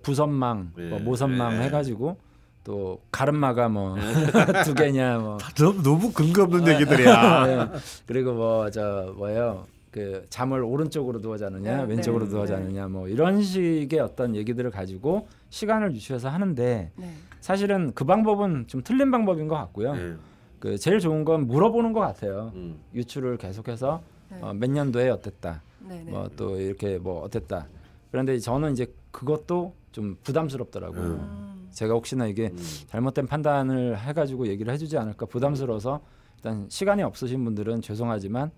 [0.02, 0.88] 부선망, 네.
[0.88, 1.64] 뭐 모선망 네.
[1.64, 2.16] 해가지고
[2.64, 3.96] 또 가름마가 뭐
[4.64, 5.38] 두 개냐 뭐
[5.82, 7.46] 너무, 근거 없는 얘기들이야.
[7.46, 7.78] 네.
[8.06, 12.48] 그리고 뭐 저 뭐예요 그 잠을 오른쪽으로 누워 자느냐 네, 왼쪽으로 네, 누워 네.
[12.48, 17.12] 자느냐 뭐 이런 식의 어떤 얘기들을 가지고 시간을 유추해서 하는데 네.
[17.40, 19.94] 사실은 그 방법은 좀 틀린 방법인 것 같고요.
[19.94, 20.14] 네.
[20.58, 22.52] 그 제일 좋은 건 물어보는 것 같아요.
[22.54, 22.78] 음.
[22.94, 24.38] 유추를 계속해서 네.
[24.42, 25.62] 어, 몇 년도에 어땠다.
[25.80, 26.10] 네네.
[26.10, 27.68] 뭐또 이렇게 뭐 어땠다.
[28.10, 31.02] 그런데 저는 이제 그것도 좀 부담스럽더라고요.
[31.02, 31.68] 음.
[31.70, 32.58] 제가 혹시나 이게 음.
[32.88, 36.00] 잘못된 판단을 해가지고 얘기를 해주지 않을까 부담스러워서
[36.36, 38.50] 일단 시간이 없으신 분들은 죄송하지만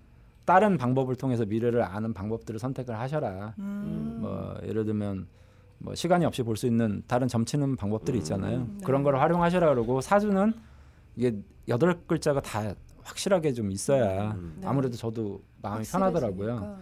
[0.51, 3.55] 다른 방법을 통해서 미래를 아는 방법들을 선택을 하셔라.
[3.61, 4.19] 음.
[4.21, 5.29] 뭐 예를 들면
[5.79, 8.59] 뭐 시간이 없이 볼 수 있는 다른 점치는 방법들이 있잖아요.
[8.59, 8.85] 음, 네.
[8.85, 10.53] 그런 걸 활용하셔라 그러고 사주는
[11.15, 11.37] 이게
[11.69, 12.75] 여덟 글자가 다
[13.05, 14.57] 확실하게 좀 있어야 음.
[14.61, 14.67] 네.
[14.67, 16.79] 아무래도 저도 마음이 편하더라고요.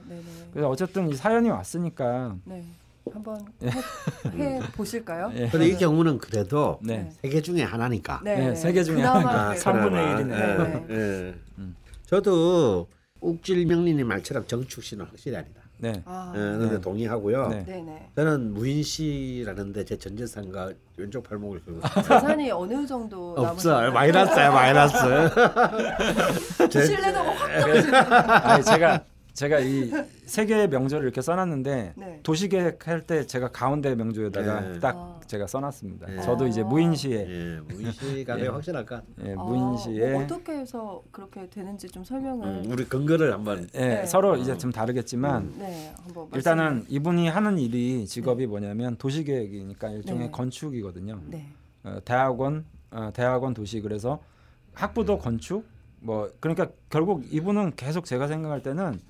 [0.50, 2.64] 그래서 어쨌든 이 사연이 왔으니까 네.
[3.12, 3.44] 한번
[4.32, 5.30] 해, 해 보실까요?
[5.34, 5.48] 예.
[5.48, 7.10] 근데 이 경우는 그래도 네.
[7.20, 8.22] 세개 중에 하나니까.
[8.24, 9.44] 네, 세개 중에 하나니까.
[9.48, 9.60] 그래도.
[9.60, 10.20] 삼 분의 그나마.
[10.20, 10.56] 일이네.
[10.56, 10.86] 네.
[10.88, 10.94] 예,
[11.28, 11.34] 예.
[11.58, 11.76] 음.
[12.06, 12.88] 저도
[13.20, 15.62] 욱질명리님 말처럼 정축 씨는 확실히 아니다.
[15.80, 16.02] 네.
[16.06, 16.80] 아, 예, 근데 네.
[16.80, 17.48] 동의하고요.
[17.50, 17.64] 네.
[17.64, 18.10] 네네.
[18.16, 23.46] 저는 무인 씨라는데 제 전재산과 왼쪽 발목을 긁고 재산이 어느 정도 없어요.
[23.46, 23.92] 남으셨나요?
[23.92, 24.96] 마이너스야 마이너스.
[26.68, 28.50] 제- 신뢰도가 확.
[28.50, 29.04] 아니 제가
[29.38, 29.90] 제가 이
[30.26, 32.20] 세 개의 명조를 이렇게 써놨는데 네.
[32.22, 34.78] 도시계획 할 때 제가 가운데 명조에다가 네.
[34.80, 35.20] 딱 아.
[35.26, 36.06] 제가 써놨습니다.
[36.06, 36.20] 네.
[36.20, 38.42] 저도 이제 무인시에 예, 무인 씨가 예.
[38.42, 39.02] 내 확실할까?
[39.24, 42.46] 예, 아, 무인시에 뭐 어떻게 해서 그렇게 되는지 좀 설명을.
[42.46, 43.68] 음, 우리 근거를 한번.
[43.74, 44.06] 예, 네.
[44.06, 50.30] 서로 이제 좀 다르겠지만 네, 한번 일단은 이분이 하는 일이 직업이 뭐냐면 도시계획이니까 일종의 네.
[50.30, 51.20] 건축이거든요.
[51.26, 51.46] 네.
[51.84, 54.20] 어, 대학원 어, 대학원 도시 그래서
[54.74, 55.64] 학부도 건축
[56.00, 59.00] 뭐 그러니까 결국 이분은 계속 제가 생각할 때는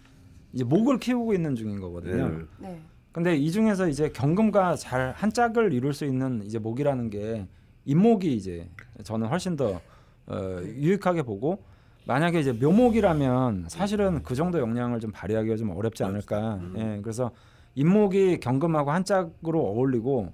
[0.53, 2.25] 이제 목을 키우고 있는 중인 거거든요.
[2.25, 2.49] 음.
[2.59, 2.81] 네.
[3.13, 7.47] 근데 이 중에서 이제 경금과 잘 한 짝을 이룰 수 있는 이제 목이라는 게
[7.85, 8.69] 인목이 이제
[9.03, 9.81] 저는 훨씬 더
[10.27, 11.63] 어, 유익하게 보고
[12.07, 16.55] 만약에 이제 묘목이라면 사실은 그 정도 역량을 좀 발휘하기가 좀 어렵지 않을까.
[16.57, 16.75] 음.
[16.77, 17.31] 예, 그래서
[17.75, 20.33] 인목이 경금하고 한 짝으로 어울리고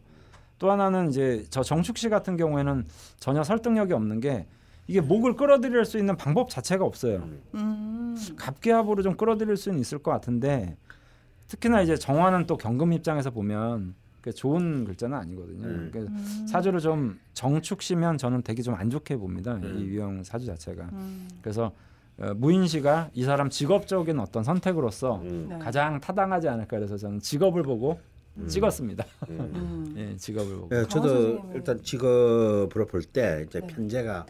[0.58, 2.84] 또 하나는 이제 저 정축 씨 같은 경우에는
[3.18, 4.46] 전혀 설득력이 없는 게
[4.86, 7.28] 이게 목을 끌어들일 수 있는 방법 자체가 없어요.
[7.54, 8.16] 음.
[8.36, 10.76] 갑기합으로 좀 끌어들일 수는 있을 것 같은데
[11.48, 15.66] 특히나 이제 정화는 또 경금 입장에서 보면 그 좋은 글자는 아니거든요.
[15.66, 15.90] 음.
[15.92, 16.46] 그러니까 음.
[16.48, 19.54] 사주를 좀 정축시면 저는 되게 좀 안 좋게 봅니다.
[19.54, 19.78] 음.
[19.78, 20.84] 이 유형 사주 자체가.
[20.92, 21.28] 음.
[21.42, 21.72] 그래서
[22.18, 25.46] 어, 무인시가 이 사람 직업적인 어떤 선택으로서 음.
[25.48, 25.58] 네.
[25.58, 27.98] 가장 타당하지 않을까 그래서 저는 직업을 보고
[28.36, 28.46] 음.
[28.48, 29.04] 찍었습니다.
[29.30, 29.38] 음.
[29.54, 29.94] 음.
[29.98, 30.76] 예, 직업을 보고.
[30.76, 33.66] 예, 저도 일단 직업으로 볼 때 이제 네.
[33.66, 34.24] 편제가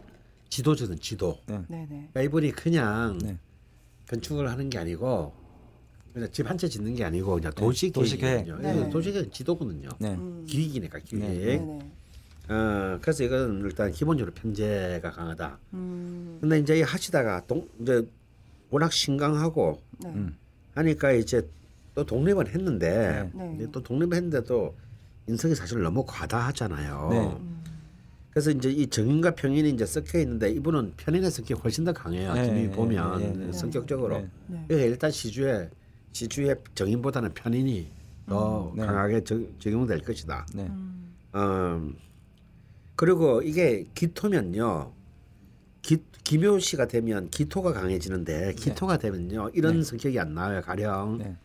[0.59, 1.37] 지도자는 지도.
[1.47, 1.87] 네네.
[1.89, 3.37] 그러니까 이분이 그냥 네.
[4.09, 5.33] 건축을 하는 게 아니고
[6.13, 8.45] 그냥 집 한 채 짓는 게 아니고 그냥 네, 도시 도시계획.
[8.45, 8.73] 계획이거든요.
[8.81, 8.87] 네.
[8.87, 9.89] 예, 도시 계획 지도거든요.
[9.99, 10.15] 네.
[10.15, 10.45] 음.
[10.47, 11.23] 기획이니까 기획.
[11.27, 11.79] 네네.
[12.51, 15.59] 어, 그래서 이건 일단 기본적으로 편제가 강하다.
[15.73, 16.39] 음.
[16.41, 18.07] 근데 이제 이 하시다가 동 이제
[18.71, 20.09] 워낙 신강하고 네.
[20.11, 20.37] 음.
[20.77, 21.43] 하니까 이제
[21.97, 23.55] 또 독립은 했는데 네.
[23.57, 24.73] 이제 또 독립했는데도
[25.27, 27.41] 인성이 사실 너무 과다하잖아요.
[28.35, 32.35] 그래서 이제 이 정인과 평인이 이제 섞여 있는데 이분은 편인의 성격이 훨씬 더 강해요.
[32.35, 33.53] 네, 지금 네, 보면 네, 네, 네.
[33.53, 34.19] 성격적으로.
[34.19, 34.29] 네.
[34.49, 34.65] 네.
[34.67, 35.71] 그러니까 일단 시주에
[36.11, 37.87] 시주의 정인보다는 편인이
[38.27, 38.77] 더 음.
[38.77, 38.85] 네.
[38.85, 40.47] 강하게 적, 적용될 것이다.
[40.53, 40.65] 네.
[40.65, 41.15] 음.
[41.37, 41.97] 음,
[42.97, 44.93] 그리고 이게 기토면요.
[45.83, 49.83] 기, 기묘시가 되면 기토가 강해지는데 기토가 되면요 이런 네.
[49.85, 50.61] 성격이 안 나와요.
[50.61, 51.37] 가령 네.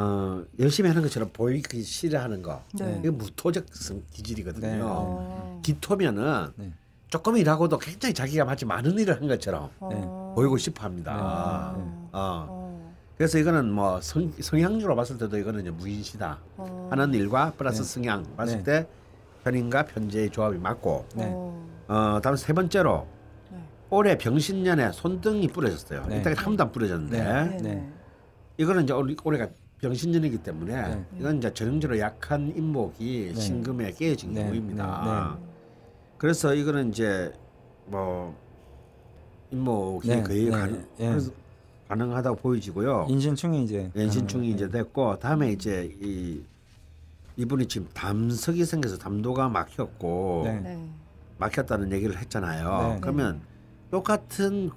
[0.00, 2.62] 어, 열심히 하는 것처럼 보이기 싫어하는 거.
[2.72, 2.96] 네.
[3.00, 4.66] 이게 무토적 성 기질이거든요.
[4.66, 4.80] 네.
[4.82, 5.60] 어.
[5.62, 6.72] 기토면은 네.
[7.08, 10.32] 조금 일하고도 굉장히 자기가 마치 많은 일을 한 것처럼 어.
[10.34, 11.12] 보이고 싶어 합니다.
[11.14, 11.74] 아.
[11.76, 11.82] 네.
[12.12, 12.46] 어.
[12.48, 12.94] 어.
[13.18, 16.88] 그래서 이거는 뭐 성, 성향적으로 봤을 때도 이거는 무인시다 어.
[16.90, 17.84] 하는 일과 플러스 네.
[17.88, 18.64] 성향 봤을 네.
[18.64, 18.88] 때
[19.44, 21.30] 편인과 편제의 조합이 맞고 네.
[21.30, 21.68] 어.
[21.88, 23.06] 어 다음 세 번째로
[23.50, 23.58] 네.
[23.90, 26.06] 올해 병신년에 손등이 뿌려졌어요.
[26.06, 26.20] 네.
[26.20, 27.44] 이때까지 한 번도 안 뿌려졌는데 네.
[27.44, 27.74] 네.
[27.74, 27.92] 네.
[28.56, 29.48] 이거는 이제 올- 올해가
[29.80, 31.04] 병신년이기 때문에 네.
[31.18, 33.40] 이건 이제 전형적으로 약한 인목이 네.
[33.40, 34.42] 신금에 깨어진 네.
[34.44, 35.36] 경우입니다.
[35.38, 35.46] 네.
[36.18, 37.32] 그래서 이거는 이제
[37.86, 38.36] 뭐
[39.50, 40.22] 인목이 네.
[40.22, 40.50] 거의 네.
[40.50, 41.08] 가능, 예.
[41.08, 41.32] 그래서
[41.88, 43.06] 가능하다고 보여지고요.
[43.08, 46.42] 인신충이 이제 연신충이 가능한- 이제 됐고 다음에 이제 이
[47.36, 50.60] 이분이 지금 담석이 생겨서 담도가 막혔고 네.
[50.60, 50.88] 네.
[51.38, 52.94] 막혔다는 얘기를 했잖아요.
[52.94, 52.98] 네.
[53.00, 53.40] 그러면
[53.90, 54.70] 똑같은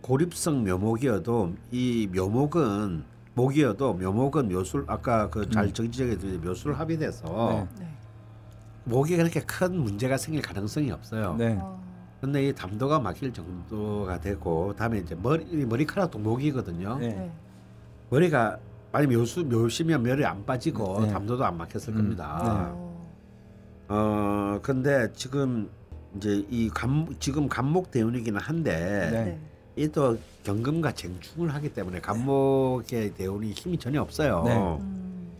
[0.00, 3.04] 고립성 묘목이어도 이 묘목은
[3.34, 5.72] 목이어도 묘목은 묘술 아까 그잘 음.
[5.72, 7.84] 정지적에 묘술 합의돼서 네.
[7.84, 7.88] 네.
[8.84, 11.36] 목에 그렇게 큰 문제가 생길 가능성이 없어요.
[11.38, 11.56] 네.
[11.60, 11.80] 어.
[12.20, 16.98] 근데 이 담도가 막힐 정도가 되고 다음에 이제 머리 이 머리카락도 목이거든요.
[16.98, 17.08] 네.
[17.08, 17.32] 네.
[18.10, 18.58] 머리가
[18.92, 21.12] 많이 묘수 묘시면 멸이 안 빠지고 네.
[21.12, 22.72] 담도도 안 막혔을 음, 겁니다.
[22.74, 22.90] 어.
[23.88, 25.70] 어 근데 지금
[26.16, 29.24] 이제 이 감 지금 감목 대운이기는 한데 네.
[29.24, 29.40] 네.
[29.76, 30.18] 이또
[30.50, 34.42] 경금과 쟁충을 하기 때문에 감목의 대운이 힘이 전혀 없어요.
[34.44, 34.56] 네.
[34.56, 35.30] 음.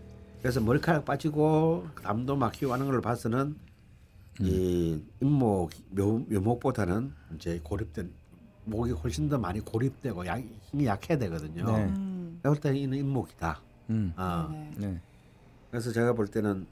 [0.40, 3.56] 그래서 머리카락 빠지고 담도 막히고 하는 걸 봐서는
[4.40, 8.10] 이 인목 묘, 묘목보다는 이제 고립된
[8.66, 11.64] 목이 훨씬 더 많이 고립되고 약, 힘이 약해야 되거든요.
[11.64, 11.84] 네.
[11.86, 12.38] 음.
[12.42, 13.60] 내가 볼 때는 이는 인목이다.
[13.90, 14.12] 음.
[14.14, 14.70] 아, 네.
[14.76, 15.00] 네.
[15.70, 16.66] 그래서 제가 볼 때는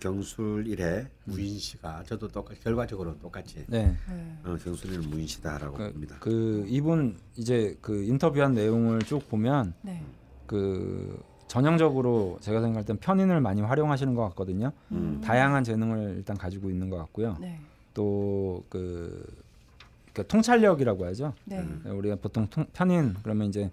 [0.00, 3.96] 경술일에 무인시가 저도 똑같 결과적으로 똑같이 네.
[4.08, 4.38] 네.
[4.44, 6.16] 어, 경술일은 무인시다라고 그, 봅니다.
[6.20, 10.02] 그 이분 이제 그 인터뷰한 내용을 쭉 보면 네.
[10.46, 14.72] 그 전형적으로 제가 생각할 땐 편인을 많이 활용하시는 것 같거든요.
[14.92, 15.20] 음.
[15.24, 17.36] 다양한 재능을 일단 가지고 있는 것 같고요.
[17.40, 17.60] 네.
[17.94, 19.44] 또그
[20.12, 21.34] 그 통찰력이라고 하죠.
[21.44, 21.58] 네.
[21.58, 21.82] 음.
[21.86, 23.70] 우리가 보통 통, 편인 그러면 이제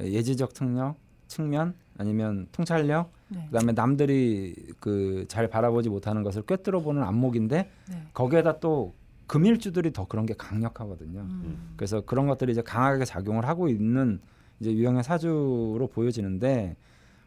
[0.00, 3.46] 예지적 특력 측면 아니면 통찰력 네.
[3.50, 8.02] 그다음에 남들이 그 잘 바라보지 못하는 것을 꿰뚫어 보는 안목인데 네.
[8.14, 8.94] 거기에다 또
[9.26, 11.20] 금일주들이 더 그런 게 강력하거든요.
[11.20, 11.72] 음.
[11.76, 14.20] 그래서 그런 것들이 이제 강하게 작용을 하고 있는
[14.58, 16.76] 이제 유형의 사주로 보여지는데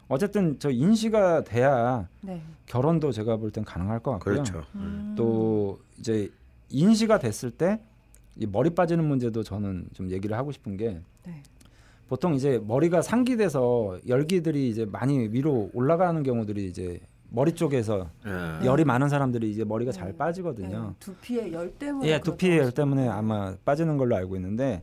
[0.08, 2.42] 어쨌든 저 인시가 돼야 네.
[2.66, 4.34] 결혼도 제가 볼 땐 가능할 것 같고요.
[4.34, 4.62] 그렇죠.
[4.74, 5.14] 음.
[5.16, 6.30] 또 이제
[6.68, 7.80] 인시가 됐을 때
[8.36, 11.40] 이 머리 빠지는 문제도 저는 좀 얘기를 하고 싶은 게 네.
[12.08, 17.00] 보통 이제 머리가 상기돼서 열기들이 이제 많이 위로 올라가는 경우들이 이제
[17.34, 18.64] 머리 쪽에서 예.
[18.64, 20.16] 열이 많은 사람들이 이제 머리가 잘 네.
[20.16, 20.82] 빠지거든요.
[20.88, 20.94] 네.
[21.00, 24.82] 두피의 열 때문에 예, 두피의 열 때문에 아마 빠지는 걸로 알고 있는데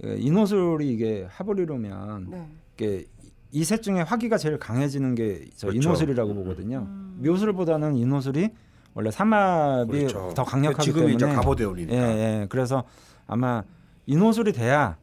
[0.00, 2.48] 그 인호술이 이게 이루면 네.
[2.74, 3.04] 이게
[3.52, 5.72] 이 셋 중에 화기가 제일 강해지는 게저 그렇죠.
[5.72, 6.36] 인호술이라고 음.
[6.36, 6.78] 보거든요.
[6.88, 7.20] 음.
[7.24, 8.50] 묘술보다는 인호술이
[8.94, 10.32] 원래 삼합이 그렇죠.
[10.34, 11.94] 더 강력하기 지금이 이제 때문에 갑오대운이니까.
[11.94, 12.00] 예,
[12.42, 12.46] 예.
[12.48, 12.82] 그래서
[13.28, 13.62] 아마
[14.06, 14.96] 인호술이 돼야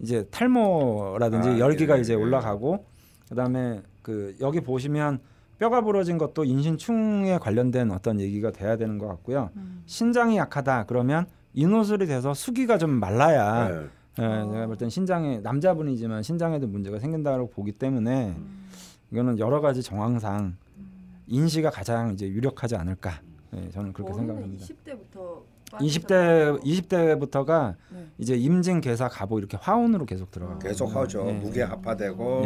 [0.00, 2.16] 이제 탈모라든지 아, 열기가 예, 이제 예.
[2.16, 2.86] 올라가고
[3.28, 5.20] 그다음에 그 여기 보시면
[5.62, 9.50] 뼈가 부러진 것도 인신충에 관련된 어떤 얘기가 돼야 되는 것 같고요.
[9.54, 9.84] 음.
[9.86, 13.88] 신장이 약하다 그러면 인호술이 돼서 수기가 좀 말라야 예.
[14.18, 14.50] 예, 어.
[14.50, 18.66] 제가 볼 땐 신장에 남자분이지만 신장에도 문제가 생긴다고 보기 때문에 음.
[19.12, 20.56] 이거는 여러 가지 정황상
[21.28, 23.20] 인시가 가장 이제 유력하지 않을까.
[23.54, 24.66] 예, 저는 그렇게 생각합니다.
[24.66, 25.42] 20대부터
[25.74, 28.06] 20대 20대부터가 네.
[28.18, 31.24] 이제 임진 계사 가보 이렇게 화운으로 계속 들어가고 계속 하죠.
[31.28, 32.42] 예, 무게 합화되고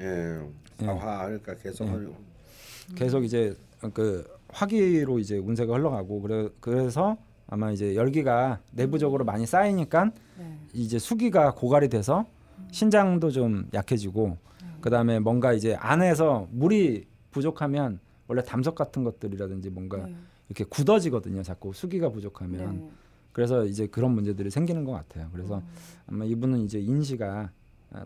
[0.00, 0.40] 예,
[0.82, 0.86] 예.
[0.86, 0.88] 예.
[0.88, 0.92] 예.
[0.92, 2.94] 화화 그러니까 계속 예.
[2.94, 3.56] 계속 이제
[3.92, 10.58] 그 화기로 이제 운세가 흘러가고 그래 그래서 아마 이제 열기가 내부적으로 많이 쌓이니까 네.
[10.72, 12.26] 이제 수기가 고갈이 돼서
[12.72, 14.38] 신장도 좀 약해지고
[14.80, 20.14] 그다음에 뭔가 이제 안에서 물이 부족하면 원래 담석 같은 것들이라든지 뭔가 네.
[20.48, 21.42] 이렇게 굳어지거든요.
[21.42, 22.90] 자꾸 수기가 부족하면 네.
[23.32, 25.28] 그래서 이제 그런 문제들이 생기는 것 같아요.
[25.32, 25.62] 그래서 음.
[26.06, 27.50] 아마 이분은 이제 인시가 아,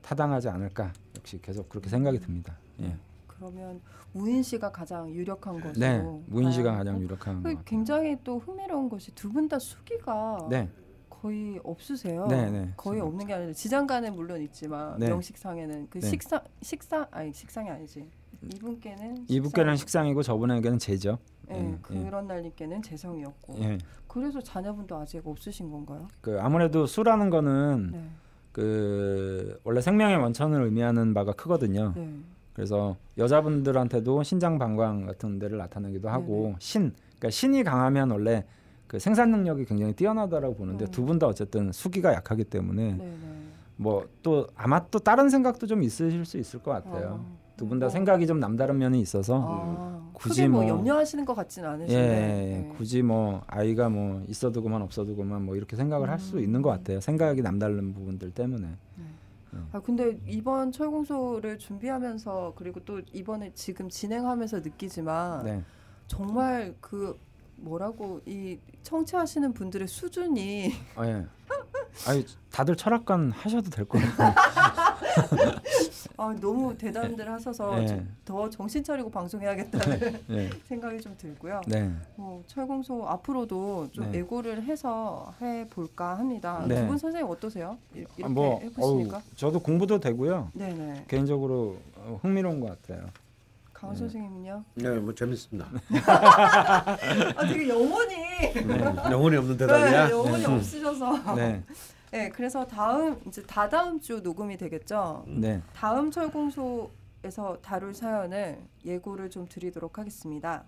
[0.03, 2.57] 타당하지 않을까 역시 계속 그렇게 생각이 듭니다.
[2.81, 2.97] 예.
[3.27, 3.81] 그러면
[4.13, 7.01] 무인 씨가 가장 유력한 것으로 네, 무인 씨가 가장.
[7.01, 7.63] 유력한 것그 같아요.
[7.65, 10.69] 굉장히 또 흥미로운 것이 두 분 다 수기가 네,
[11.09, 12.27] 거의 없으세요.
[12.27, 12.73] 네, 네.
[12.77, 15.09] 거의 없는 게 아니라 지장간은 물론 있지만 네.
[15.09, 16.09] 명식상에는 그 네.
[16.09, 18.09] 식상 식상 아니 식상이 아니지
[18.55, 21.19] 이분께는 이분께는 식상- 식상이고 저분에게는 재죠.
[21.51, 21.79] 예, 예, 예.
[22.05, 23.79] 그런 날님께는 재성이었고 예.
[24.07, 26.09] 그래서 자녀분도 아직 없으신 건가요?
[26.21, 28.09] 그 아무래도 수라는 거는 네,
[28.59, 31.93] 그 원래 생명의 원천을 의미하는 바가 크거든요.
[31.95, 32.11] 네,
[32.53, 36.57] 그래서 여자분들한테도 신장 방광 같은 데를 나타내기도 하고 네네.
[36.59, 38.45] 신 그러니까 신이 강하면 원래
[38.89, 40.91] 그 생산 능력이 굉장히 뛰어나다라고 보는데 음.
[40.91, 43.19] 두분 다 어쨌든 수기가 약하기 때문에 네, 네.
[43.77, 47.25] 뭐또 아마 또 다른 생각도 좀 있으실 수 있을 것 같아요.
[47.25, 51.69] 아, 두분다 뭐, 생각이 좀 남다른 면이 있어서 아, 굳이 뭐, 뭐- 염려하시는 것 같지는
[51.69, 52.73] 예, 않으신데 예, 네.
[52.77, 56.43] 굳이 뭐 아이가 뭐 있어도 그만 없어도 그만 뭐 이렇게 생각을 할수 음.
[56.43, 57.01] 있는 것 같아요.
[57.01, 58.67] 생각이 남다른 부분들 때문에.
[58.97, 59.05] 네.
[59.73, 65.63] 아 근데 이번 철공소를 준비하면서 그리고 또 이번에 지금 진행하면서 느끼지만 네.
[66.07, 67.19] 정말 그
[67.57, 71.27] 뭐라고 이 청취하시는 분들의 수준이 아, 예.
[72.07, 74.35] 아니 다들 철학관 하셔도 될 것 같아요.
[76.17, 77.87] 아, 너무 대단들 하셔서 네.
[77.87, 80.51] 좀더 정신 차리고 방송해야겠다는 네.
[80.69, 81.61] 생각이 좀 들고요.
[81.67, 81.91] 네.
[82.17, 84.19] 뭐 철공소 앞으로도 좀 네.
[84.19, 86.65] 애고를 해서 해 볼까 합니다.
[86.67, 86.81] 네.
[86.83, 87.79] 두분 선생님 어떠세요?
[87.95, 89.17] 이- 이렇게 아, 뭐 해보시니까?
[89.17, 90.51] 어우, 저도 공부도 되고요.
[90.55, 91.05] 네네.
[91.09, 93.07] 개인적으로 어, 흥미로운 것 같아요.
[93.73, 94.01] 강원 네.
[94.01, 94.65] 선생님은요?
[94.75, 95.69] 네, 뭐 재밌습니다.
[96.09, 98.15] 아 되게 영혼이
[99.09, 100.07] 영혼이 없는 대답이야.
[100.07, 100.47] 네, 영혼이 네.
[100.47, 101.35] 없으셔서.
[101.37, 101.63] 네.
[102.11, 105.25] 네, 그래서 다음 이제 다다음 주 녹음이 되겠죠.
[105.27, 105.63] 네.
[105.75, 110.65] 다음 철공소에서 다룰 사연을 예고를 좀 드리도록 하겠습니다.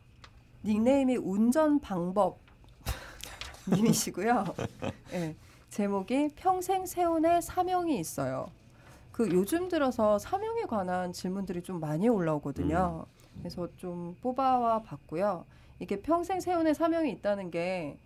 [0.65, 2.39] 닉네임이 운전 방법
[3.73, 4.45] 님이시고요.
[5.13, 5.35] 네,
[5.71, 8.51] 제목이 평생 세운의 사명이 있어요.
[9.11, 13.07] 그 요즘 들어서 사명에 관한 질문들이 좀 많이 올라오거든요.
[13.39, 15.47] 그래서 좀 뽑아와 봤고요.
[15.79, 17.99] 이게 평생 세운의 사명이 있다는 게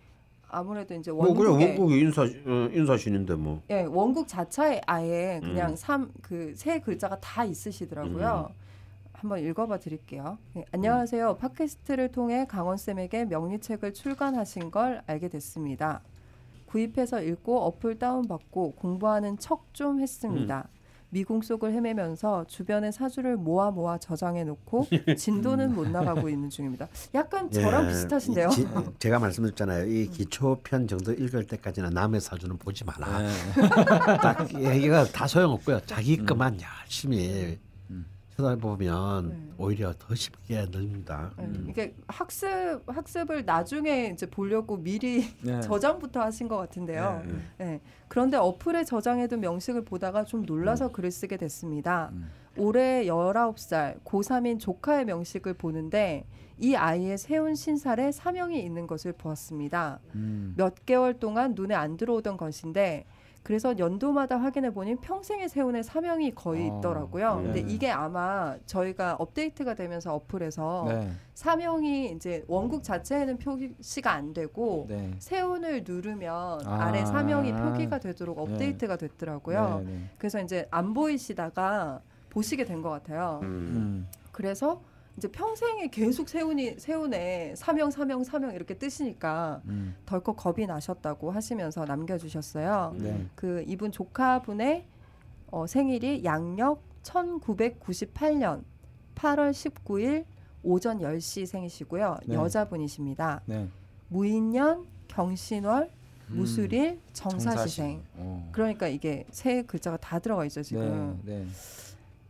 [0.49, 3.63] 아무래도 이제 뭐 그래 원국에 원국이 인사 어, 인사신인데 뭐.
[3.71, 5.77] 예, 원국 자체에 아예 그냥 음.
[5.77, 8.51] 삼그세 글자가 다 있으시더라고요.
[9.13, 10.37] 한번 읽어봐 드릴게요.
[10.53, 11.37] 네, 안녕하세요.
[11.37, 16.03] 팟캐스트를 통해 강원 쌤에게 명리책을 출간하신 걸 알게 됐습니다.
[16.67, 20.69] 구입해서 읽고 어플 다운받고 공부하는 척 좀 했습니다.
[21.15, 26.89] 미궁 속을 헤매면서 주변의 사주를 모아 모아 저장해 놓고 진도는 못 나가고 있는 중입니다.
[27.15, 28.49] 약간 저랑 예, 비슷하신데요.
[28.49, 28.67] 이 지-
[28.99, 29.87] 제가 말씀드렸잖아요.
[29.87, 33.23] 이 기초편 정도 읽을 때까지는 남의 사주는 보지 마라.
[33.23, 33.29] 네.
[34.21, 35.81] 딱 얘기가 다 소용없고요.
[35.87, 37.59] 자기 것만 열심히
[38.35, 38.37] 음.
[38.37, 39.55] 쳐다보면 네.
[39.59, 41.33] 오히려 더 쉽게 늘립니다.
[41.39, 41.67] 네, 음.
[41.69, 45.61] 이게 학습 학습을 나중에 이제 보려고 미리 네.
[45.63, 47.23] 저장부터 하신 것 같은데요.
[47.25, 47.35] 네.
[47.59, 47.81] 네.
[48.09, 52.11] 그런데 어플에 저장해둔 명식을 보다가 좀 놀라서 글을 쓰게 됐습니다.
[52.13, 52.31] 음.
[52.57, 56.25] 올해 19살 고3인 조카의 명식을 보는데
[56.57, 59.99] 이 아이의 세운 신살에 사명이 있는 것을 보았습니다.
[60.15, 60.55] 음.
[60.57, 63.07] 몇 개월 동안 눈에 안 들어오던 것인데
[63.45, 67.37] 그래서 연도마다 확인해 보니 평생의 세운의 사명이 거의 아, 있더라고요.
[67.37, 67.43] 네.
[67.43, 71.11] 근데 이게 아마 저희가 업데이트가 되면서 어플에서 네.
[71.35, 75.11] 사명이 이제 원국 자체에는 표시가 안 되고 네.
[75.19, 76.85] 세운을 누르면 아.
[76.87, 76.91] 아.
[76.91, 78.55] 래 사명이 표기가 되도록 네.
[78.55, 79.83] 업데이트가 됐더라고요.
[79.85, 80.11] 네, 네.
[80.17, 82.01] 그래서 이제 안 보이시다가
[82.31, 83.41] 보시게 된 것 같아요.
[83.43, 83.47] 음.
[83.47, 84.09] 음.
[84.33, 84.81] 그래서
[85.17, 89.95] 이제 평생에 계속 세운이 세운에 사명 사명 사명 이렇게 뜨시니까 음.
[90.07, 92.97] 덜컥 겁이 나셨다고 하시면서 남겨주셨어요.
[92.99, 93.27] 네.
[93.35, 94.87] 그 이분 조카분의
[95.51, 98.65] 어, 생일이 양력 1998년
[99.15, 100.25] 8월 19일
[100.65, 102.17] 오전 10시 생이시고요.
[102.27, 102.35] 네.
[102.35, 103.43] 여자분이십니다.
[103.47, 103.69] 네.
[104.09, 105.91] 무인년, 경신월,
[106.31, 106.37] 음.
[106.37, 107.99] 무술일, 정사시생.
[107.99, 108.01] 정사시.
[108.15, 108.49] 어.
[108.51, 111.21] 그러니까 이게 세 글자가 다 들어가 있죠 지금.
[111.25, 111.47] 네.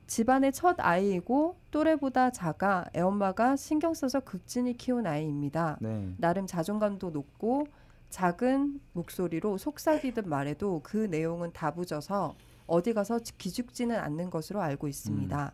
[0.04, 0.06] 네.
[0.06, 5.78] 집안의 첫 아이이고 또래보다 작아 애엄마가 신경 써서 극진히 키운 아이입니다.
[5.80, 6.14] 네.
[6.18, 7.66] 나름 자존감도 높고
[8.10, 12.36] 작은 목소리로 속삭이듯 말해도 그 내용은 다부져서
[12.66, 15.52] 어디 가서 기죽지는 않는 것으로 알고 있습니다.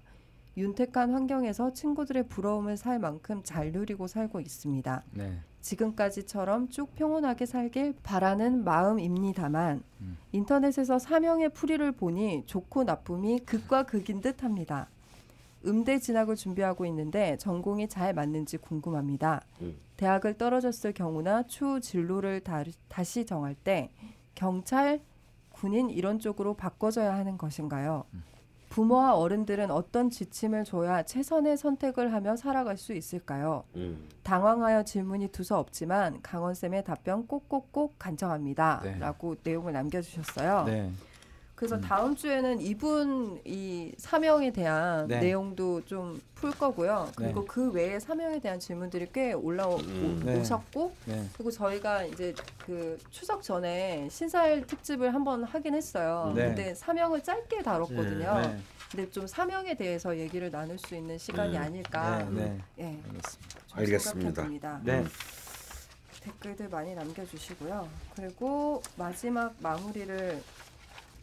[0.57, 5.05] 윤택한 환경에서 친구들의 부러움을 살 만큼 잘 누리고 살고 있습니다.
[5.13, 5.41] 네.
[5.61, 10.19] 지금까지처럼 쭉 평온하게 살길 바라는 마음입니다만 음.
[10.33, 14.89] 인터넷에서 사명의 풀이를 보니 좋고 나쁨이 극과 극인 듯합니다.
[15.67, 19.43] 음대 진학을 준비하고 있는데 전공이 잘 맞는지 궁금합니다.
[19.61, 19.77] 음.
[19.97, 23.91] 대학을 떨어졌을 경우나 추후 진로를 다, 다시 정할 때
[24.35, 25.01] 경찰,
[25.51, 28.05] 군인 이런 쪽으로 바꿔줘야 하는 것인가요?
[28.71, 33.65] 부모와 어른들은 어떤 지침을 줘야 최선의 선택을 하며 살아갈 수 있을까요?
[33.75, 34.09] 음.
[34.23, 38.81] 당황하여 질문이 두서없지만 강원 쌤의 답변 꼭꼭꼭 간청합니다.
[38.85, 38.99] 네.
[38.99, 40.65] 라고 내용을 남겨주셨어요.
[40.65, 40.91] 네.
[41.61, 41.81] 그래서 음.
[41.83, 45.21] 다음 주에는 이분 이 사명에 대한 네.
[45.21, 47.11] 내용도 좀 풀 거고요.
[47.17, 47.47] 그리고 네.
[47.47, 50.97] 그 외에 사명에 대한 질문들이 꽤 올라오셨고 음.
[51.05, 51.15] 네.
[51.15, 51.29] 네.
[51.35, 52.35] 그리고 저희가 이제
[52.65, 56.33] 그 추석 전에 신살 특집을 한번 하긴 했어요.
[56.35, 56.47] 네.
[56.47, 58.41] 근데 사명을 짧게 다뤘거든요.
[58.41, 58.59] 네.
[58.91, 61.63] 근데 좀 사명에 대해서 얘기를 나눌 수 있는 시간이 음.
[61.63, 62.27] 아닐까.
[62.31, 62.45] 네.
[62.45, 62.61] 네.
[62.79, 62.99] 예,
[63.75, 64.33] 알겠습니다.
[64.33, 64.81] 좀 알겠습니다.
[64.83, 65.05] 네.
[66.23, 67.87] 댓글들 많이 남겨주시고요.
[68.17, 70.43] 그리고 마지막 마무리를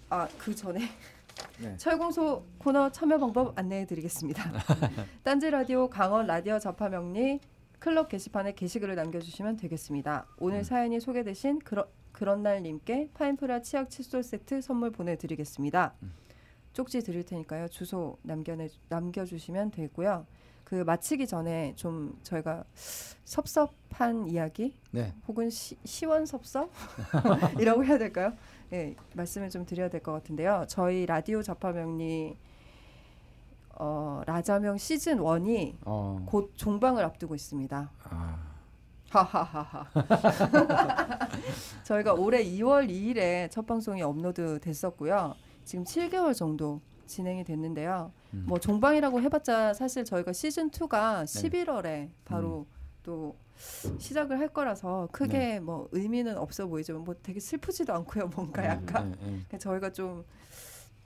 [0.10, 0.80] 아 그 전에
[1.60, 1.76] 네.
[1.78, 4.44] 철공소 코너 참여 방법 안내해 드리겠습니다.
[5.24, 7.40] 딴지 라디오 강원 라디오 접화 명리
[7.80, 10.26] 클럽 게시판에 게시글을 남겨주시면 되겠습니다.
[10.40, 10.64] 오늘 음.
[10.64, 15.94] 사연이 소개되신 그런 그런 날님께 파인프라 치약 칫솔 세트 선물 보내드리겠습니다.
[16.02, 16.14] 음.
[16.74, 17.68] 쪽지 드릴 테니까요.
[17.68, 20.26] 주소 남겨내 남겨주시면 되고요.
[20.64, 22.66] 그 마치기 전에 좀 저희가
[23.24, 25.14] 섭섭한 이야기 네.
[25.28, 26.70] 혹은 시, 시원섭섭
[27.60, 28.34] 이라고 해야 될까요?
[28.74, 30.66] 예, 말씀을 좀 드려야 될 것 같은데요.
[30.68, 32.38] 저희 라디오 자파명리
[33.80, 36.24] 어, 라자명 시즌 1이 어.
[36.26, 37.92] 곧 종방을 앞두고 있습니다.
[38.04, 38.38] 아.
[39.10, 39.86] 하하하하.
[41.86, 45.34] 저희가 올해 2월 2일에 첫 방송이 업로드 됐었고요.
[45.64, 48.12] 지금 7개월 정도 진행이 됐는데요.
[48.34, 48.44] 음.
[48.48, 51.64] 뭐 종방이라고 해봤자 사실 저희가 시즌 2가 네.
[51.64, 52.66] 11월에 바로
[53.08, 53.38] 또
[53.98, 55.60] 시작을 할 거라서 크게 네.
[55.62, 58.28] 뭐 의미는 없어 보이지만 뭐 되게 슬프지도 않고요.
[58.36, 60.26] 뭔가 약간 네, 네, 그래서 저희가 좀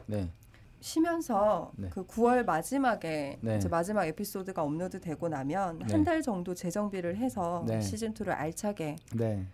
[0.07, 0.31] 네.
[0.79, 1.89] 쉬면서 네.
[1.91, 3.57] 그 9월 마지막에 네.
[3.57, 5.85] 이제 마지막 에피소드가 업로드 되고 나면 네.
[5.91, 7.79] 한달 정도 재정비를 해서 네.
[7.81, 9.45] 시즌 2를 알차게 네.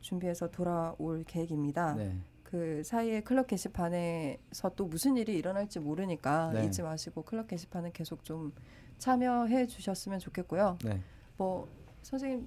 [0.00, 1.94] 준비해서 돌아올 계획입니다.
[1.94, 2.16] 네.
[2.44, 6.66] 그 사이에 클럽 게시판에서 또 무슨 일이 일어날지 모르니까 네.
[6.66, 8.52] 잊지 마시고 클럽 게시판은 계속 좀
[8.98, 10.78] 참여해 주셨으면 좋겠고요.
[10.84, 11.00] 네.
[11.36, 11.66] 뭐
[12.02, 12.46] 선생님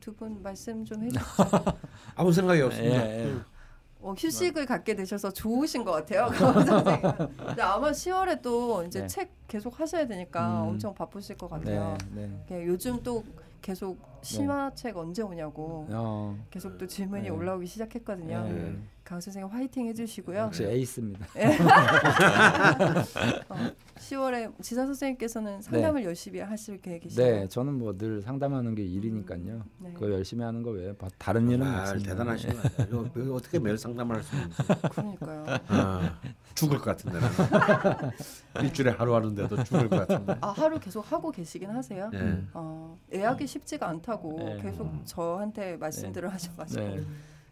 [0.00, 1.24] 두 분 말씀 좀 해주세요.
[2.16, 3.06] 아무 생각이 없습니다.
[3.08, 3.36] 예, 예.
[4.00, 6.26] 어, 휴식을 갖게 되셔서 좋으신 것 같아요.
[7.46, 9.06] 근데 아마 10월에 또 이제 네.
[9.06, 10.68] 책 계속 하셔야 되니까 음.
[10.70, 11.96] 엄청 바쁘실 것 같아요.
[12.10, 12.28] 네.
[12.48, 12.66] 네.
[12.66, 13.24] 요즘 또
[13.60, 16.36] 계속 심화책 언제 오냐고 어.
[16.50, 17.28] 계속 또 질문이 네.
[17.30, 18.44] 올라오기 시작했거든요.
[19.12, 19.16] 네.
[19.16, 20.38] 강 선생님 화이팅 해주시고요.
[20.38, 21.26] 역시 에이스입니다.
[23.50, 23.56] 어,
[23.98, 27.22] 10월에 지사 선생님께서는 상담을 열심히 하실 계획이시죠?
[27.22, 29.64] 네, 저는 뭐 늘 상담하는 게 일이니까요.
[29.80, 29.92] 네.
[29.92, 32.10] 그거 열심히 하는 거 외에 뭐 다른 일은 아, 없습니다.
[32.10, 32.86] 대단하신 거 같아요.
[32.88, 34.56] 이거, 이거 어떻게 매일 상담을 할 수 있는지
[34.94, 35.44] 그러니까요.
[35.68, 36.18] 아,
[36.54, 37.18] 죽을 것 같은데.
[38.64, 40.36] 일주일에 하루 하는데도 죽을 것 같은데.
[40.40, 42.10] 아 하루 계속 하고 계시긴 하세요?
[42.14, 42.42] 예.
[42.54, 44.58] 어, 예약이 쉽지가 않다고 네.
[44.62, 47.04] 계속 저한테 말씀들을 하셔가지고 네.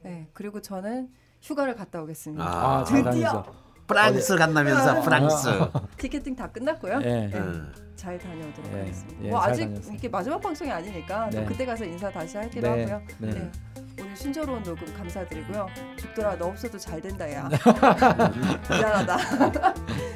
[0.02, 0.28] 네.
[0.32, 1.10] 그리고 저는
[1.42, 2.44] 휴가를 갔다 오겠습니다.
[2.44, 3.44] 아, 잘 드디어!
[3.86, 5.48] 프랑스 간다면서 프랑스.
[5.96, 7.00] 티켓팅 다 끝났고요.
[7.02, 7.26] 예.
[7.26, 7.30] 네.
[7.34, 7.72] 음.
[7.96, 9.24] 잘 다녀오도록 예, 하겠습니다.
[9.24, 9.94] 예, 뭐잘 아직 다녔습니다.
[9.94, 11.44] 이게 마지막 방송이 아니니까 또 네.
[11.44, 12.84] 그때 가서 인사 다시 하기로 네.
[12.84, 13.02] 하고요.
[13.18, 13.30] 네.
[13.30, 13.52] 네.
[14.00, 15.66] 오늘 순조로운 녹음 감사드리고요.
[15.98, 17.48] 죽돌아 너 없어도 잘 된다 야.
[18.70, 19.18] 미안하다.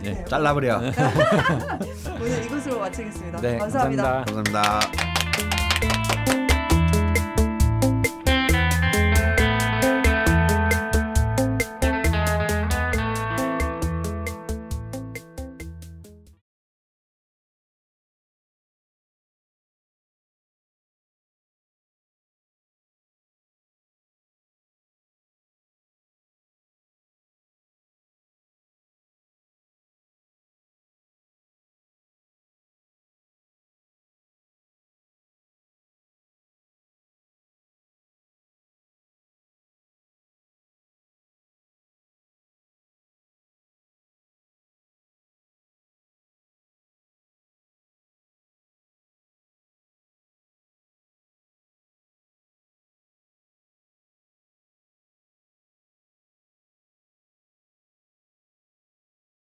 [0.04, 0.24] 예.
[0.24, 0.78] 잘라버려.
[2.14, 4.24] 오늘 이것으로 마치겠습니다 네, 감사합니다.
[4.24, 4.52] 감사합니다.
[4.52, 5.23] 감사합니다.